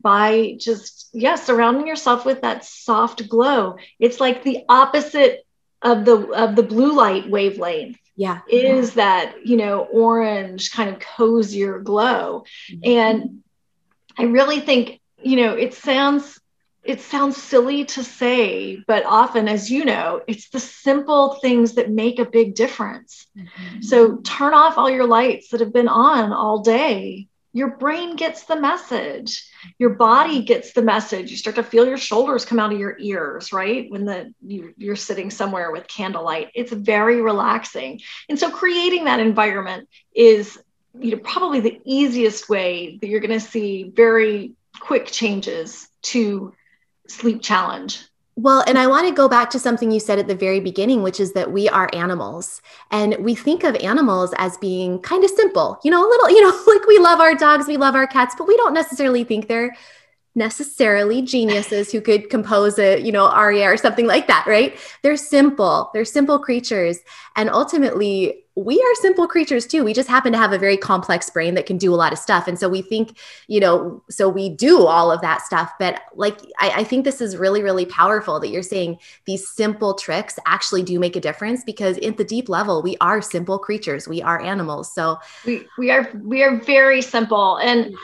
by 0.00 0.56
just 0.58 1.08
yeah, 1.12 1.36
surrounding 1.36 1.86
yourself 1.86 2.24
with 2.24 2.42
that 2.42 2.64
soft 2.64 3.28
glow. 3.28 3.76
It's 4.00 4.20
like 4.20 4.42
the 4.42 4.64
opposite 4.68 5.44
of 5.82 6.04
the 6.04 6.16
of 6.30 6.56
the 6.56 6.62
blue 6.62 6.94
light 6.94 7.28
wavelength 7.28 7.98
yeah 8.16 8.40
is 8.48 8.94
that 8.94 9.34
you 9.44 9.56
know 9.56 9.80
orange 9.80 10.70
kind 10.72 10.90
of 10.90 10.98
cozier 11.00 11.78
glow 11.80 12.44
Mm-hmm. 12.70 12.90
and 12.90 13.42
i 14.18 14.24
really 14.24 14.60
think 14.60 15.00
you 15.22 15.36
know 15.36 15.54
it 15.54 15.74
sounds 15.74 16.38
it 16.84 17.00
sounds 17.00 17.40
silly 17.40 17.84
to 17.84 18.02
say, 18.02 18.82
but 18.88 19.04
often, 19.06 19.48
as 19.48 19.70
you 19.70 19.84
know, 19.84 20.20
it's 20.26 20.48
the 20.48 20.58
simple 20.58 21.34
things 21.34 21.74
that 21.74 21.90
make 21.90 22.18
a 22.18 22.24
big 22.24 22.54
difference. 22.54 23.26
Mm-hmm. 23.36 23.82
So 23.82 24.16
turn 24.16 24.52
off 24.52 24.78
all 24.78 24.90
your 24.90 25.06
lights 25.06 25.50
that 25.50 25.60
have 25.60 25.72
been 25.72 25.88
on 25.88 26.32
all 26.32 26.58
day. 26.58 27.28
Your 27.52 27.76
brain 27.76 28.16
gets 28.16 28.44
the 28.44 28.58
message. 28.58 29.46
Your 29.78 29.90
body 29.90 30.42
gets 30.42 30.72
the 30.72 30.82
message. 30.82 31.30
You 31.30 31.36
start 31.36 31.56
to 31.56 31.62
feel 31.62 31.86
your 31.86 31.98
shoulders 31.98 32.44
come 32.44 32.58
out 32.58 32.72
of 32.72 32.80
your 32.80 32.96
ears, 32.98 33.52
right? 33.52 33.88
When 33.90 34.06
the 34.06 34.32
you, 34.40 34.74
you're 34.76 34.96
sitting 34.96 35.30
somewhere 35.30 35.70
with 35.70 35.86
candlelight. 35.86 36.50
It's 36.54 36.72
very 36.72 37.20
relaxing. 37.20 38.00
And 38.28 38.38
so 38.38 38.50
creating 38.50 39.04
that 39.04 39.20
environment 39.20 39.88
is 40.14 40.58
you 40.98 41.12
know 41.12 41.18
probably 41.18 41.60
the 41.60 41.80
easiest 41.84 42.48
way 42.48 42.98
that 43.00 43.06
you're 43.06 43.20
going 43.20 43.38
to 43.38 43.40
see 43.40 43.84
very 43.94 44.52
quick 44.80 45.06
changes 45.06 45.88
to 46.02 46.54
sleep 47.12 47.42
challenge. 47.42 48.04
Well, 48.34 48.64
and 48.66 48.78
I 48.78 48.86
want 48.86 49.06
to 49.06 49.14
go 49.14 49.28
back 49.28 49.50
to 49.50 49.58
something 49.58 49.90
you 49.90 50.00
said 50.00 50.18
at 50.18 50.26
the 50.26 50.34
very 50.34 50.58
beginning, 50.58 51.02
which 51.02 51.20
is 51.20 51.34
that 51.34 51.52
we 51.52 51.68
are 51.68 51.90
animals. 51.92 52.62
And 52.90 53.16
we 53.20 53.34
think 53.34 53.62
of 53.62 53.76
animals 53.76 54.32
as 54.38 54.56
being 54.56 55.00
kind 55.00 55.22
of 55.22 55.30
simple, 55.30 55.78
you 55.84 55.90
know, 55.90 56.02
a 56.02 56.08
little, 56.08 56.30
you 56.30 56.40
know, 56.40 56.62
like 56.66 56.86
we 56.86 56.98
love 56.98 57.20
our 57.20 57.34
dogs, 57.34 57.66
we 57.66 57.76
love 57.76 57.94
our 57.94 58.06
cats, 58.06 58.34
but 58.36 58.48
we 58.48 58.56
don't 58.56 58.72
necessarily 58.72 59.22
think 59.22 59.48
they're 59.48 59.76
necessarily 60.34 61.20
geniuses 61.20 61.92
who 61.92 62.00
could 62.00 62.30
compose 62.30 62.78
a 62.78 62.98
you 63.00 63.12
know 63.12 63.26
aria 63.26 63.70
or 63.70 63.76
something 63.76 64.06
like 64.06 64.26
that 64.28 64.46
right 64.46 64.78
they're 65.02 65.14
simple 65.14 65.90
they're 65.92 66.06
simple 66.06 66.38
creatures 66.38 67.00
and 67.36 67.50
ultimately 67.50 68.41
we 68.54 68.78
are 68.78 68.94
simple 68.96 69.26
creatures 69.26 69.66
too. 69.66 69.82
We 69.82 69.94
just 69.94 70.08
happen 70.08 70.32
to 70.32 70.38
have 70.38 70.52
a 70.52 70.58
very 70.58 70.76
complex 70.76 71.30
brain 71.30 71.54
that 71.54 71.66
can 71.66 71.78
do 71.78 71.94
a 71.94 71.96
lot 71.96 72.12
of 72.12 72.18
stuff. 72.18 72.46
And 72.46 72.58
so 72.58 72.68
we 72.68 72.82
think 72.82 73.18
you 73.48 73.60
know 73.60 74.02
so 74.10 74.28
we 74.28 74.50
do 74.50 74.86
all 74.86 75.10
of 75.10 75.20
that 75.22 75.42
stuff. 75.42 75.72
But 75.78 76.02
like 76.14 76.38
I, 76.58 76.70
I 76.76 76.84
think 76.84 77.04
this 77.04 77.20
is 77.20 77.36
really 77.36 77.62
really 77.62 77.86
powerful 77.86 78.40
that 78.40 78.48
you're 78.48 78.62
saying 78.62 78.98
these 79.24 79.48
simple 79.48 79.94
tricks 79.94 80.38
actually 80.46 80.82
do 80.82 80.98
make 80.98 81.16
a 81.16 81.20
difference 81.20 81.64
because 81.64 81.98
at 81.98 82.16
the 82.16 82.24
deep 82.24 82.48
level 82.48 82.82
we 82.82 82.96
are 83.00 83.22
simple 83.22 83.58
creatures. 83.58 84.06
We 84.06 84.20
are 84.22 84.40
animals. 84.40 84.94
So 84.94 85.18
we, 85.46 85.66
we 85.78 85.90
are 85.90 86.10
we 86.14 86.42
are 86.42 86.60
very 86.60 87.00
simple. 87.00 87.56
And 87.56 87.94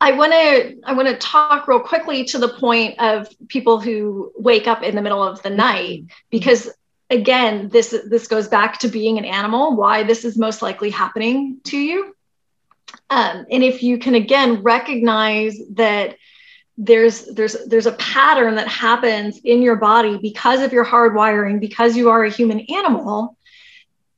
I 0.00 0.12
want 0.12 0.32
to 0.32 0.76
I 0.84 0.92
want 0.92 1.08
to 1.08 1.16
talk 1.16 1.66
real 1.66 1.80
quickly 1.80 2.24
to 2.24 2.38
the 2.38 2.48
point 2.48 2.98
of 3.00 3.28
people 3.48 3.80
who 3.80 4.30
wake 4.36 4.66
up 4.66 4.82
in 4.82 4.94
the 4.94 5.02
middle 5.02 5.22
of 5.22 5.42
the 5.42 5.50
night 5.50 6.00
mm-hmm. 6.00 6.08
because 6.30 6.70
again 7.10 7.68
this 7.68 7.94
this 8.08 8.26
goes 8.26 8.48
back 8.48 8.78
to 8.78 8.88
being 8.88 9.18
an 9.18 9.24
animal 9.24 9.76
why 9.76 10.02
this 10.02 10.24
is 10.24 10.36
most 10.36 10.62
likely 10.62 10.90
happening 10.90 11.58
to 11.64 11.78
you 11.78 12.14
um, 13.10 13.46
and 13.50 13.62
if 13.62 13.82
you 13.82 13.98
can 13.98 14.14
again 14.14 14.62
recognize 14.62 15.58
that 15.74 16.16
there's 16.78 17.24
there's 17.26 17.56
there's 17.66 17.86
a 17.86 17.92
pattern 17.92 18.56
that 18.56 18.68
happens 18.68 19.38
in 19.44 19.62
your 19.62 19.76
body 19.76 20.18
because 20.18 20.60
of 20.60 20.72
your 20.72 20.84
hardwiring 20.84 21.60
because 21.60 21.96
you 21.96 22.10
are 22.10 22.24
a 22.24 22.30
human 22.30 22.60
animal 22.60 23.36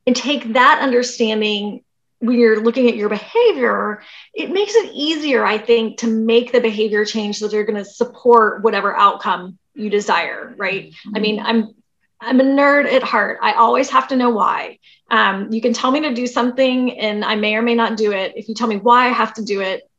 and 0.05 0.15
take 0.15 0.53
that 0.53 0.79
understanding 0.81 1.83
when 2.19 2.37
you're 2.37 2.61
looking 2.61 2.87
at 2.87 2.95
your 2.95 3.09
behavior, 3.09 4.01
it 4.33 4.51
makes 4.51 4.75
it 4.75 4.91
easier, 4.93 5.45
I 5.45 5.57
think, 5.57 5.99
to 5.99 6.07
make 6.07 6.51
the 6.51 6.59
behavior 6.59 7.05
change 7.05 7.37
so 7.37 7.47
that 7.47 7.55
you're 7.55 7.65
going 7.65 7.81
to 7.81 7.89
support 7.89 8.61
whatever 8.61 8.95
outcome 8.95 9.57
you 9.73 9.89
desire, 9.89 10.53
right? 10.57 10.87
Mm-hmm. 10.91 11.15
I 11.15 11.19
mean, 11.19 11.39
I'm 11.39 11.73
I'm 12.21 12.39
a 12.39 12.43
nerd 12.43 12.91
at 12.91 13.03
heart. 13.03 13.39
I 13.41 13.53
always 13.53 13.89
have 13.89 14.09
to 14.09 14.15
know 14.15 14.29
why. 14.29 14.79
Um, 15.09 15.51
you 15.51 15.61
can 15.61 15.73
tell 15.73 15.91
me 15.91 16.01
to 16.01 16.13
do 16.13 16.27
something, 16.27 16.99
and 16.99 17.23
I 17.23 17.35
may 17.35 17.55
or 17.55 17.61
may 17.61 17.75
not 17.75 17.97
do 17.97 18.11
it. 18.11 18.33
If 18.35 18.49
you 18.49 18.55
tell 18.55 18.67
me 18.67 18.77
why 18.77 19.07
I 19.07 19.09
have 19.09 19.33
to 19.35 19.43
do 19.43 19.61
it, 19.61 19.89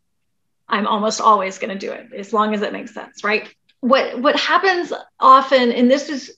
I'm 0.68 0.86
almost 0.86 1.20
always 1.20 1.58
going 1.58 1.76
to 1.76 1.78
do 1.78 1.92
it, 1.92 2.12
as 2.14 2.32
long 2.32 2.54
as 2.54 2.62
it 2.62 2.72
makes 2.72 2.94
sense, 2.94 3.24
right? 3.24 3.52
What 3.80 4.20
what 4.20 4.36
happens 4.36 4.92
often, 5.18 5.72
and 5.72 5.90
this 5.90 6.08
is 6.08 6.34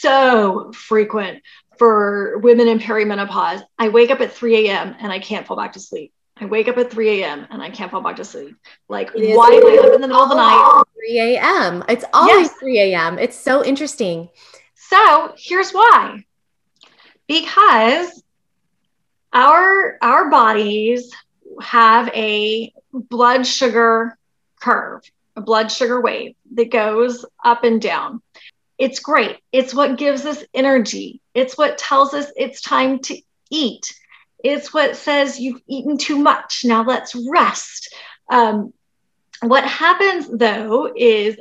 so 0.00 0.72
frequent 0.72 1.42
for 1.78 2.38
women 2.38 2.68
in 2.68 2.78
perimenopause, 2.78 3.62
I 3.78 3.88
wake 3.88 4.10
up 4.10 4.20
at 4.20 4.32
3 4.32 4.68
a.m. 4.68 4.96
and 4.98 5.12
I 5.12 5.18
can't 5.18 5.46
fall 5.46 5.56
back 5.56 5.74
to 5.74 5.80
sleep. 5.80 6.12
I 6.38 6.44
wake 6.46 6.68
up 6.68 6.76
at 6.76 6.90
3 6.90 7.22
a.m. 7.22 7.46
and 7.50 7.62
I 7.62 7.70
can't 7.70 7.90
fall 7.90 8.02
back 8.02 8.16
to 8.16 8.24
sleep. 8.24 8.56
Like, 8.88 9.10
why 9.14 9.48
am 9.48 9.66
I 9.66 9.78
up 9.78 9.94
in 9.94 10.00
the 10.00 10.08
middle 10.08 10.22
of 10.22 10.28
the 10.28 10.34
night? 10.34 10.84
3 10.94 11.18
a.m. 11.18 11.84
It's 11.88 12.04
always 12.12 12.48
yes. 12.48 12.58
3 12.60 12.78
a.m. 12.78 13.18
It's 13.18 13.36
so 13.36 13.64
interesting. 13.64 14.28
So 14.88 15.34
here's 15.36 15.72
why. 15.72 16.24
Because 17.26 18.22
our 19.32 19.98
our 20.00 20.30
bodies 20.30 21.12
have 21.60 22.08
a 22.14 22.72
blood 22.92 23.46
sugar 23.46 24.16
curve, 24.60 25.02
a 25.34 25.40
blood 25.40 25.72
sugar 25.72 26.00
wave 26.00 26.36
that 26.54 26.70
goes 26.70 27.24
up 27.44 27.64
and 27.64 27.80
down. 27.82 28.22
It's 28.78 29.00
great. 29.00 29.38
It's 29.52 29.74
what 29.74 29.98
gives 29.98 30.24
us 30.24 30.44
energy. 30.54 31.20
It's 31.34 31.58
what 31.58 31.78
tells 31.78 32.14
us 32.14 32.30
it's 32.36 32.60
time 32.60 33.00
to 33.00 33.20
eat. 33.50 33.92
It's 34.44 34.72
what 34.72 34.96
says 34.96 35.40
you've 35.40 35.62
eaten 35.66 35.98
too 35.98 36.18
much. 36.18 36.62
Now 36.64 36.84
let's 36.84 37.14
rest. 37.28 37.92
Um, 38.30 38.72
what 39.42 39.64
happens 39.64 40.28
though 40.28 40.92
is 40.94 41.36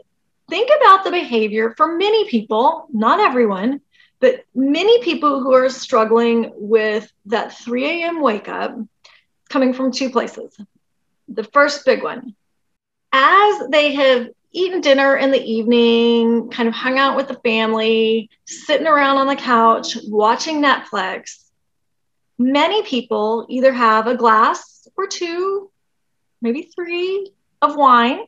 think 0.50 0.70
about 0.78 1.04
the 1.04 1.12
behavior 1.12 1.74
for 1.76 1.96
many 1.98 2.30
people, 2.30 2.88
not 2.92 3.20
everyone, 3.20 3.82
but 4.20 4.44
many 4.54 5.02
people 5.04 5.42
who 5.42 5.54
are 5.54 5.70
struggling 5.70 6.52
with 6.56 7.12
that 7.28 7.58
3 7.58 7.86
a.m. 7.86 8.22
wake 8.22 8.48
up 8.48 8.78
coming 9.50 9.74
from 9.74 9.92
two 9.92 10.10
places. 10.10 10.56
The 11.28 11.44
first 11.44 11.86
big 11.86 12.04
one, 12.04 12.36
as 13.12 13.68
they 13.70 13.94
have 13.94 14.28
eaten 14.52 14.82
dinner 14.82 15.16
in 15.18 15.32
the 15.32 15.44
evening, 15.44 16.50
kind 16.50 16.68
of 16.70 16.74
hung 16.74 16.98
out 16.98 17.18
with 17.18 17.28
the 17.28 17.40
family, 17.44 18.30
sitting 18.46 18.88
around 18.88 19.18
on 19.18 19.28
the 19.28 19.36
couch, 19.36 19.98
watching 20.08 20.62
Netflix. 20.62 21.44
Many 22.38 22.84
people 22.84 23.46
either 23.50 23.74
have 23.74 24.08
a 24.08 24.16
glass 24.16 24.88
or 24.98 25.08
two, 25.08 25.72
maybe 26.42 26.70
three 26.76 27.32
of 27.62 27.76
wine. 27.76 28.20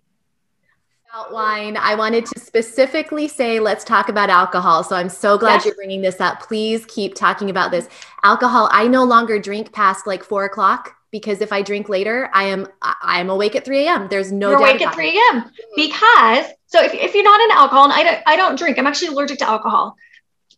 About 1.18 1.34
wine, 1.34 1.78
I 1.78 1.96
wanted 1.96 2.28
to 2.28 2.40
specifically 2.40 3.28
say, 3.28 3.60
let's 3.60 3.84
talk 3.84 4.08
about 4.08 4.30
alcohol. 4.30 4.84
So 4.84 4.96
I'm 4.96 5.10
so 5.10 5.36
glad 5.36 5.56
yes. 5.56 5.66
you're 5.66 5.74
bringing 5.74 6.02
this 6.02 6.22
up. 6.22 6.42
Please 6.42 6.86
keep 6.86 7.16
talking 7.16 7.50
about 7.50 7.72
this. 7.72 7.90
Alcohol, 8.24 8.70
I 8.72 8.88
no 8.88 9.04
longer 9.04 9.40
drink 9.40 9.74
past 9.74 10.06
like 10.06 10.24
four 10.24 10.46
o'clock 10.46 10.96
because 11.10 11.42
if 11.42 11.52
I 11.52 11.64
drink 11.64 11.90
later, 11.90 12.30
I 12.36 12.44
am 12.44 12.68
I 12.84 13.20
am 13.20 13.32
awake 13.32 13.56
at 13.56 13.66
3 13.66 13.88
a.m. 13.88 14.08
There's 14.12 14.32
no 14.32 14.52
You're 14.52 14.60
awake 14.60 14.80
at 14.80 14.94
3 14.94 15.08
a.m. 15.10 15.52
because 15.76 16.46
so 16.68 16.84
if, 16.84 16.94
if 16.94 17.16
you're 17.16 17.24
not 17.24 17.42
into 17.42 17.56
alcohol, 17.56 17.86
and 17.86 17.94
I 17.94 18.04
don't 18.04 18.24
I 18.28 18.36
don't 18.36 18.56
drink, 18.56 18.78
I'm 18.78 18.86
actually 18.86 19.08
allergic 19.08 19.40
to 19.40 19.50
alcohol. 19.50 19.96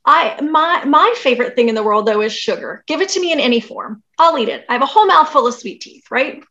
I 0.04 0.42
my 0.42 0.84
my 0.84 1.14
favorite 1.16 1.56
thing 1.56 1.70
in 1.70 1.76
the 1.76 1.84
world 1.84 2.06
though 2.06 2.20
is 2.20 2.34
sugar. 2.34 2.84
Give 2.86 3.00
it 3.00 3.08
to 3.10 3.22
me 3.22 3.32
in 3.32 3.40
any 3.40 3.62
form. 3.62 4.04
I'll 4.18 4.38
eat 4.38 4.50
it. 4.50 4.66
I 4.68 4.74
have 4.74 4.82
a 4.82 4.88
whole 4.88 5.06
mouth 5.06 5.30
full 5.30 5.48
of 5.48 5.54
sweet 5.54 5.80
teeth, 5.80 6.12
right? 6.12 6.44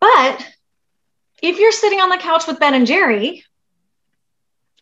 But 0.00 0.44
if 1.42 1.58
you're 1.58 1.72
sitting 1.72 2.00
on 2.00 2.08
the 2.08 2.18
couch 2.18 2.46
with 2.46 2.60
Ben 2.60 2.74
and 2.74 2.86
Jerry 2.86 3.44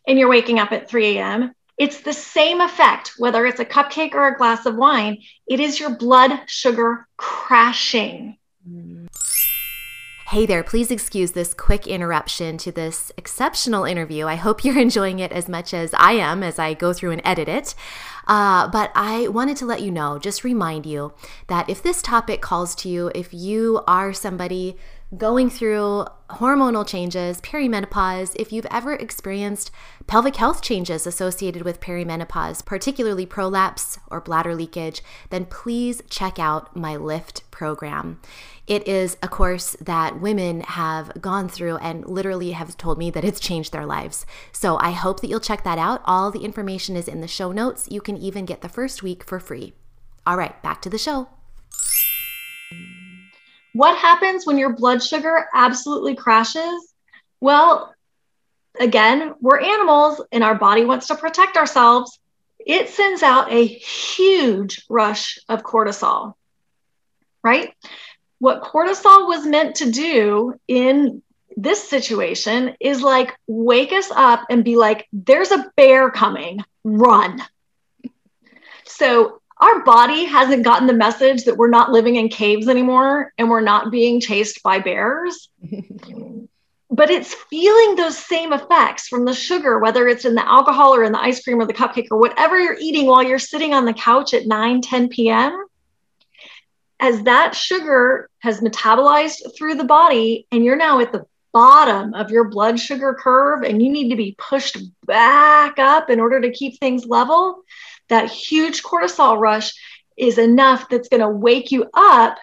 and 0.07 0.19
you're 0.19 0.29
waking 0.29 0.59
up 0.59 0.73
at 0.73 0.89
3 0.89 1.19
a.m., 1.19 1.55
it's 1.77 2.03
the 2.03 2.13
same 2.13 2.61
effect, 2.61 3.15
whether 3.19 3.45
it's 3.47 3.59
a 3.59 3.65
cupcake 3.65 4.15
or 4.15 4.29
a 4.29 4.37
glass 4.37 4.65
of 4.65 4.77
wine. 4.77 5.19
It 5.49 5.59
is 5.59 5.81
your 5.81 5.97
blood 5.97 6.31
sugar 6.47 7.09
crashing. 7.17 8.39
Hey 10.29 10.47
there, 10.47 10.63
please 10.63 10.91
excuse 10.91 11.33
this 11.33 11.53
quick 11.53 11.87
interruption 11.87 12.59
to 12.59 12.73
this 12.73 13.13
exceptional 13.17 13.85
interview. 13.85 14.27
I 14.27 14.37
hope 14.37 14.65
you're 14.65 14.79
enjoying 14.81 15.19
it 15.19 15.33
as 15.33 15.49
much 15.49 15.75
as 15.75 15.93
I 15.95 16.13
am 16.13 16.43
as 16.43 16.59
I 16.59 16.75
go 16.75 16.93
through 16.93 17.11
and 17.11 17.23
edit 17.25 17.49
it. 17.49 17.75
Uh, 18.27 18.69
but 18.69 18.91
I 18.95 19.29
wanted 19.29 19.57
to 19.59 19.67
let 19.67 19.83
you 19.83 19.91
know, 19.91 20.19
just 20.19 20.45
remind 20.45 20.87
you 20.87 21.13
that 21.49 21.69
if 21.69 21.83
this 21.83 22.01
topic 22.03 22.41
calls 22.41 22.75
to 22.77 22.89
you, 22.89 23.11
if 23.15 23.35
you 23.35 23.83
are 23.87 24.13
somebody 24.13 24.77
going 25.17 25.51
through 25.51 26.07
hormonal 26.31 26.87
changes, 26.87 27.41
perimenopause, 27.41 28.35
if 28.37 28.53
you've 28.53 28.67
ever 28.71 28.95
experienced 28.95 29.71
pelvic 30.07 30.37
health 30.37 30.63
changes 30.63 31.07
associated 31.07 31.63
with 31.63 31.81
perimenopause, 31.81 32.65
particularly 32.65 33.27
prolapse 33.27 33.99
or 34.11 34.21
bladder 34.21 34.55
leakage, 34.55 35.03
then 35.31 35.45
please 35.45 36.03
check 36.09 36.39
out 36.39 36.75
my 36.75 36.97
LIFT 36.97 37.49
program. 37.51 38.21
It 38.67 38.89
is 38.89 39.17
a 39.23 39.29
course 39.29 39.77
that 39.81 40.21
women 40.21 40.63
have 40.63 41.21
gone 41.21 41.49
through 41.49 41.77
and 41.77 42.07
literally 42.07 42.53
have 42.53 42.77
told 42.77 42.99
me 42.99 43.11
that 43.11 43.25
it's 43.25 43.41
changed 43.41 43.73
their 43.73 43.87
lives. 43.87 44.25
So 44.53 44.79
I 44.79 44.93
hope 44.93 45.21
that 45.21 45.29
you'll 45.29 45.41
check 45.41 45.65
that 45.65 45.79
out. 45.79 46.01
All 46.07 46.31
the 46.31 46.45
information 46.45 46.97
is 46.97 47.09
in 47.09 47.21
the 47.21 47.29
show 47.29 47.53
notes. 47.53 47.89
You 47.91 48.01
can 48.01 48.17
even 48.17 48.47
get 48.47 48.63
the 48.63 48.69
first 48.69 49.03
week 49.03 49.23
for 49.23 49.39
free. 49.39 49.75
All 50.27 50.39
right, 50.39 50.61
back 50.63 50.81
to 50.83 50.91
the 50.91 50.99
show. 50.99 51.29
What 53.75 53.99
happens 53.99 54.47
when 54.47 54.57
your 54.57 54.73
blood 54.73 55.03
sugar 55.03 55.47
absolutely 55.53 56.15
crashes? 56.15 56.95
Well, 57.41 57.93
again, 58.79 59.35
we're 59.41 59.61
animals 59.61 60.23
and 60.31 60.45
our 60.45 60.55
body 60.55 60.85
wants 60.85 61.09
to 61.09 61.17
protect 61.17 61.57
ourselves. 61.57 62.19
It 62.65 62.89
sends 62.89 63.25
out 63.25 63.53
a 63.53 63.67
huge 63.67 64.85
rush 64.89 65.41
of 65.49 65.65
cortisol, 65.65 66.35
right? 67.43 67.75
What 68.39 68.63
cortisol 68.63 69.27
was 69.27 69.45
meant 69.45 69.77
to 69.77 69.91
do 69.91 70.55
in 70.69 71.23
this 71.57 71.89
situation 71.89 72.77
is 72.79 73.03
like 73.03 73.35
wake 73.49 73.93
us 73.93 74.11
up 74.15 74.45
and 74.51 74.65
be 74.65 74.77
like, 74.77 75.09
there's 75.13 75.51
a 75.51 75.71
bear 75.77 76.11
coming, 76.13 76.61
run. 76.85 77.43
So 78.85 79.41
our 79.65 79.83
body 79.83 80.25
hasn't 80.25 80.63
gotten 80.63 80.87
the 80.87 80.93
message 80.93 81.45
that 81.45 81.57
we're 81.57 81.71
not 81.71 81.91
living 81.91 82.17
in 82.17 82.29
caves 82.29 82.69
anymore 82.69 83.33
and 83.39 83.49
we're 83.49 83.61
not 83.61 83.91
being 83.91 84.21
chased 84.21 84.63
by 84.63 84.79
bears. 84.79 85.49
but 86.91 87.11
it's 87.11 87.35
feeling 87.51 87.97
those 87.97 88.17
same 88.17 88.53
effects 88.53 89.09
from 89.09 89.25
the 89.25 89.33
sugar, 89.33 89.79
whether 89.79 90.07
it's 90.07 90.27
in 90.27 90.35
the 90.35 90.47
alcohol 90.47 90.95
or 90.95 91.03
in 91.03 91.13
the 91.13 91.21
ice 91.21 91.43
cream 91.43 91.61
or 91.61 91.67
the 91.67 91.73
cupcake 91.73 92.09
or 92.11 92.19
whatever 92.19 92.61
you're 92.61 92.77
eating 92.79 93.07
while 93.07 93.23
you're 93.23 93.39
sitting 93.39 93.73
on 93.73 93.87
the 93.87 93.95
couch 93.95 94.35
at 94.35 94.47
9, 94.47 94.83
10 94.83 95.09
p.m. 95.09 95.65
As 97.01 97.23
that 97.23 97.55
sugar 97.55 98.29
has 98.41 98.61
metabolized 98.61 99.57
through 99.57 99.77
the 99.77 99.85
body, 99.85 100.47
and 100.53 100.63
you're 100.63 100.77
now 100.77 101.01
at 101.01 101.11
the 101.11 101.25
bottom 101.53 102.13
of 102.13 102.31
your 102.31 102.45
blood 102.45 102.79
sugar 102.79 103.17
curve, 103.19 103.63
and 103.63 103.83
you 103.83 103.91
need 103.91 104.11
to 104.11 104.17
be 104.17 104.37
pushed 104.39 104.77
back 105.07 105.79
up 105.79 106.11
in 106.11 106.21
order 106.21 106.41
to 106.43 106.53
keep 106.53 106.79
things 106.79 107.07
level, 107.07 107.63
that 108.09 108.31
huge 108.31 108.83
cortisol 108.83 109.39
rush 109.39 109.73
is 110.17 110.39
enough 110.39 110.89
that's 110.89 111.09
going 111.09 111.21
to 111.21 111.29
wake 111.29 111.73
you 111.73 111.89
up 111.95 112.37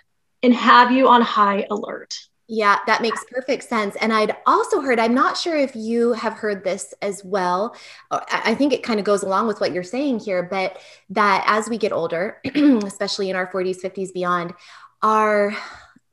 and 0.44 0.54
have 0.54 0.92
you 0.92 1.08
on 1.08 1.22
high 1.22 1.66
alert. 1.70 2.14
Yeah, 2.54 2.80
that 2.86 3.02
makes 3.02 3.24
perfect 3.32 3.64
sense. 3.64 3.96
And 4.02 4.12
I'd 4.12 4.36
also 4.46 4.82
heard, 4.82 5.00
I'm 5.00 5.14
not 5.14 5.38
sure 5.38 5.56
if 5.56 5.74
you 5.74 6.12
have 6.12 6.34
heard 6.34 6.66
this 6.66 6.94
as 7.02 7.24
well. 7.24 7.74
Uh, 8.10 8.20
I 8.30 8.56
think 8.56 8.74
it 8.74 8.84
kind 8.84 9.00
of 9.00 9.06
goes 9.06 9.24
along 9.24 9.48
with 9.48 9.62
what 9.62 9.72
you're 9.72 9.84
saying 9.84 10.20
here, 10.20 10.44
but 10.44 10.78
that 11.12 11.46
as 11.48 11.70
we 11.70 11.78
get 11.78 11.94
older, 11.94 12.42
especially 12.56 13.30
in 13.30 13.38
our 13.38 13.50
40s, 13.50 13.82
50s, 13.82 14.14
beyond, 14.14 14.54
our 15.02 15.56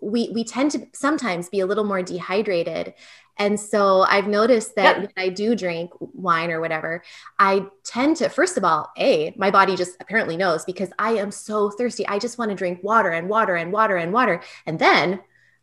we 0.00 0.30
we 0.32 0.44
tend 0.44 0.70
to 0.70 0.86
sometimes 0.94 1.48
be 1.48 1.58
a 1.58 1.66
little 1.66 1.82
more 1.82 2.02
dehydrated 2.02 2.94
and 3.38 3.58
so 3.58 4.02
I've 4.02 4.26
noticed 4.26 4.74
that 4.74 4.96
yep. 4.96 4.98
when 4.98 5.24
I 5.24 5.28
do 5.28 5.54
drink 5.54 5.92
wine 6.00 6.50
or 6.50 6.60
whatever, 6.60 7.02
I 7.38 7.66
tend 7.84 8.16
to, 8.16 8.28
first 8.28 8.56
of 8.56 8.64
all, 8.64 8.90
A, 8.98 9.32
my 9.36 9.50
body 9.50 9.76
just 9.76 9.96
apparently 10.00 10.36
knows 10.36 10.64
because 10.64 10.90
I 10.98 11.12
am 11.12 11.30
so 11.30 11.70
thirsty. 11.70 12.06
I 12.06 12.18
just 12.18 12.38
want 12.38 12.50
to 12.50 12.56
drink 12.56 12.82
water 12.82 13.10
and 13.10 13.28
water 13.28 13.54
and 13.54 13.72
water 13.72 13.96
and 13.96 14.12
water. 14.12 14.42
And 14.66 14.78
then 14.78 15.20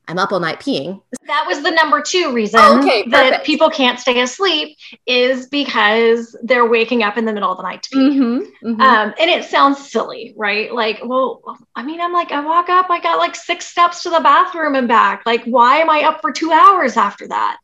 I'm 0.08 0.18
up 0.20 0.32
all 0.32 0.40
night 0.40 0.60
peeing. 0.60 1.02
That 1.28 1.46
was 1.48 1.64
the 1.64 1.72
number 1.72 2.02
two 2.02 2.34
reason 2.34 2.60
okay, 2.60 3.04
that 3.10 3.44
people 3.44 3.70
can't 3.70 4.00
stay 4.00 4.22
asleep 4.22 4.78
is 5.06 5.48
because 5.48 6.36
they're 6.44 6.68
waking 6.68 7.04
up 7.04 7.18
in 7.18 7.26
the 7.26 7.34
middle 7.34 7.52
of 7.52 7.58
the 7.58 7.64
night 7.64 7.84
to 7.84 7.90
pee. 7.90 8.00
Mm-hmm, 8.00 8.68
mm-hmm. 8.68 8.82
Um, 8.82 9.14
and 9.20 9.30
it 9.30 9.46
sounds 9.46 9.92
silly, 9.92 10.34
right? 10.38 10.74
Like, 10.74 11.02
well, 11.04 11.42
I 11.76 11.84
mean, 11.84 12.02
I'm 12.02 12.14
like, 12.14 12.32
I 12.32 12.46
walk 12.46 12.70
up, 12.70 12.90
I 12.90 13.00
got 13.00 13.18
like 13.18 13.36
six 13.36 13.66
steps 13.66 14.04
to 14.04 14.10
the 14.10 14.20
bathroom 14.20 14.76
and 14.76 14.88
back. 14.88 15.24
Like, 15.26 15.44
why 15.46 15.78
am 15.78 15.90
I 15.90 16.02
up 16.04 16.22
for 16.22 16.32
two 16.32 16.52
hours 16.52 16.98
after 16.98 17.28
that? 17.28 17.58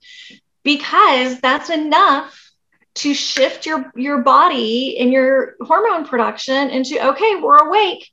Because 0.64 1.40
that's 1.40 1.70
enough 1.70 2.38
to 2.94 3.14
shift 3.14 3.66
your 3.66 3.92
your 3.96 4.22
body 4.22 4.98
and 5.00 5.14
your 5.14 5.56
hormone 5.62 6.06
production 6.06 6.70
into 6.70 7.10
okay, 7.10 7.36
we're 7.36 7.58
awake 7.58 8.12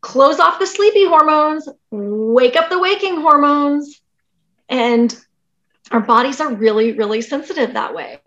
close 0.00 0.38
off 0.38 0.58
the 0.58 0.66
sleepy 0.66 1.06
hormones, 1.06 1.68
wake 1.90 2.56
up 2.56 2.70
the 2.70 2.78
waking 2.78 3.20
hormones. 3.20 4.00
And 4.68 5.16
our 5.90 6.00
bodies 6.00 6.40
are 6.40 6.52
really, 6.52 6.92
really 6.92 7.22
sensitive 7.22 7.72
that 7.72 7.94
way. 7.94 8.20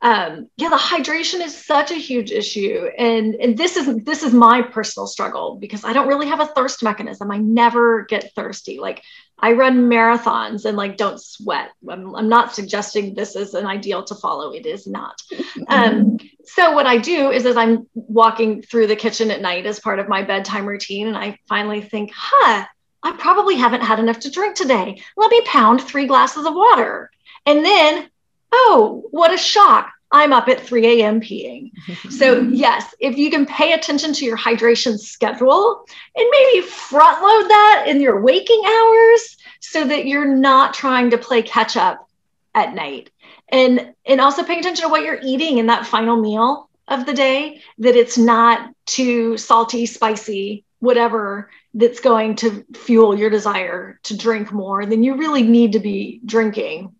Um, 0.00 0.48
yeah, 0.56 0.68
the 0.68 0.76
hydration 0.76 1.40
is 1.40 1.56
such 1.56 1.90
a 1.90 1.96
huge 1.96 2.30
issue. 2.30 2.88
And, 2.96 3.34
and 3.34 3.58
this 3.58 3.76
is 3.76 4.04
this 4.04 4.22
is 4.22 4.32
my 4.32 4.62
personal 4.62 5.08
struggle 5.08 5.56
because 5.56 5.84
I 5.84 5.92
don't 5.92 6.06
really 6.06 6.28
have 6.28 6.40
a 6.40 6.46
thirst 6.46 6.82
mechanism. 6.84 7.32
I 7.32 7.38
never 7.38 8.04
get 8.04 8.32
thirsty. 8.34 8.78
Like 8.78 9.02
I 9.40 9.52
run 9.52 9.88
marathons 9.88 10.64
and 10.64 10.76
like 10.76 10.96
don't 10.96 11.20
sweat. 11.20 11.70
I'm, 11.88 12.14
I'm 12.14 12.28
not 12.28 12.54
suggesting 12.54 13.14
this 13.14 13.36
is 13.36 13.54
an 13.54 13.66
ideal 13.66 14.02
to 14.04 14.14
follow. 14.14 14.52
It 14.52 14.66
is 14.66 14.86
not. 14.86 15.20
Um, 15.68 16.18
so 16.44 16.72
what 16.72 16.86
I 16.86 16.98
do 16.98 17.30
is 17.30 17.46
as 17.46 17.56
I'm 17.56 17.86
walking 17.94 18.62
through 18.62 18.88
the 18.88 18.96
kitchen 18.96 19.30
at 19.30 19.40
night 19.40 19.66
as 19.66 19.80
part 19.80 19.98
of 19.98 20.08
my 20.08 20.22
bedtime 20.22 20.66
routine, 20.66 21.06
and 21.06 21.16
I 21.16 21.38
finally 21.48 21.82
think, 21.82 22.10
huh, 22.14 22.64
I 23.02 23.12
probably 23.12 23.56
haven't 23.56 23.82
had 23.82 24.00
enough 24.00 24.20
to 24.20 24.30
drink 24.30 24.56
today. 24.56 25.00
Let 25.16 25.30
me 25.30 25.40
pound 25.42 25.82
three 25.82 26.06
glasses 26.06 26.46
of 26.46 26.54
water. 26.54 27.10
And 27.46 27.64
then, 27.64 28.10
oh, 28.50 29.04
what 29.10 29.32
a 29.32 29.38
shock. 29.38 29.92
I'm 30.10 30.32
up 30.32 30.48
at 30.48 30.60
3 30.60 31.00
a.m. 31.00 31.20
peeing. 31.20 31.72
so, 32.10 32.40
yes, 32.40 32.94
if 33.00 33.16
you 33.16 33.30
can 33.30 33.46
pay 33.46 33.72
attention 33.72 34.12
to 34.14 34.24
your 34.24 34.36
hydration 34.36 34.98
schedule 34.98 35.84
and 36.16 36.26
maybe 36.30 36.66
front 36.66 37.22
load 37.22 37.48
that 37.48 37.84
in 37.88 38.00
your 38.00 38.20
waking 38.20 38.62
hours 38.66 39.36
so 39.60 39.86
that 39.86 40.06
you're 40.06 40.34
not 40.34 40.74
trying 40.74 41.10
to 41.10 41.18
play 41.18 41.42
catch 41.42 41.76
up 41.76 42.08
at 42.54 42.74
night. 42.74 43.10
And, 43.50 43.94
and 44.06 44.20
also 44.20 44.42
paying 44.42 44.60
attention 44.60 44.84
to 44.84 44.90
what 44.90 45.02
you're 45.02 45.20
eating 45.22 45.58
in 45.58 45.66
that 45.66 45.86
final 45.86 46.20
meal 46.20 46.68
of 46.86 47.06
the 47.06 47.14
day, 47.14 47.62
that 47.78 47.96
it's 47.96 48.16
not 48.16 48.70
too 48.86 49.36
salty, 49.36 49.84
spicy, 49.86 50.64
whatever 50.80 51.50
that's 51.74 52.00
going 52.00 52.36
to 52.36 52.64
fuel 52.74 53.18
your 53.18 53.30
desire 53.30 53.98
to 54.04 54.16
drink 54.16 54.52
more 54.52 54.86
than 54.86 55.02
you 55.02 55.16
really 55.16 55.42
need 55.42 55.72
to 55.72 55.80
be 55.80 56.20
drinking 56.24 56.94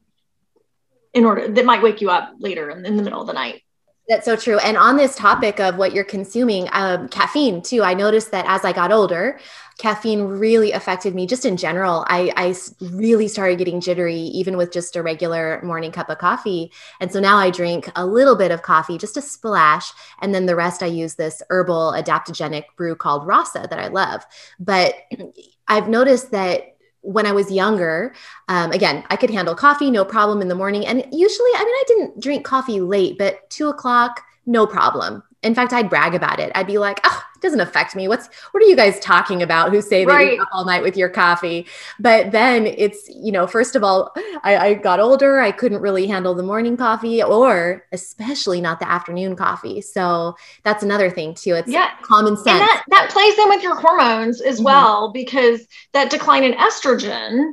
in 1.14 1.24
order 1.24 1.48
that 1.48 1.64
might 1.64 1.82
wake 1.82 2.00
you 2.00 2.10
up 2.10 2.34
later 2.38 2.70
in, 2.70 2.84
in 2.84 2.96
the 2.96 3.02
middle 3.02 3.20
of 3.20 3.26
the 3.26 3.32
night. 3.32 3.62
That's 4.08 4.24
so 4.24 4.36
true. 4.36 4.58
And 4.58 4.78
on 4.78 4.96
this 4.96 5.14
topic 5.14 5.60
of 5.60 5.76
what 5.76 5.92
you're 5.92 6.02
consuming, 6.02 6.66
um, 6.72 7.08
caffeine 7.08 7.60
too, 7.60 7.82
I 7.82 7.92
noticed 7.92 8.30
that 8.30 8.46
as 8.48 8.64
I 8.64 8.72
got 8.72 8.90
older, 8.90 9.38
caffeine 9.76 10.22
really 10.22 10.72
affected 10.72 11.14
me 11.14 11.26
just 11.26 11.44
in 11.44 11.58
general. 11.58 12.06
I, 12.08 12.32
I 12.34 12.54
really 12.80 13.28
started 13.28 13.58
getting 13.58 13.82
jittery, 13.82 14.16
even 14.16 14.56
with 14.56 14.72
just 14.72 14.96
a 14.96 15.02
regular 15.02 15.60
morning 15.62 15.92
cup 15.92 16.08
of 16.08 16.16
coffee. 16.16 16.72
And 17.00 17.12
so 17.12 17.20
now 17.20 17.36
I 17.36 17.50
drink 17.50 17.90
a 17.96 18.06
little 18.06 18.34
bit 18.34 18.50
of 18.50 18.62
coffee, 18.62 18.96
just 18.96 19.18
a 19.18 19.22
splash. 19.22 19.92
And 20.20 20.34
then 20.34 20.46
the 20.46 20.56
rest 20.56 20.82
I 20.82 20.86
use 20.86 21.14
this 21.14 21.42
herbal 21.50 21.92
adaptogenic 21.92 22.64
brew 22.76 22.96
called 22.96 23.26
Rasa 23.26 23.66
that 23.68 23.78
I 23.78 23.88
love. 23.88 24.24
But 24.58 24.94
I've 25.68 25.90
noticed 25.90 26.30
that 26.30 26.77
when 27.08 27.24
I 27.24 27.32
was 27.32 27.50
younger, 27.50 28.14
um, 28.48 28.70
again, 28.70 29.02
I 29.08 29.16
could 29.16 29.30
handle 29.30 29.54
coffee, 29.54 29.90
no 29.90 30.04
problem 30.04 30.42
in 30.42 30.48
the 30.48 30.54
morning. 30.54 30.86
And 30.86 30.98
usually, 31.10 31.50
I 31.54 31.64
mean, 31.64 31.74
I 31.74 31.84
didn't 31.86 32.20
drink 32.20 32.44
coffee 32.44 32.82
late, 32.82 33.16
but 33.16 33.48
two 33.48 33.68
o'clock, 33.68 34.20
no 34.44 34.66
problem. 34.66 35.22
In 35.44 35.54
fact, 35.54 35.72
I'd 35.72 35.88
brag 35.88 36.16
about 36.16 36.40
it. 36.40 36.50
I'd 36.56 36.66
be 36.66 36.78
like, 36.78 36.98
oh, 37.04 37.22
it 37.36 37.40
doesn't 37.40 37.60
affect 37.60 37.94
me. 37.94 38.08
What's 38.08 38.28
what 38.50 38.60
are 38.60 38.66
you 38.66 38.74
guys 38.74 38.98
talking 38.98 39.40
about 39.40 39.70
who 39.70 39.80
say 39.80 40.04
right. 40.04 40.30
they 40.30 40.38
up 40.38 40.48
all 40.52 40.64
night 40.64 40.82
with 40.82 40.96
your 40.96 41.08
coffee? 41.08 41.66
But 42.00 42.32
then 42.32 42.66
it's, 42.66 43.08
you 43.08 43.30
know, 43.30 43.46
first 43.46 43.76
of 43.76 43.84
all, 43.84 44.12
I, 44.42 44.56
I 44.56 44.74
got 44.74 44.98
older. 44.98 45.38
I 45.38 45.52
couldn't 45.52 45.80
really 45.80 46.08
handle 46.08 46.34
the 46.34 46.42
morning 46.42 46.76
coffee 46.76 47.22
or 47.22 47.86
especially 47.92 48.60
not 48.60 48.80
the 48.80 48.90
afternoon 48.90 49.36
coffee. 49.36 49.80
So 49.80 50.34
that's 50.64 50.82
another 50.82 51.08
thing 51.08 51.34
too. 51.34 51.54
It's 51.54 51.70
yeah. 51.70 51.90
common 52.02 52.36
sense. 52.36 52.48
And 52.48 52.60
that, 52.60 52.84
that 52.88 53.10
plays 53.10 53.38
in 53.38 53.48
with 53.48 53.62
your 53.62 53.76
hormones 53.76 54.40
as 54.40 54.56
mm-hmm. 54.56 54.64
well, 54.64 55.12
because 55.12 55.68
that 55.92 56.10
decline 56.10 56.42
in 56.42 56.54
estrogen, 56.54 57.52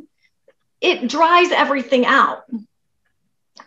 it 0.82 1.08
dries 1.08 1.52
everything 1.52 2.08
out 2.08 2.46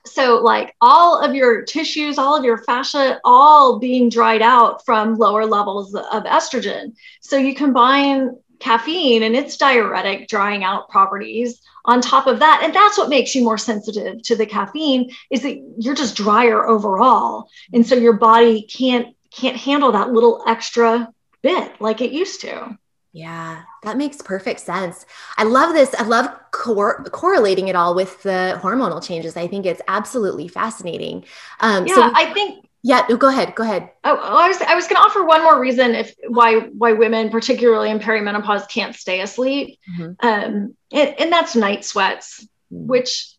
so 0.04 0.36
like 0.42 0.74
all 0.80 1.20
of 1.20 1.34
your 1.34 1.62
tissues 1.62 2.18
all 2.18 2.36
of 2.36 2.44
your 2.44 2.58
fascia 2.58 3.20
all 3.24 3.78
being 3.78 4.08
dried 4.08 4.42
out 4.42 4.84
from 4.84 5.16
lower 5.16 5.46
levels 5.46 5.94
of 5.94 6.24
estrogen. 6.24 6.94
So 7.20 7.36
you 7.36 7.54
combine 7.54 8.36
caffeine 8.58 9.22
and 9.22 9.36
its 9.36 9.56
diuretic 9.56 10.28
drying 10.28 10.64
out 10.64 10.88
properties 10.88 11.60
on 11.84 12.00
top 12.00 12.26
of 12.26 12.40
that. 12.40 12.62
And 12.62 12.74
that's 12.74 12.98
what 12.98 13.08
makes 13.08 13.34
you 13.34 13.42
more 13.42 13.58
sensitive 13.58 14.22
to 14.24 14.36
the 14.36 14.46
caffeine 14.46 15.10
is 15.30 15.42
that 15.42 15.58
you're 15.78 15.94
just 15.94 16.16
drier 16.16 16.66
overall. 16.66 17.48
And 17.72 17.86
so 17.86 17.94
your 17.94 18.14
body 18.14 18.62
can't 18.62 19.14
can't 19.30 19.56
handle 19.56 19.92
that 19.92 20.12
little 20.12 20.42
extra 20.46 21.12
bit 21.42 21.80
like 21.80 22.00
it 22.00 22.12
used 22.12 22.40
to 22.40 22.76
yeah, 23.12 23.62
that 23.82 23.96
makes 23.96 24.20
perfect 24.22 24.60
sense. 24.60 25.06
I 25.36 25.44
love 25.44 25.74
this. 25.74 25.94
I 25.98 26.04
love 26.04 26.28
cor- 26.50 27.04
correlating 27.04 27.68
it 27.68 27.76
all 27.76 27.94
with 27.94 28.22
the 28.22 28.58
hormonal 28.62 29.02
changes. 29.02 29.36
I 29.36 29.46
think 29.46 29.66
it's 29.66 29.82
absolutely 29.88 30.48
fascinating. 30.48 31.24
Um, 31.60 31.86
yeah, 31.86 31.94
so 31.94 32.10
I 32.14 32.32
think. 32.32 32.64
Yeah, 32.84 33.08
go 33.08 33.28
ahead. 33.28 33.56
Go 33.56 33.64
ahead. 33.64 33.90
Oh, 34.04 34.16
I 34.16 34.46
was 34.46 34.62
I 34.62 34.76
was 34.76 34.86
going 34.86 34.96
to 34.96 35.02
offer 35.02 35.24
one 35.24 35.42
more 35.42 35.60
reason 35.60 35.96
if 35.96 36.14
why 36.28 36.60
why 36.60 36.92
women, 36.92 37.28
particularly 37.28 37.90
in 37.90 37.98
perimenopause, 37.98 38.68
can't 38.68 38.94
stay 38.94 39.20
asleep, 39.20 39.80
mm-hmm. 39.98 40.26
um, 40.26 40.76
and, 40.92 41.14
and 41.18 41.32
that's 41.32 41.56
night 41.56 41.84
sweats, 41.84 42.46
mm-hmm. 42.72 42.86
which 42.86 43.34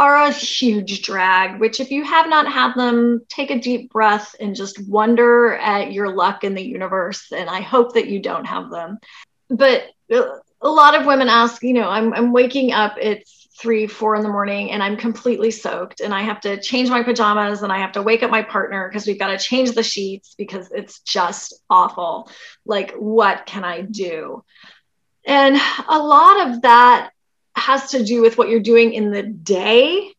are 0.00 0.16
a 0.16 0.32
huge 0.32 1.02
drag, 1.02 1.60
which, 1.60 1.78
if 1.78 1.90
you 1.90 2.04
have 2.04 2.26
not 2.26 2.50
had 2.50 2.74
them, 2.74 3.20
take 3.28 3.50
a 3.50 3.60
deep 3.60 3.92
breath 3.92 4.34
and 4.40 4.56
just 4.56 4.88
wonder 4.88 5.54
at 5.56 5.92
your 5.92 6.16
luck 6.16 6.42
in 6.42 6.54
the 6.54 6.64
universe. 6.64 7.30
And 7.30 7.50
I 7.50 7.60
hope 7.60 7.92
that 7.92 8.08
you 8.08 8.18
don't 8.18 8.46
have 8.46 8.70
them. 8.70 8.98
But 9.50 9.84
a 10.08 10.68
lot 10.68 10.98
of 10.98 11.04
women 11.04 11.28
ask, 11.28 11.62
you 11.62 11.74
know, 11.74 11.90
I'm, 11.90 12.14
I'm 12.14 12.32
waking 12.32 12.72
up, 12.72 12.96
it's 12.98 13.46
three, 13.60 13.86
four 13.86 14.16
in 14.16 14.22
the 14.22 14.30
morning, 14.30 14.70
and 14.70 14.82
I'm 14.82 14.96
completely 14.96 15.50
soaked, 15.50 16.00
and 16.00 16.14
I 16.14 16.22
have 16.22 16.40
to 16.40 16.58
change 16.62 16.88
my 16.88 17.02
pajamas 17.02 17.62
and 17.62 17.70
I 17.70 17.80
have 17.80 17.92
to 17.92 18.02
wake 18.02 18.22
up 18.22 18.30
my 18.30 18.42
partner 18.42 18.88
because 18.88 19.06
we've 19.06 19.18
got 19.18 19.38
to 19.38 19.38
change 19.38 19.72
the 19.72 19.82
sheets 19.82 20.34
because 20.38 20.70
it's 20.72 21.00
just 21.00 21.60
awful. 21.68 22.30
Like, 22.64 22.92
what 22.92 23.44
can 23.44 23.64
I 23.64 23.82
do? 23.82 24.44
And 25.26 25.60
a 25.86 25.98
lot 25.98 26.48
of 26.48 26.62
that 26.62 27.10
has 27.60 27.90
to 27.90 28.04
do 28.04 28.20
with 28.22 28.38
what 28.38 28.48
you're 28.48 28.60
doing 28.60 28.92
in 28.94 29.10
the 29.10 29.22
day 29.22 30.12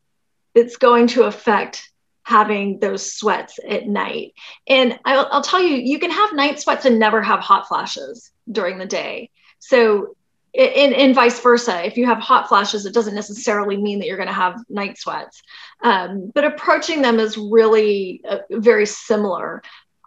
that's 0.54 0.78
going 0.78 1.08
to 1.08 1.24
affect 1.24 1.90
having 2.24 2.80
those 2.80 3.14
sweats 3.14 3.60
at 3.68 3.88
night. 3.88 4.34
And 4.68 5.00
I'll, 5.06 5.28
I'll, 5.32 5.42
tell 5.42 5.62
you, 5.62 5.76
you 5.76 6.00
can 6.00 6.12
have 6.12 6.34
night 6.34 6.60
sweats 6.60 6.86
and 6.86 7.00
never 7.00 7.22
have 7.22 7.40
hot 7.40 7.68
flashes 7.68 8.32
during 8.50 8.78
the 8.78 8.86
day. 8.86 9.30
So, 9.60 10.16
and, 10.54 10.94
and 10.94 11.16
vice 11.16 11.40
versa. 11.40 11.86
If 11.86 11.98
you 11.98 12.06
have 12.06 12.20
hot 12.20 12.48
flashes, 12.48 12.86
it 12.86 12.94
doesn't 12.94 13.16
necessarily 13.16 13.78
mean 13.78 14.00
that 14.00 14.06
you're 14.06 14.18
going 14.18 14.28
to 14.28 14.34
have 14.34 14.62
night 14.70 14.98
sweats. 14.98 15.42
Um, 15.82 16.32
but 16.34 16.44
approaching 16.44 17.02
them 17.02 17.20
is 17.20 17.38
really 17.38 18.22
uh, 18.28 18.40
very 18.50 18.86
similar. 18.86 19.64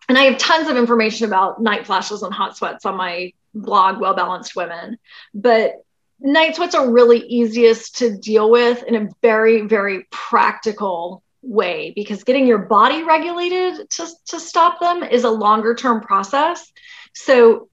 And 0.09 0.19
I 0.19 0.25
have 0.25 0.39
tons 0.39 0.69
of 0.69 0.77
information 0.77 1.27
about 1.27 1.63
night 1.63 1.87
flashes 1.87 2.23
and 2.23 2.33
hot 2.33 2.57
sweats 2.57 2.85
on 2.85 2.97
my 2.97 3.33
blog, 3.55 4.01
Well 4.01 4.15
Balanced 4.15 4.55
Women. 4.55 4.99
But 5.33 5.83
night 6.21 6.57
sweats 6.57 6.75
are 6.75 6.91
really 6.91 7.19
easiest 7.19 7.99
to 7.99 8.17
deal 8.17 8.51
with 8.51 8.83
in 8.85 8.95
a 8.95 9.09
very, 9.23 9.63
very 9.63 10.07
practical 10.11 11.23
way 11.43 11.93
because 11.95 12.25
getting 12.25 12.47
your 12.47 12.59
body 12.59 13.03
regulated 13.03 13.89
to, 13.91 14.07
to 14.27 14.41
stop 14.41 14.81
them 14.81 15.03
is 15.03 15.25
a 15.25 15.31
longer 15.31 15.75
term 15.75 16.01
process. 16.01 16.73
So, 17.15 17.69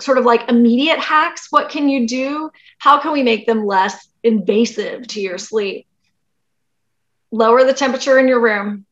sort 0.00 0.16
of 0.16 0.24
like 0.24 0.48
immediate 0.48 0.98
hacks, 0.98 1.48
what 1.50 1.68
can 1.68 1.88
you 1.88 2.06
do? 2.06 2.50
How 2.78 3.00
can 3.00 3.12
we 3.12 3.22
make 3.22 3.46
them 3.46 3.66
less 3.66 4.08
invasive 4.22 5.06
to 5.08 5.20
your 5.20 5.36
sleep? 5.36 5.86
Lower 7.30 7.64
the 7.64 7.74
temperature 7.74 8.18
in 8.18 8.26
your 8.26 8.40
room, 8.40 8.86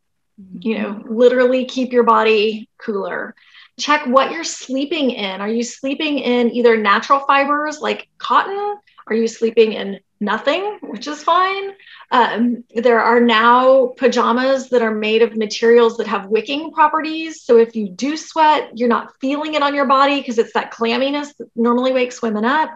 you 0.61 0.79
know, 0.79 0.93
mm-hmm. 0.93 1.15
literally 1.15 1.65
keep 1.65 1.93
your 1.93 2.05
body 2.05 2.69
cooler. 2.79 3.35
Check 3.79 4.07
what 4.07 4.33
you're 4.33 4.45
sleeping 4.45 5.11
in. 5.11 5.41
Are 5.41 5.49
you 5.49 5.63
sleeping 5.63 6.19
in 6.19 6.51
either 6.51 6.77
natural 6.77 7.21
fibers 7.21 7.81
like 7.81 8.09
cotton? 8.19 8.77
Are 9.07 9.15
you 9.15 9.29
sleeping 9.29 9.73
in 9.73 10.01
nothing, 10.21 10.79
which 10.83 11.07
is 11.07 11.23
fine? 11.23 11.73
Um, 12.11 12.65
there 12.75 13.01
are 13.01 13.21
now 13.21 13.95
pajamas 13.97 14.69
that 14.71 14.83
are 14.83 14.95
made 14.95 15.23
of 15.23 15.37
materials 15.37 15.97
that 15.97 16.07
have 16.07 16.27
wicking 16.27 16.73
properties. 16.73 17.43
So 17.43 17.57
if 17.57 17.77
you 17.77 17.89
do 17.89 18.17
sweat, 18.17 18.77
you're 18.77 18.89
not 18.89 19.15
feeling 19.21 19.55
it 19.55 19.63
on 19.63 19.75
your 19.75 19.87
body 19.87 20.21
because 20.21 20.39
it's 20.39 20.53
that 20.55 20.73
clamminess 20.73 21.37
that 21.37 21.49
normally 21.55 21.93
wakes 21.93 22.21
women 22.21 22.45
up. 22.45 22.71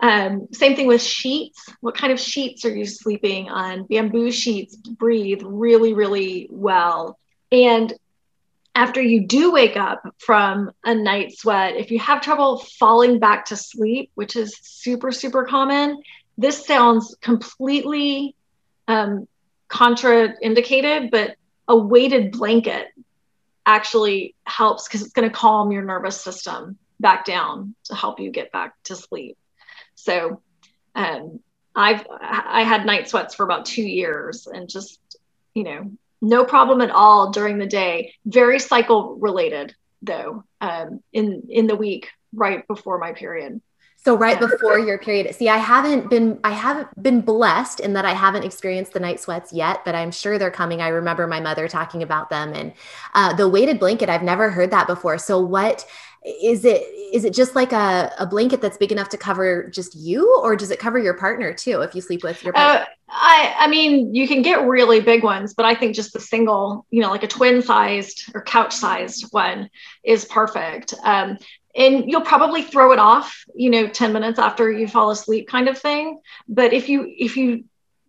Um, 0.00 0.48
same 0.52 0.76
thing 0.76 0.86
with 0.86 1.00
sheets. 1.00 1.64
What 1.80 1.96
kind 1.96 2.12
of 2.12 2.20
sheets 2.20 2.64
are 2.64 2.74
you 2.74 2.84
sleeping 2.84 3.48
on? 3.48 3.84
Bamboo 3.84 4.32
sheets 4.32 4.76
breathe 4.76 5.42
really, 5.44 5.94
really 5.94 6.48
well. 6.50 7.18
And 7.52 7.92
after 8.74 9.00
you 9.00 9.26
do 9.26 9.52
wake 9.52 9.76
up 9.76 10.02
from 10.18 10.72
a 10.84 10.94
night 10.94 11.36
sweat, 11.36 11.76
if 11.76 11.90
you 11.90 11.98
have 12.00 12.20
trouble 12.20 12.58
falling 12.58 13.18
back 13.18 13.46
to 13.46 13.56
sleep, 13.56 14.10
which 14.14 14.36
is 14.36 14.56
super, 14.62 15.12
super 15.12 15.44
common, 15.44 16.02
this 16.36 16.66
sounds 16.66 17.16
completely 17.20 18.34
um, 18.88 19.28
contraindicated, 19.68 21.10
but 21.10 21.36
a 21.68 21.76
weighted 21.76 22.32
blanket 22.32 22.88
actually 23.64 24.34
helps 24.44 24.88
because 24.88 25.02
it's 25.02 25.12
going 25.12 25.28
to 25.28 25.34
calm 25.34 25.70
your 25.70 25.82
nervous 25.82 26.20
system 26.20 26.76
back 26.98 27.24
down 27.24 27.74
to 27.84 27.94
help 27.94 28.20
you 28.20 28.30
get 28.30 28.52
back 28.52 28.74
to 28.84 28.96
sleep. 28.96 29.38
So, 29.94 30.42
um, 30.94 31.40
I've 31.76 32.06
I 32.20 32.62
had 32.62 32.86
night 32.86 33.08
sweats 33.08 33.34
for 33.34 33.42
about 33.42 33.64
two 33.64 33.82
years 33.82 34.46
and 34.46 34.68
just 34.68 35.00
you 35.54 35.64
know 35.64 35.90
no 36.24 36.44
problem 36.44 36.80
at 36.80 36.90
all 36.90 37.30
during 37.30 37.58
the 37.58 37.66
day. 37.66 38.14
Very 38.24 38.58
cycle 38.58 39.16
related 39.16 39.74
though 40.02 40.44
um, 40.60 41.00
in 41.12 41.44
in 41.48 41.66
the 41.66 41.76
week 41.76 42.10
right 42.32 42.66
before 42.66 42.98
my 42.98 43.12
period. 43.12 43.60
So 44.04 44.14
right 44.14 44.38
before 44.38 44.78
your 44.78 44.98
period. 44.98 45.34
See, 45.34 45.48
I 45.48 45.56
haven't 45.56 46.10
been 46.10 46.38
I 46.44 46.50
haven't 46.50 47.02
been 47.02 47.22
blessed 47.22 47.80
in 47.80 47.94
that 47.94 48.04
I 48.04 48.12
haven't 48.12 48.44
experienced 48.44 48.92
the 48.92 49.00
night 49.00 49.18
sweats 49.18 49.50
yet, 49.50 49.82
but 49.82 49.94
I'm 49.94 50.10
sure 50.10 50.38
they're 50.38 50.50
coming. 50.50 50.82
I 50.82 50.88
remember 50.88 51.26
my 51.26 51.40
mother 51.40 51.68
talking 51.68 52.02
about 52.02 52.28
them 52.28 52.52
and 52.52 52.74
uh, 53.14 53.34
the 53.34 53.48
weighted 53.48 53.78
blanket. 53.78 54.10
I've 54.10 54.22
never 54.22 54.50
heard 54.50 54.72
that 54.72 54.86
before. 54.86 55.16
So 55.16 55.40
what 55.40 55.86
is 56.24 56.64
it? 56.64 56.82
Is 57.12 57.24
it 57.24 57.34
just 57.34 57.54
like 57.54 57.72
a, 57.72 58.12
a 58.18 58.26
blanket 58.26 58.60
that's 58.60 58.76
big 58.76 58.90
enough 58.90 59.08
to 59.10 59.18
cover 59.18 59.68
just 59.68 59.94
you, 59.94 60.40
or 60.42 60.56
does 60.56 60.70
it 60.70 60.78
cover 60.78 60.98
your 60.98 61.14
partner 61.14 61.52
too 61.52 61.82
if 61.82 61.94
you 61.94 62.00
sleep 62.00 62.22
with 62.22 62.42
your 62.42 62.52
partner? 62.52 62.82
Uh, 62.82 62.86
I 63.08 63.54
I 63.58 63.66
mean, 63.68 64.14
you 64.14 64.26
can 64.26 64.42
get 64.42 64.66
really 64.66 65.00
big 65.00 65.22
ones, 65.22 65.54
but 65.54 65.66
I 65.66 65.74
think 65.74 65.94
just 65.94 66.12
the 66.12 66.20
single, 66.20 66.86
you 66.90 67.02
know, 67.02 67.10
like 67.10 67.22
a 67.22 67.28
twin 67.28 67.62
sized 67.62 68.30
or 68.34 68.42
couch 68.42 68.74
sized 68.74 69.26
one 69.32 69.68
is 70.02 70.24
perfect. 70.24 70.94
Um, 71.04 71.38
and 71.76 72.10
you'll 72.10 72.22
probably 72.22 72.62
throw 72.62 72.92
it 72.92 72.98
off 72.98 73.44
you 73.54 73.68
know 73.68 73.88
10 73.88 74.12
minutes 74.12 74.38
after 74.38 74.70
you 74.70 74.86
fall 74.86 75.10
asleep 75.10 75.48
kind 75.48 75.68
of 75.68 75.76
thing 75.76 76.20
but 76.48 76.72
if 76.72 76.88
you 76.88 77.12
if 77.18 77.36
you 77.36 77.64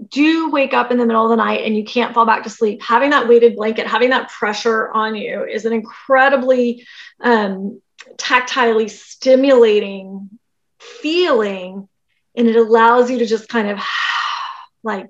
do 0.09 0.51
wake 0.51 0.73
up 0.73 0.91
in 0.91 0.97
the 0.97 1.05
middle 1.05 1.23
of 1.23 1.29
the 1.29 1.35
night 1.35 1.61
and 1.63 1.75
you 1.75 1.83
can't 1.83 2.13
fall 2.13 2.25
back 2.27 2.43
to 2.43 2.49
sleep 2.49 2.81
having 2.81 3.09
that 3.09 3.27
weighted 3.27 3.55
blanket 3.55 3.87
having 3.87 4.09
that 4.09 4.29
pressure 4.29 4.91
on 4.91 5.15
you 5.15 5.43
is 5.45 5.65
an 5.65 5.73
incredibly 5.73 6.85
um, 7.21 7.81
tactilely 8.17 8.89
stimulating 8.89 10.29
feeling 10.79 11.87
and 12.35 12.47
it 12.47 12.55
allows 12.55 13.09
you 13.09 13.19
to 13.19 13.25
just 13.25 13.49
kind 13.49 13.69
of 13.69 13.79
like 14.83 15.07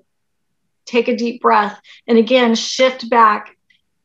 take 0.86 1.08
a 1.08 1.16
deep 1.16 1.42
breath 1.42 1.80
and 2.08 2.18
again 2.18 2.56
shift 2.56 3.10
back 3.10 3.56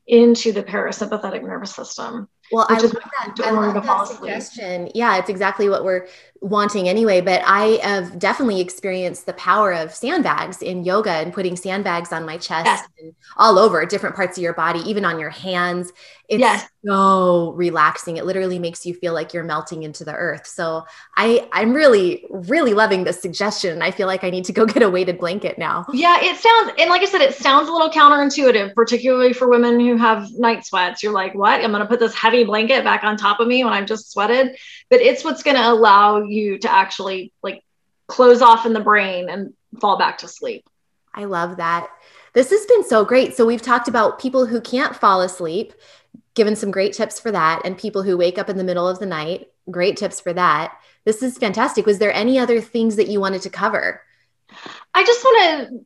into 0.07 0.53
the 0.53 0.63
parasympathetic 0.63 1.43
nervous 1.43 1.75
system 1.75 2.29
well, 2.53 2.67
I 2.69 2.81
love 2.81 2.93
that. 2.93 3.41
I 3.45 3.51
love 3.51 3.75
that 3.75 4.09
suggestion. 4.09 4.91
Yeah, 4.95 5.19
it's 5.19 5.31
exactly 5.31 5.69
what 5.69 5.85
we're 5.85 6.09
wanting 6.41 6.89
anyway. 6.89 7.21
But 7.21 7.43
I 7.45 7.79
have 7.83 8.19
definitely 8.19 8.61
experienced 8.61 9.27
the 9.27 9.33
power 9.35 9.73
of 9.73 9.95
sandbags 9.95 10.63
in 10.63 10.85
yoga 10.85 11.11
and 11.11 11.33
putting 11.33 11.57
sandbags 11.57 12.13
on 12.13 12.25
my 12.25 12.39
chest 12.39 12.67
yes. 12.67 12.89
and 12.99 13.15
all 13.37 13.59
over 13.59 13.85
different 13.85 14.17
parts 14.17 14.39
of 14.39 14.43
your 14.43 14.55
body, 14.55 14.81
even 14.81 15.05
on 15.05 15.19
your 15.19 15.31
hands. 15.31 15.93
It's 16.29 16.41
yes. 16.41 16.69
so 16.87 17.51
relaxing. 17.57 18.17
It 18.17 18.25
literally 18.25 18.61
makes 18.61 18.87
you 18.87 18.95
feel 18.95 19.13
like 19.13 19.35
you're 19.35 19.43
melting 19.43 19.83
into 19.83 20.05
the 20.05 20.15
earth. 20.15 20.47
So 20.47 20.85
I, 21.17 21.49
I'm 21.53 21.73
really, 21.73 22.25
really 22.31 22.73
loving 22.73 23.03
this 23.03 23.21
suggestion. 23.21 23.83
I 23.83 23.91
feel 23.91 24.07
like 24.07 24.23
I 24.23 24.31
need 24.31 24.45
to 24.45 24.53
go 24.53 24.65
get 24.67 24.83
a 24.83 24.89
weighted 24.89 25.19
blanket 25.19 25.59
now. 25.59 25.87
Yeah, 25.93 26.19
it 26.21 26.37
sounds, 26.37 26.73
and 26.79 26.89
like 26.89 27.03
I 27.03 27.07
said, 27.07 27.21
it 27.21 27.35
sounds 27.35 27.69
a 27.69 27.73
little 27.73 27.91
counterintuitive, 27.91 28.75
particularly 28.75 29.33
for 29.33 29.49
women 29.49 29.81
who 29.81 29.97
have 29.97 30.31
night 30.33 30.65
sweats. 30.65 31.03
You're 31.03 31.13
like, 31.13 31.35
what? 31.35 31.65
I'm 31.65 31.73
going 31.73 31.83
to 31.83 31.89
put 31.89 31.99
this 31.99 32.15
heavy 32.15 32.45
blanket 32.45 32.85
back 32.85 33.03
on 33.03 33.17
top 33.17 33.41
of 33.41 33.49
me 33.49 33.65
when 33.65 33.73
I'm 33.73 33.87
just 33.87 34.13
sweated. 34.13 34.57
But 34.91 35.01
it's 35.01 35.25
what's 35.25 35.43
going 35.43 35.57
to 35.57 35.69
allow 35.69 36.23
you 36.23 36.59
to 36.59 36.71
actually 36.71 37.33
like 37.43 37.63
close 38.09 38.43
off 38.43 38.67
in 38.67 38.73
the 38.73 38.81
brain 38.81 39.31
and 39.31 39.55
fall 39.81 39.97
back 39.97 40.19
to 40.19 40.29
sleep. 40.29 40.69
I 41.15 41.25
love 41.25 41.57
that. 41.57 41.89
This 42.35 42.51
has 42.51 42.67
been 42.67 42.85
so 42.85 43.05
great. 43.05 43.37
So 43.37 43.47
we've 43.47 43.63
talked 43.63 43.89
about 43.89 44.21
people 44.21 44.47
who 44.47 44.61
can't 44.61 44.95
fall 44.95 45.23
asleep, 45.23 45.73
given 46.35 46.57
some 46.57 46.71
great 46.71 46.93
tips 46.93 47.19
for 47.19 47.33
that, 47.33 47.63
and 47.65 47.79
people 47.79 48.03
who 48.03 48.17
wake 48.17 48.39
up 48.39 48.49
in 48.49 48.57
the 48.57 48.65
middle 48.65 48.89
of 48.89 48.99
the 48.99 49.07
night, 49.07 49.49
great 49.71 49.97
tips 49.97 50.21
for 50.21 50.33
that. 50.33 50.77
This 51.05 51.23
is 51.23 51.39
fantastic. 51.39 51.87
Was 51.87 51.99
there 51.99 52.13
any 52.13 52.39
other 52.39 52.61
things 52.61 52.97
that 52.97 53.09
you 53.09 53.21
wanted 53.21 53.43
to 53.43 53.51
cover? 53.51 54.03
I 54.95 55.05
just 55.05 55.25
want 55.25 55.71
to 55.71 55.85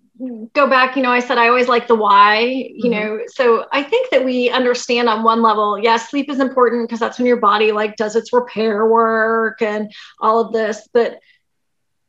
go 0.53 0.69
back. 0.69 0.97
You 0.97 1.03
know, 1.03 1.11
I 1.11 1.21
said 1.21 1.39
I 1.39 1.49
always 1.49 1.69
like 1.69 1.89
the 1.89 1.95
why, 1.95 2.39
you 2.39 2.91
mm-hmm. 2.91 2.91
know, 2.91 3.21
so 3.27 3.67
I 3.73 3.83
think 3.83 4.11
that 4.11 4.25
we 4.25 4.51
understand 4.51 5.09
on 5.09 5.23
one 5.23 5.43
level, 5.43 5.79
yes, 5.79 6.03
yeah, 6.03 6.09
sleep 6.09 6.31
is 6.31 6.41
important 6.41 6.89
because 6.89 7.01
that's 7.01 7.19
when 7.19 7.27
your 7.27 7.39
body 7.39 7.73
like 7.73 7.97
does 7.97 8.17
its 8.17 8.33
repair 8.33 8.87
work 8.87 9.61
and 9.63 9.93
all 10.21 10.41
of 10.41 10.53
this. 10.53 10.89
But 10.93 11.19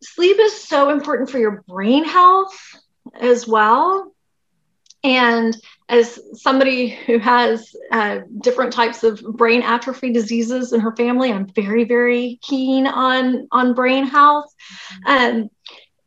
sleep 0.03 0.37
is 0.39 0.53
so 0.61 0.89
important 0.89 1.29
for 1.29 1.39
your 1.39 1.63
brain 1.67 2.05
health 2.05 2.55
as 3.19 3.47
well. 3.47 4.11
And 5.03 5.55
as 5.87 6.19
somebody 6.33 6.89
who 6.89 7.19
has 7.19 7.75
uh, 7.91 8.21
different 8.41 8.73
types 8.73 9.03
of 9.03 9.21
brain 9.21 9.61
atrophy 9.61 10.11
diseases 10.11 10.73
in 10.73 10.79
her 10.79 10.95
family, 10.95 11.31
I'm 11.31 11.45
very, 11.45 11.83
very 11.83 12.39
keen 12.41 12.87
on 12.87 13.47
on 13.51 13.75
brain 13.75 14.07
health. 14.07 14.51
Mm-hmm. 15.07 15.41
Um, 15.41 15.49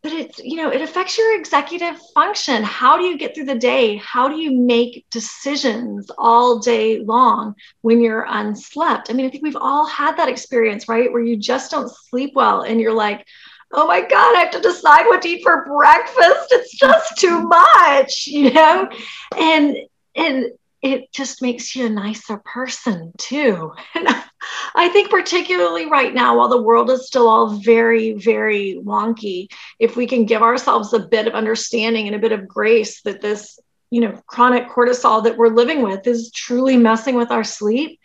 but 0.03 0.13
it's 0.13 0.39
you 0.39 0.57
know 0.57 0.71
it 0.71 0.81
affects 0.81 1.19
your 1.19 1.39
executive 1.39 1.99
function. 2.15 2.63
How 2.63 2.97
do 2.97 3.05
you 3.05 3.19
get 3.19 3.35
through 3.35 3.47
the 3.47 3.59
day? 3.59 3.97
How 3.97 4.29
do 4.29 4.37
you 4.37 4.57
make 4.57 5.07
decisions 5.11 6.11
all 6.17 6.59
day 6.59 7.01
long 7.01 7.55
when 7.81 8.01
you're 8.01 8.27
unslept? 8.29 9.11
I 9.11 9.13
mean 9.15 9.27
i 9.27 9.31
think 9.31 9.43
we've 9.43 9.57
all 9.57 9.87
had 9.87 10.17
that 10.17 10.29
experience 10.29 10.89
right? 10.89 11.13
Where 11.13 11.23
you 11.23 11.37
just 11.37 11.71
don't 11.71 11.91
sleep 11.91 12.33
well 12.35 12.63
and 12.63 12.81
you're 12.81 12.95
like 12.95 13.27
oh 13.75 13.87
my 13.87 14.01
god 14.01 14.35
i 14.35 14.41
have 14.41 14.51
to 14.51 14.61
decide 14.61 15.05
what 15.07 15.23
to 15.23 15.29
eat 15.29 15.43
for 15.43 15.65
breakfast. 15.67 16.53
It's 16.53 16.75
just 16.77 17.19
too 17.19 17.43
much 17.43 18.27
you 18.27 18.53
know? 18.53 18.89
And 19.37 19.77
and 20.15 20.47
it 20.83 21.13
just 21.13 21.43
makes 21.43 21.75
you 21.75 21.87
a 21.87 21.91
nicer 21.91 22.39
person 22.39 23.13
too. 23.19 23.73
And 23.95 24.09
I 24.75 24.89
think, 24.89 25.11
particularly 25.11 25.91
right 25.91 26.15
now, 26.15 26.39
while 26.39 26.49
the 26.49 26.63
world 26.63 26.91
is 26.91 27.07
still 27.07 27.29
all 27.29 27.59
very, 27.59 28.13
very 28.13 28.79
wonky, 28.81 29.49
if 29.79 29.97
we 29.97 30.07
can 30.07 30.27
give 30.27 30.43
ourselves 30.43 30.93
a 30.93 31.01
bit 31.01 31.27
of 31.27 31.35
understanding 31.35 32.07
and 32.07 32.15
a 32.15 32.21
bit 32.21 32.33
of 32.33 32.47
grace 32.47 33.03
that 33.03 33.21
this, 33.21 33.59
you 33.91 34.01
know, 34.01 34.21
chronic 34.27 34.69
cortisol 34.69 35.25
that 35.25 35.37
we're 35.37 35.49
living 35.49 35.83
with 35.83 36.07
is 36.07 36.31
truly 36.31 36.77
messing 36.77 37.17
with 37.17 37.31
our 37.31 37.45
sleep, 37.45 37.99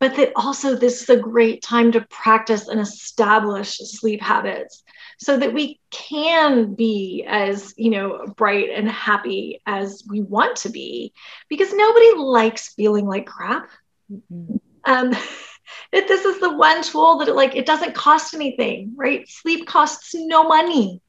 but 0.00 0.16
that 0.16 0.32
also 0.36 0.74
this 0.74 1.02
is 1.02 1.10
a 1.10 1.16
great 1.16 1.62
time 1.62 1.92
to 1.92 2.00
practice 2.02 2.68
and 2.68 2.80
establish 2.80 3.78
sleep 3.78 4.20
habits 4.20 4.84
so 5.18 5.36
that 5.36 5.52
we 5.52 5.80
can 5.90 6.74
be 6.74 7.24
as 7.26 7.74
you 7.76 7.90
know 7.90 8.26
bright 8.36 8.70
and 8.70 8.88
happy 8.88 9.60
as 9.66 10.04
we 10.08 10.20
want 10.20 10.56
to 10.56 10.70
be 10.70 11.12
because 11.48 11.72
nobody 11.72 12.14
likes 12.16 12.74
feeling 12.74 13.06
like 13.06 13.26
crap 13.26 13.68
mm-hmm. 14.10 14.56
um, 14.84 15.10
that 15.92 16.08
this 16.08 16.24
is 16.24 16.40
the 16.40 16.56
one 16.56 16.82
tool 16.82 17.18
that 17.18 17.28
it, 17.28 17.34
like 17.34 17.56
it 17.56 17.66
doesn't 17.66 17.94
cost 17.94 18.34
anything 18.34 18.92
right 18.96 19.28
sleep 19.28 19.66
costs 19.66 20.14
no 20.14 20.44
money 20.44 21.00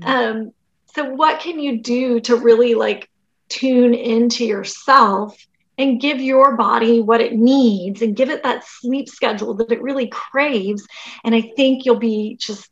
mm-hmm. 0.00 0.08
um, 0.08 0.52
so 0.94 1.04
what 1.04 1.40
can 1.40 1.58
you 1.58 1.80
do 1.80 2.20
to 2.20 2.36
really 2.36 2.74
like 2.74 3.10
tune 3.48 3.94
into 3.94 4.44
yourself 4.44 5.36
and 5.78 6.00
give 6.00 6.20
your 6.20 6.56
body 6.56 7.00
what 7.00 7.20
it 7.20 7.34
needs 7.34 8.02
and 8.02 8.16
give 8.16 8.30
it 8.30 8.42
that 8.42 8.64
sleep 8.64 9.08
schedule 9.08 9.54
that 9.54 9.72
it 9.72 9.82
really 9.82 10.08
craves 10.08 10.86
and 11.24 11.34
i 11.34 11.40
think 11.56 11.84
you'll 11.84 11.98
be 11.98 12.36
just 12.40 12.70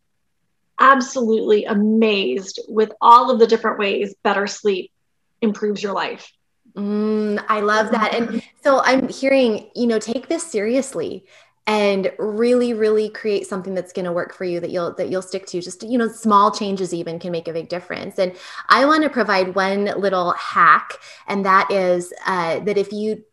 absolutely 0.80 1.64
amazed 1.64 2.60
with 2.68 2.92
all 3.00 3.30
of 3.30 3.38
the 3.38 3.46
different 3.46 3.78
ways 3.78 4.14
better 4.22 4.46
sleep 4.46 4.90
improves 5.40 5.82
your 5.82 5.92
life. 5.92 6.32
Mm, 6.76 7.44
I 7.48 7.60
love 7.60 7.92
that. 7.92 8.14
And 8.14 8.42
so 8.62 8.80
I'm 8.80 9.08
hearing, 9.08 9.70
you 9.76 9.86
know, 9.86 10.00
take 10.00 10.26
this 10.28 10.42
seriously 10.42 11.24
and 11.66 12.12
really 12.18 12.74
really 12.74 13.08
create 13.08 13.46
something 13.46 13.74
that's 13.74 13.92
going 13.92 14.04
to 14.04 14.12
work 14.12 14.34
for 14.34 14.44
you 14.44 14.60
that 14.60 14.70
you'll 14.70 14.94
that 14.94 15.08
you'll 15.08 15.22
stick 15.22 15.46
to. 15.46 15.60
Just 15.60 15.82
you 15.82 15.98
know 15.98 16.08
small 16.08 16.50
changes 16.50 16.92
even 16.92 17.18
can 17.18 17.32
make 17.32 17.48
a 17.48 17.52
big 17.52 17.68
difference. 17.68 18.18
And 18.18 18.36
i 18.68 18.84
want 18.84 19.02
to 19.02 19.10
provide 19.10 19.54
one 19.54 19.84
little 19.84 20.32
hack 20.32 20.98
and 21.26 21.44
that 21.44 21.70
is 21.70 22.12
uh, 22.26 22.60
that 22.60 22.76
if 22.76 22.92
you 22.92 23.24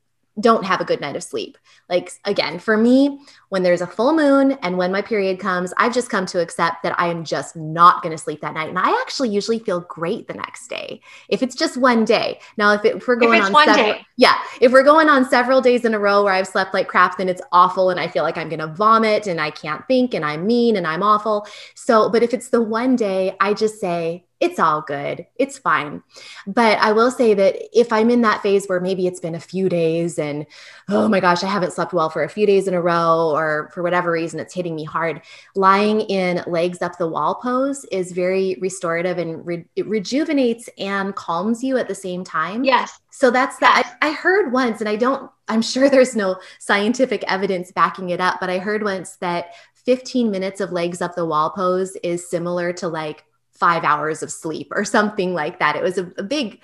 don't 0.41 0.65
have 0.65 0.81
a 0.81 0.85
good 0.85 1.01
night 1.01 1.15
of 1.15 1.23
sleep. 1.23 1.57
Like, 1.89 2.11
again, 2.25 2.59
for 2.59 2.77
me, 2.77 3.19
when 3.49 3.63
there's 3.63 3.81
a 3.81 3.87
full 3.87 4.13
moon 4.13 4.53
and 4.61 4.77
when 4.77 4.91
my 4.91 5.01
period 5.01 5.39
comes, 5.39 5.73
I've 5.77 5.93
just 5.93 6.09
come 6.09 6.25
to 6.27 6.39
accept 6.39 6.83
that 6.83 6.99
I 6.99 7.07
am 7.07 7.23
just 7.23 7.55
not 7.55 8.01
going 8.01 8.11
to 8.11 8.17
sleep 8.17 8.41
that 8.41 8.53
night. 8.53 8.69
And 8.69 8.79
I 8.79 8.89
actually 9.01 9.29
usually 9.29 9.59
feel 9.59 9.81
great 9.81 10.27
the 10.27 10.33
next 10.33 10.67
day 10.67 11.01
if 11.29 11.43
it's 11.43 11.55
just 11.55 11.77
one 11.77 12.05
day. 12.05 12.39
Now, 12.57 12.73
if, 12.73 12.85
it, 12.85 12.95
if 12.97 13.07
we're 13.07 13.17
going 13.17 13.41
on 13.41 13.53
several, 13.53 13.75
day. 13.75 14.05
yeah, 14.17 14.37
if 14.61 14.71
we're 14.71 14.83
going 14.83 15.09
on 15.09 15.29
several 15.29 15.61
days 15.61 15.85
in 15.85 15.93
a 15.93 15.99
row 15.99 16.23
where 16.23 16.33
I've 16.33 16.47
slept 16.47 16.73
like 16.73 16.87
crap, 16.87 17.17
then 17.17 17.29
it's 17.29 17.41
awful. 17.51 17.89
And 17.89 17.99
I 17.99 18.07
feel 18.07 18.23
like 18.23 18.37
I'm 18.37 18.49
going 18.49 18.59
to 18.59 18.67
vomit 18.67 19.27
and 19.27 19.41
I 19.41 19.51
can't 19.51 19.85
think 19.87 20.13
and 20.13 20.23
I'm 20.23 20.47
mean 20.47 20.75
and 20.77 20.87
I'm 20.87 21.03
awful. 21.03 21.45
So, 21.75 22.09
but 22.09 22.23
if 22.23 22.33
it's 22.33 22.49
the 22.49 22.61
one 22.61 22.95
day, 22.95 23.35
I 23.39 23.53
just 23.53 23.79
say, 23.79 24.25
it's 24.41 24.59
all 24.59 24.81
good. 24.81 25.27
It's 25.37 25.59
fine. 25.59 26.01
But 26.47 26.79
I 26.79 26.93
will 26.93 27.11
say 27.11 27.35
that 27.35 27.57
if 27.79 27.93
I'm 27.93 28.09
in 28.09 28.21
that 28.21 28.41
phase 28.41 28.65
where 28.65 28.79
maybe 28.79 29.05
it's 29.05 29.19
been 29.19 29.35
a 29.35 29.39
few 29.39 29.69
days 29.69 30.17
and, 30.17 30.47
oh 30.89 31.07
my 31.07 31.19
gosh, 31.19 31.43
I 31.43 31.47
haven't 31.47 31.73
slept 31.73 31.93
well 31.93 32.09
for 32.09 32.23
a 32.23 32.29
few 32.29 32.47
days 32.47 32.67
in 32.67 32.73
a 32.73 32.81
row, 32.81 33.31
or 33.35 33.69
for 33.71 33.83
whatever 33.83 34.11
reason 34.11 34.39
it's 34.39 34.53
hitting 34.53 34.75
me 34.75 34.83
hard, 34.83 35.21
lying 35.55 36.01
in 36.01 36.43
legs 36.47 36.81
up 36.81 36.97
the 36.97 37.07
wall 37.07 37.35
pose 37.35 37.85
is 37.91 38.13
very 38.13 38.57
restorative 38.59 39.19
and 39.19 39.45
re- 39.45 39.65
it 39.75 39.87
rejuvenates 39.87 40.67
and 40.79 41.15
calms 41.15 41.63
you 41.63 41.77
at 41.77 41.87
the 41.87 41.95
same 41.95 42.23
time. 42.23 42.63
Yes. 42.63 42.99
So 43.11 43.29
that's 43.29 43.59
that. 43.59 43.95
I, 44.01 44.09
I 44.09 44.11
heard 44.11 44.51
once, 44.51 44.79
and 44.81 44.89
I 44.89 44.95
don't, 44.95 45.29
I'm 45.47 45.61
sure 45.61 45.87
there's 45.87 46.15
no 46.15 46.37
scientific 46.59 47.23
evidence 47.27 47.71
backing 47.71 48.09
it 48.09 48.19
up, 48.19 48.39
but 48.39 48.49
I 48.49 48.57
heard 48.57 48.81
once 48.81 49.17
that 49.17 49.51
15 49.85 50.31
minutes 50.31 50.61
of 50.61 50.71
legs 50.71 50.99
up 50.99 51.15
the 51.15 51.25
wall 51.25 51.51
pose 51.51 51.95
is 52.03 52.27
similar 52.27 52.73
to 52.73 52.87
like 52.87 53.23
five 53.61 53.83
hours 53.83 54.23
of 54.23 54.31
sleep 54.31 54.67
or 54.71 54.83
something 54.83 55.33
like 55.33 55.59
that. 55.59 55.75
It 55.75 55.83
was 55.83 55.99
a, 55.99 56.11
a 56.17 56.23
big, 56.23 56.59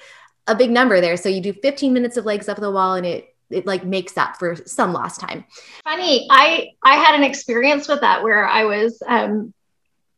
a 0.47 0.55
big 0.55 0.71
number 0.71 0.99
there. 0.99 1.15
So 1.15 1.29
you 1.29 1.41
do 1.41 1.53
15 1.53 1.93
minutes 1.93 2.17
of 2.17 2.25
legs 2.25 2.49
up 2.49 2.57
the 2.57 2.71
wall 2.71 2.95
and 2.95 3.05
it 3.05 3.33
it 3.49 3.65
like 3.65 3.85
makes 3.85 4.17
up 4.17 4.35
for 4.35 4.57
some 4.65 4.91
lost 4.91 5.21
time. 5.21 5.45
Funny, 5.85 6.27
I 6.29 6.71
I 6.83 6.95
had 6.95 7.15
an 7.15 7.23
experience 7.23 7.87
with 7.87 8.01
that 8.01 8.23
where 8.23 8.45
I 8.45 8.65
was 8.65 9.01
um 9.07 9.53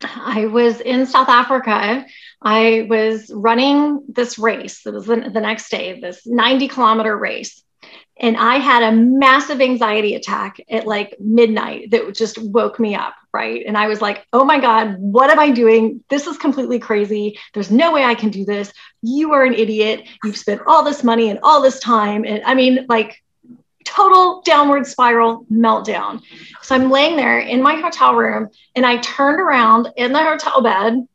I 0.02 0.48
was 0.48 0.80
in 0.80 1.06
South 1.06 1.30
Africa. 1.30 2.06
I 2.42 2.88
was 2.90 3.30
running 3.32 4.06
this 4.08 4.40
race. 4.40 4.86
It 4.86 4.94
was 4.94 5.06
the, 5.06 5.30
the 5.32 5.42
next 5.42 5.70
day, 5.70 6.00
this 6.00 6.26
90 6.26 6.70
kilometer 6.70 7.16
race 7.16 7.62
and 8.20 8.36
I 8.36 8.58
had 8.58 8.84
a 8.84 8.96
massive 8.96 9.62
anxiety 9.62 10.16
attack 10.16 10.60
at 10.70 10.86
like 10.86 11.16
midnight 11.20 11.92
that 11.92 12.14
just 12.14 12.38
woke 12.38 12.80
me 12.80 12.94
up, 12.94 13.16
right? 13.34 13.64
And 13.66 13.78
I 13.78 13.88
was 13.88 14.02
like, 14.02 14.26
oh 14.34 14.44
my 14.44 14.60
God, 14.60 14.98
what 15.00 15.30
am 15.30 15.40
I 15.40 15.52
doing? 15.52 16.04
This 16.10 16.28
is 16.28 16.38
completely 16.38 16.80
crazy. 16.80 17.40
There's 17.54 17.72
no 17.72 17.94
way 17.94 18.04
I 18.04 18.16
can 18.16 18.30
do 18.30 18.44
this. 18.44 18.74
You 19.02 19.34
are 19.34 19.46
an 19.46 19.54
idiot. 19.54 20.08
You've 20.24 20.38
spent 20.38 20.62
all 20.68 20.84
this 20.84 21.04
money 21.04 21.30
and 21.30 21.40
all 21.44 21.62
this 21.62 21.80
time. 21.80 22.26
And 22.26 22.44
I 22.44 22.56
mean, 22.56 22.86
like, 22.90 23.24
total 23.86 24.42
downward 24.44 24.86
spiral 24.86 25.46
meltdown. 25.52 26.22
So 26.62 26.76
I'm 26.76 26.92
laying 26.92 27.16
there 27.16 27.40
in 27.40 27.64
my 27.64 27.76
hotel 27.76 28.16
room 28.16 28.50
and 28.76 28.86
I 28.86 28.98
turned 28.98 29.40
around 29.40 29.90
in 29.96 30.12
the 30.12 30.24
hotel 30.24 30.62
bed 30.62 31.08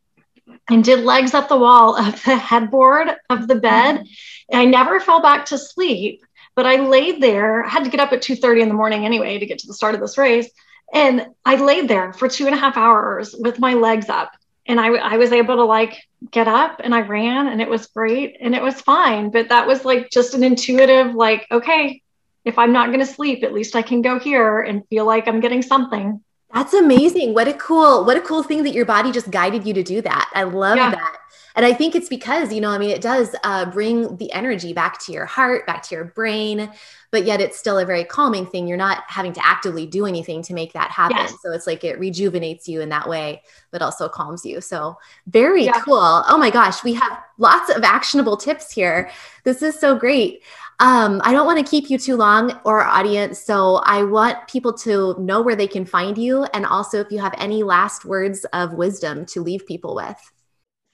and 0.70 0.82
did 0.82 1.04
legs 1.04 1.34
up 1.34 1.48
the 1.48 1.56
wall 1.56 1.96
of 1.96 2.22
the 2.24 2.36
headboard 2.36 3.10
of 3.30 3.46
the 3.46 3.54
bed. 3.54 3.96
Mm-hmm. 3.96 4.04
And 4.50 4.60
I 4.60 4.64
never 4.64 4.98
fell 4.98 5.22
back 5.22 5.46
to 5.46 5.58
sleep 5.58 6.24
but 6.54 6.66
I 6.66 6.76
laid 6.76 7.20
there, 7.20 7.64
I 7.64 7.68
had 7.68 7.84
to 7.84 7.90
get 7.90 8.00
up 8.00 8.12
at 8.12 8.22
2:30 8.22 8.62
in 8.62 8.68
the 8.68 8.74
morning 8.74 9.04
anyway 9.04 9.38
to 9.38 9.46
get 9.46 9.58
to 9.60 9.66
the 9.66 9.74
start 9.74 9.94
of 9.94 10.00
this 10.00 10.18
race. 10.18 10.48
And 10.92 11.26
I 11.44 11.56
laid 11.56 11.88
there 11.88 12.12
for 12.12 12.28
two 12.28 12.46
and 12.46 12.54
a 12.54 12.58
half 12.58 12.76
hours 12.76 13.34
with 13.38 13.58
my 13.58 13.74
legs 13.74 14.08
up. 14.08 14.32
And 14.66 14.80
I, 14.80 14.88
I 14.94 15.16
was 15.16 15.32
able 15.32 15.56
to 15.56 15.64
like 15.64 16.02
get 16.30 16.48
up 16.48 16.80
and 16.82 16.94
I 16.94 17.00
ran 17.00 17.48
and 17.48 17.60
it 17.60 17.68
was 17.68 17.86
great 17.86 18.36
and 18.40 18.54
it 18.54 18.62
was 18.62 18.80
fine. 18.80 19.30
But 19.30 19.48
that 19.48 19.66
was 19.66 19.84
like 19.84 20.10
just 20.10 20.34
an 20.34 20.44
intuitive, 20.44 21.14
like, 21.14 21.46
okay, 21.50 22.02
if 22.44 22.58
I'm 22.58 22.72
not 22.72 22.88
going 22.88 23.00
to 23.00 23.06
sleep, 23.06 23.42
at 23.42 23.52
least 23.52 23.74
I 23.74 23.82
can 23.82 24.02
go 24.02 24.18
here 24.18 24.60
and 24.60 24.86
feel 24.88 25.04
like 25.04 25.26
I'm 25.26 25.40
getting 25.40 25.62
something. 25.62 26.22
That's 26.52 26.72
amazing. 26.72 27.34
What 27.34 27.48
a 27.48 27.54
cool, 27.54 28.04
what 28.04 28.16
a 28.16 28.20
cool 28.20 28.42
thing 28.42 28.62
that 28.62 28.74
your 28.74 28.84
body 28.84 29.10
just 29.10 29.30
guided 29.30 29.66
you 29.66 29.74
to 29.74 29.82
do 29.82 30.00
that. 30.02 30.30
I 30.34 30.44
love 30.44 30.76
yeah. 30.76 30.90
that. 30.90 31.16
And 31.56 31.64
I 31.64 31.72
think 31.72 31.94
it's 31.94 32.08
because, 32.08 32.52
you 32.52 32.60
know, 32.60 32.70
I 32.70 32.78
mean, 32.78 32.90
it 32.90 33.00
does 33.00 33.36
uh, 33.44 33.66
bring 33.66 34.16
the 34.16 34.32
energy 34.32 34.72
back 34.72 34.98
to 35.04 35.12
your 35.12 35.24
heart, 35.24 35.66
back 35.66 35.82
to 35.84 35.94
your 35.94 36.04
brain, 36.04 36.70
but 37.12 37.24
yet 37.24 37.40
it's 37.40 37.56
still 37.56 37.78
a 37.78 37.84
very 37.84 38.02
calming 38.02 38.44
thing. 38.44 38.66
You're 38.66 38.76
not 38.76 39.04
having 39.06 39.32
to 39.34 39.46
actively 39.46 39.86
do 39.86 40.04
anything 40.04 40.42
to 40.42 40.54
make 40.54 40.72
that 40.72 40.90
happen. 40.90 41.18
Yes. 41.18 41.36
So 41.42 41.52
it's 41.52 41.66
like 41.66 41.84
it 41.84 41.98
rejuvenates 42.00 42.68
you 42.68 42.80
in 42.80 42.88
that 42.88 43.08
way, 43.08 43.42
but 43.70 43.82
also 43.82 44.08
calms 44.08 44.44
you. 44.44 44.60
So 44.60 44.98
very 45.28 45.66
yeah. 45.66 45.80
cool. 45.82 46.24
Oh 46.28 46.36
my 46.36 46.50
gosh, 46.50 46.82
we 46.82 46.94
have 46.94 47.22
lots 47.38 47.70
of 47.70 47.84
actionable 47.84 48.36
tips 48.36 48.72
here. 48.72 49.10
This 49.44 49.62
is 49.62 49.78
so 49.78 49.96
great. 49.96 50.42
Um, 50.80 51.20
I 51.24 51.30
don't 51.30 51.46
want 51.46 51.64
to 51.64 51.70
keep 51.70 51.88
you 51.88 51.98
too 51.98 52.16
long 52.16 52.58
or 52.64 52.82
audience. 52.82 53.38
So 53.38 53.76
I 53.84 54.02
want 54.02 54.48
people 54.48 54.72
to 54.78 55.14
know 55.20 55.40
where 55.40 55.54
they 55.54 55.68
can 55.68 55.84
find 55.84 56.18
you. 56.18 56.44
And 56.52 56.66
also, 56.66 56.98
if 56.98 57.12
you 57.12 57.20
have 57.20 57.34
any 57.38 57.62
last 57.62 58.04
words 58.04 58.44
of 58.46 58.74
wisdom 58.74 59.24
to 59.26 59.40
leave 59.40 59.64
people 59.66 59.94
with. 59.94 60.32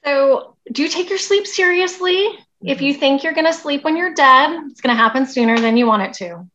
So, 0.05 0.57
do 0.73 0.83
you 0.83 0.89
take 0.89 1.09
your 1.11 1.19
sleep 1.19 1.47
seriously. 1.47 2.29
Mm-hmm. 2.63 2.69
If 2.69 2.81
you 2.83 2.95
think 2.95 3.23
you're 3.23 3.33
going 3.33 3.47
to 3.47 3.53
sleep 3.53 3.85
when 3.85 3.97
you're 3.97 4.15
dead, 4.15 4.61
it's 4.71 4.81
going 4.81 4.95
to 4.95 5.03
happen 5.03 5.27
sooner 5.27 5.59
than 5.59 5.77
you 5.77 5.87
want 5.87 6.03
it 6.03 6.13
to. 6.15 6.47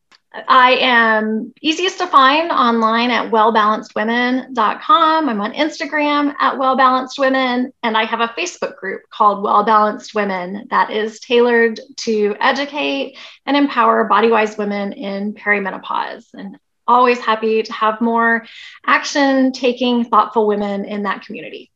I 0.48 0.72
am 0.80 1.54
easiest 1.62 1.98
to 1.98 2.06
find 2.06 2.50
online 2.50 3.10
at 3.10 3.32
wellbalancedwomen.com. 3.32 5.28
I'm 5.28 5.40
on 5.40 5.52
Instagram 5.54 6.34
at 6.38 6.58
wellbalancedwomen, 6.58 7.72
and 7.82 7.96
I 7.96 8.04
have 8.04 8.20
a 8.20 8.28
Facebook 8.28 8.76
group 8.76 9.02
called 9.10 9.42
Well 9.42 9.64
Balanced 9.64 10.14
Women 10.14 10.66
that 10.70 10.90
is 10.90 11.20
tailored 11.20 11.80
to 11.98 12.36
educate 12.38 13.16
and 13.46 13.56
empower 13.56 14.06
bodywise 14.08 14.58
women 14.58 14.92
in 14.92 15.32
perimenopause. 15.32 16.26
And 16.34 16.58
always 16.86 17.18
happy 17.18 17.62
to 17.62 17.72
have 17.72 18.00
more 18.00 18.46
action 18.84 19.52
taking, 19.52 20.04
thoughtful 20.04 20.46
women 20.46 20.84
in 20.84 21.04
that 21.04 21.22
community. 21.22 21.70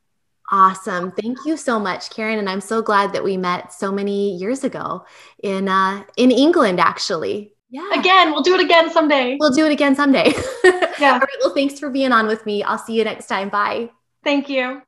Awesome. 0.52 1.12
Thank 1.12 1.38
you 1.46 1.56
so 1.56 1.78
much, 1.78 2.10
Karen. 2.10 2.38
And 2.38 2.48
I'm 2.48 2.60
so 2.60 2.82
glad 2.82 3.12
that 3.12 3.22
we 3.22 3.36
met 3.36 3.72
so 3.72 3.92
many 3.92 4.36
years 4.36 4.64
ago 4.64 5.04
in 5.42 5.68
uh, 5.68 6.02
in 6.16 6.30
England, 6.30 6.80
actually. 6.80 7.52
Yeah. 7.70 7.88
Again, 7.94 8.32
we'll 8.32 8.42
do 8.42 8.54
it 8.54 8.60
again 8.60 8.90
someday. 8.90 9.36
We'll 9.38 9.52
do 9.52 9.64
it 9.64 9.70
again 9.70 9.94
someday. 9.94 10.32
yeah. 10.64 11.12
All 11.12 11.18
right. 11.20 11.38
Well, 11.40 11.54
thanks 11.54 11.78
for 11.78 11.88
being 11.88 12.10
on 12.10 12.26
with 12.26 12.44
me. 12.46 12.64
I'll 12.64 12.78
see 12.78 12.94
you 12.94 13.04
next 13.04 13.26
time. 13.26 13.48
Bye. 13.48 13.90
Thank 14.24 14.48
you. 14.48 14.82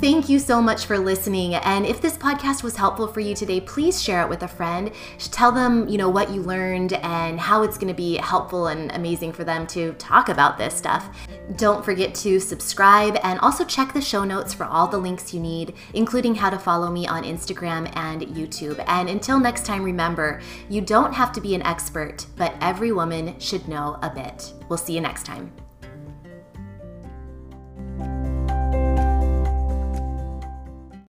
Thank 0.00 0.28
you 0.28 0.38
so 0.38 0.60
much 0.60 0.84
for 0.84 0.98
listening. 0.98 1.54
And 1.54 1.86
if 1.86 2.00
this 2.00 2.16
podcast 2.16 2.62
was 2.62 2.76
helpful 2.76 3.06
for 3.06 3.20
you 3.20 3.34
today, 3.34 3.60
please 3.60 4.02
share 4.02 4.20
it 4.22 4.28
with 4.28 4.42
a 4.42 4.48
friend. 4.48 4.90
Tell 5.18 5.50
them, 5.50 5.88
you 5.88 5.96
know, 5.96 6.10
what 6.10 6.30
you 6.30 6.42
learned 6.42 6.92
and 6.94 7.40
how 7.40 7.62
it's 7.62 7.78
going 7.78 7.88
to 7.88 7.94
be 7.94 8.16
helpful 8.16 8.66
and 8.66 8.92
amazing 8.92 9.32
for 9.32 9.44
them 9.44 9.66
to 9.68 9.94
talk 9.94 10.28
about 10.28 10.58
this 10.58 10.74
stuff. 10.74 11.08
Don't 11.56 11.84
forget 11.84 12.14
to 12.16 12.38
subscribe 12.38 13.16
and 13.22 13.38
also 13.40 13.64
check 13.64 13.94
the 13.94 14.00
show 14.00 14.24
notes 14.24 14.52
for 14.52 14.64
all 14.64 14.86
the 14.86 14.98
links 14.98 15.32
you 15.32 15.40
need, 15.40 15.74
including 15.94 16.34
how 16.34 16.50
to 16.50 16.58
follow 16.58 16.90
me 16.90 17.06
on 17.06 17.22
Instagram 17.22 17.90
and 17.96 18.22
YouTube. 18.22 18.84
And 18.86 19.08
until 19.08 19.40
next 19.40 19.64
time, 19.64 19.82
remember, 19.82 20.42
you 20.68 20.82
don't 20.82 21.14
have 21.14 21.32
to 21.32 21.40
be 21.40 21.54
an 21.54 21.62
expert, 21.62 22.26
but 22.36 22.54
every 22.60 22.92
woman 22.92 23.38
should 23.38 23.68
know 23.68 23.98
a 24.02 24.10
bit. 24.10 24.52
We'll 24.68 24.76
see 24.76 24.94
you 24.94 25.00
next 25.00 25.24
time. 25.24 25.50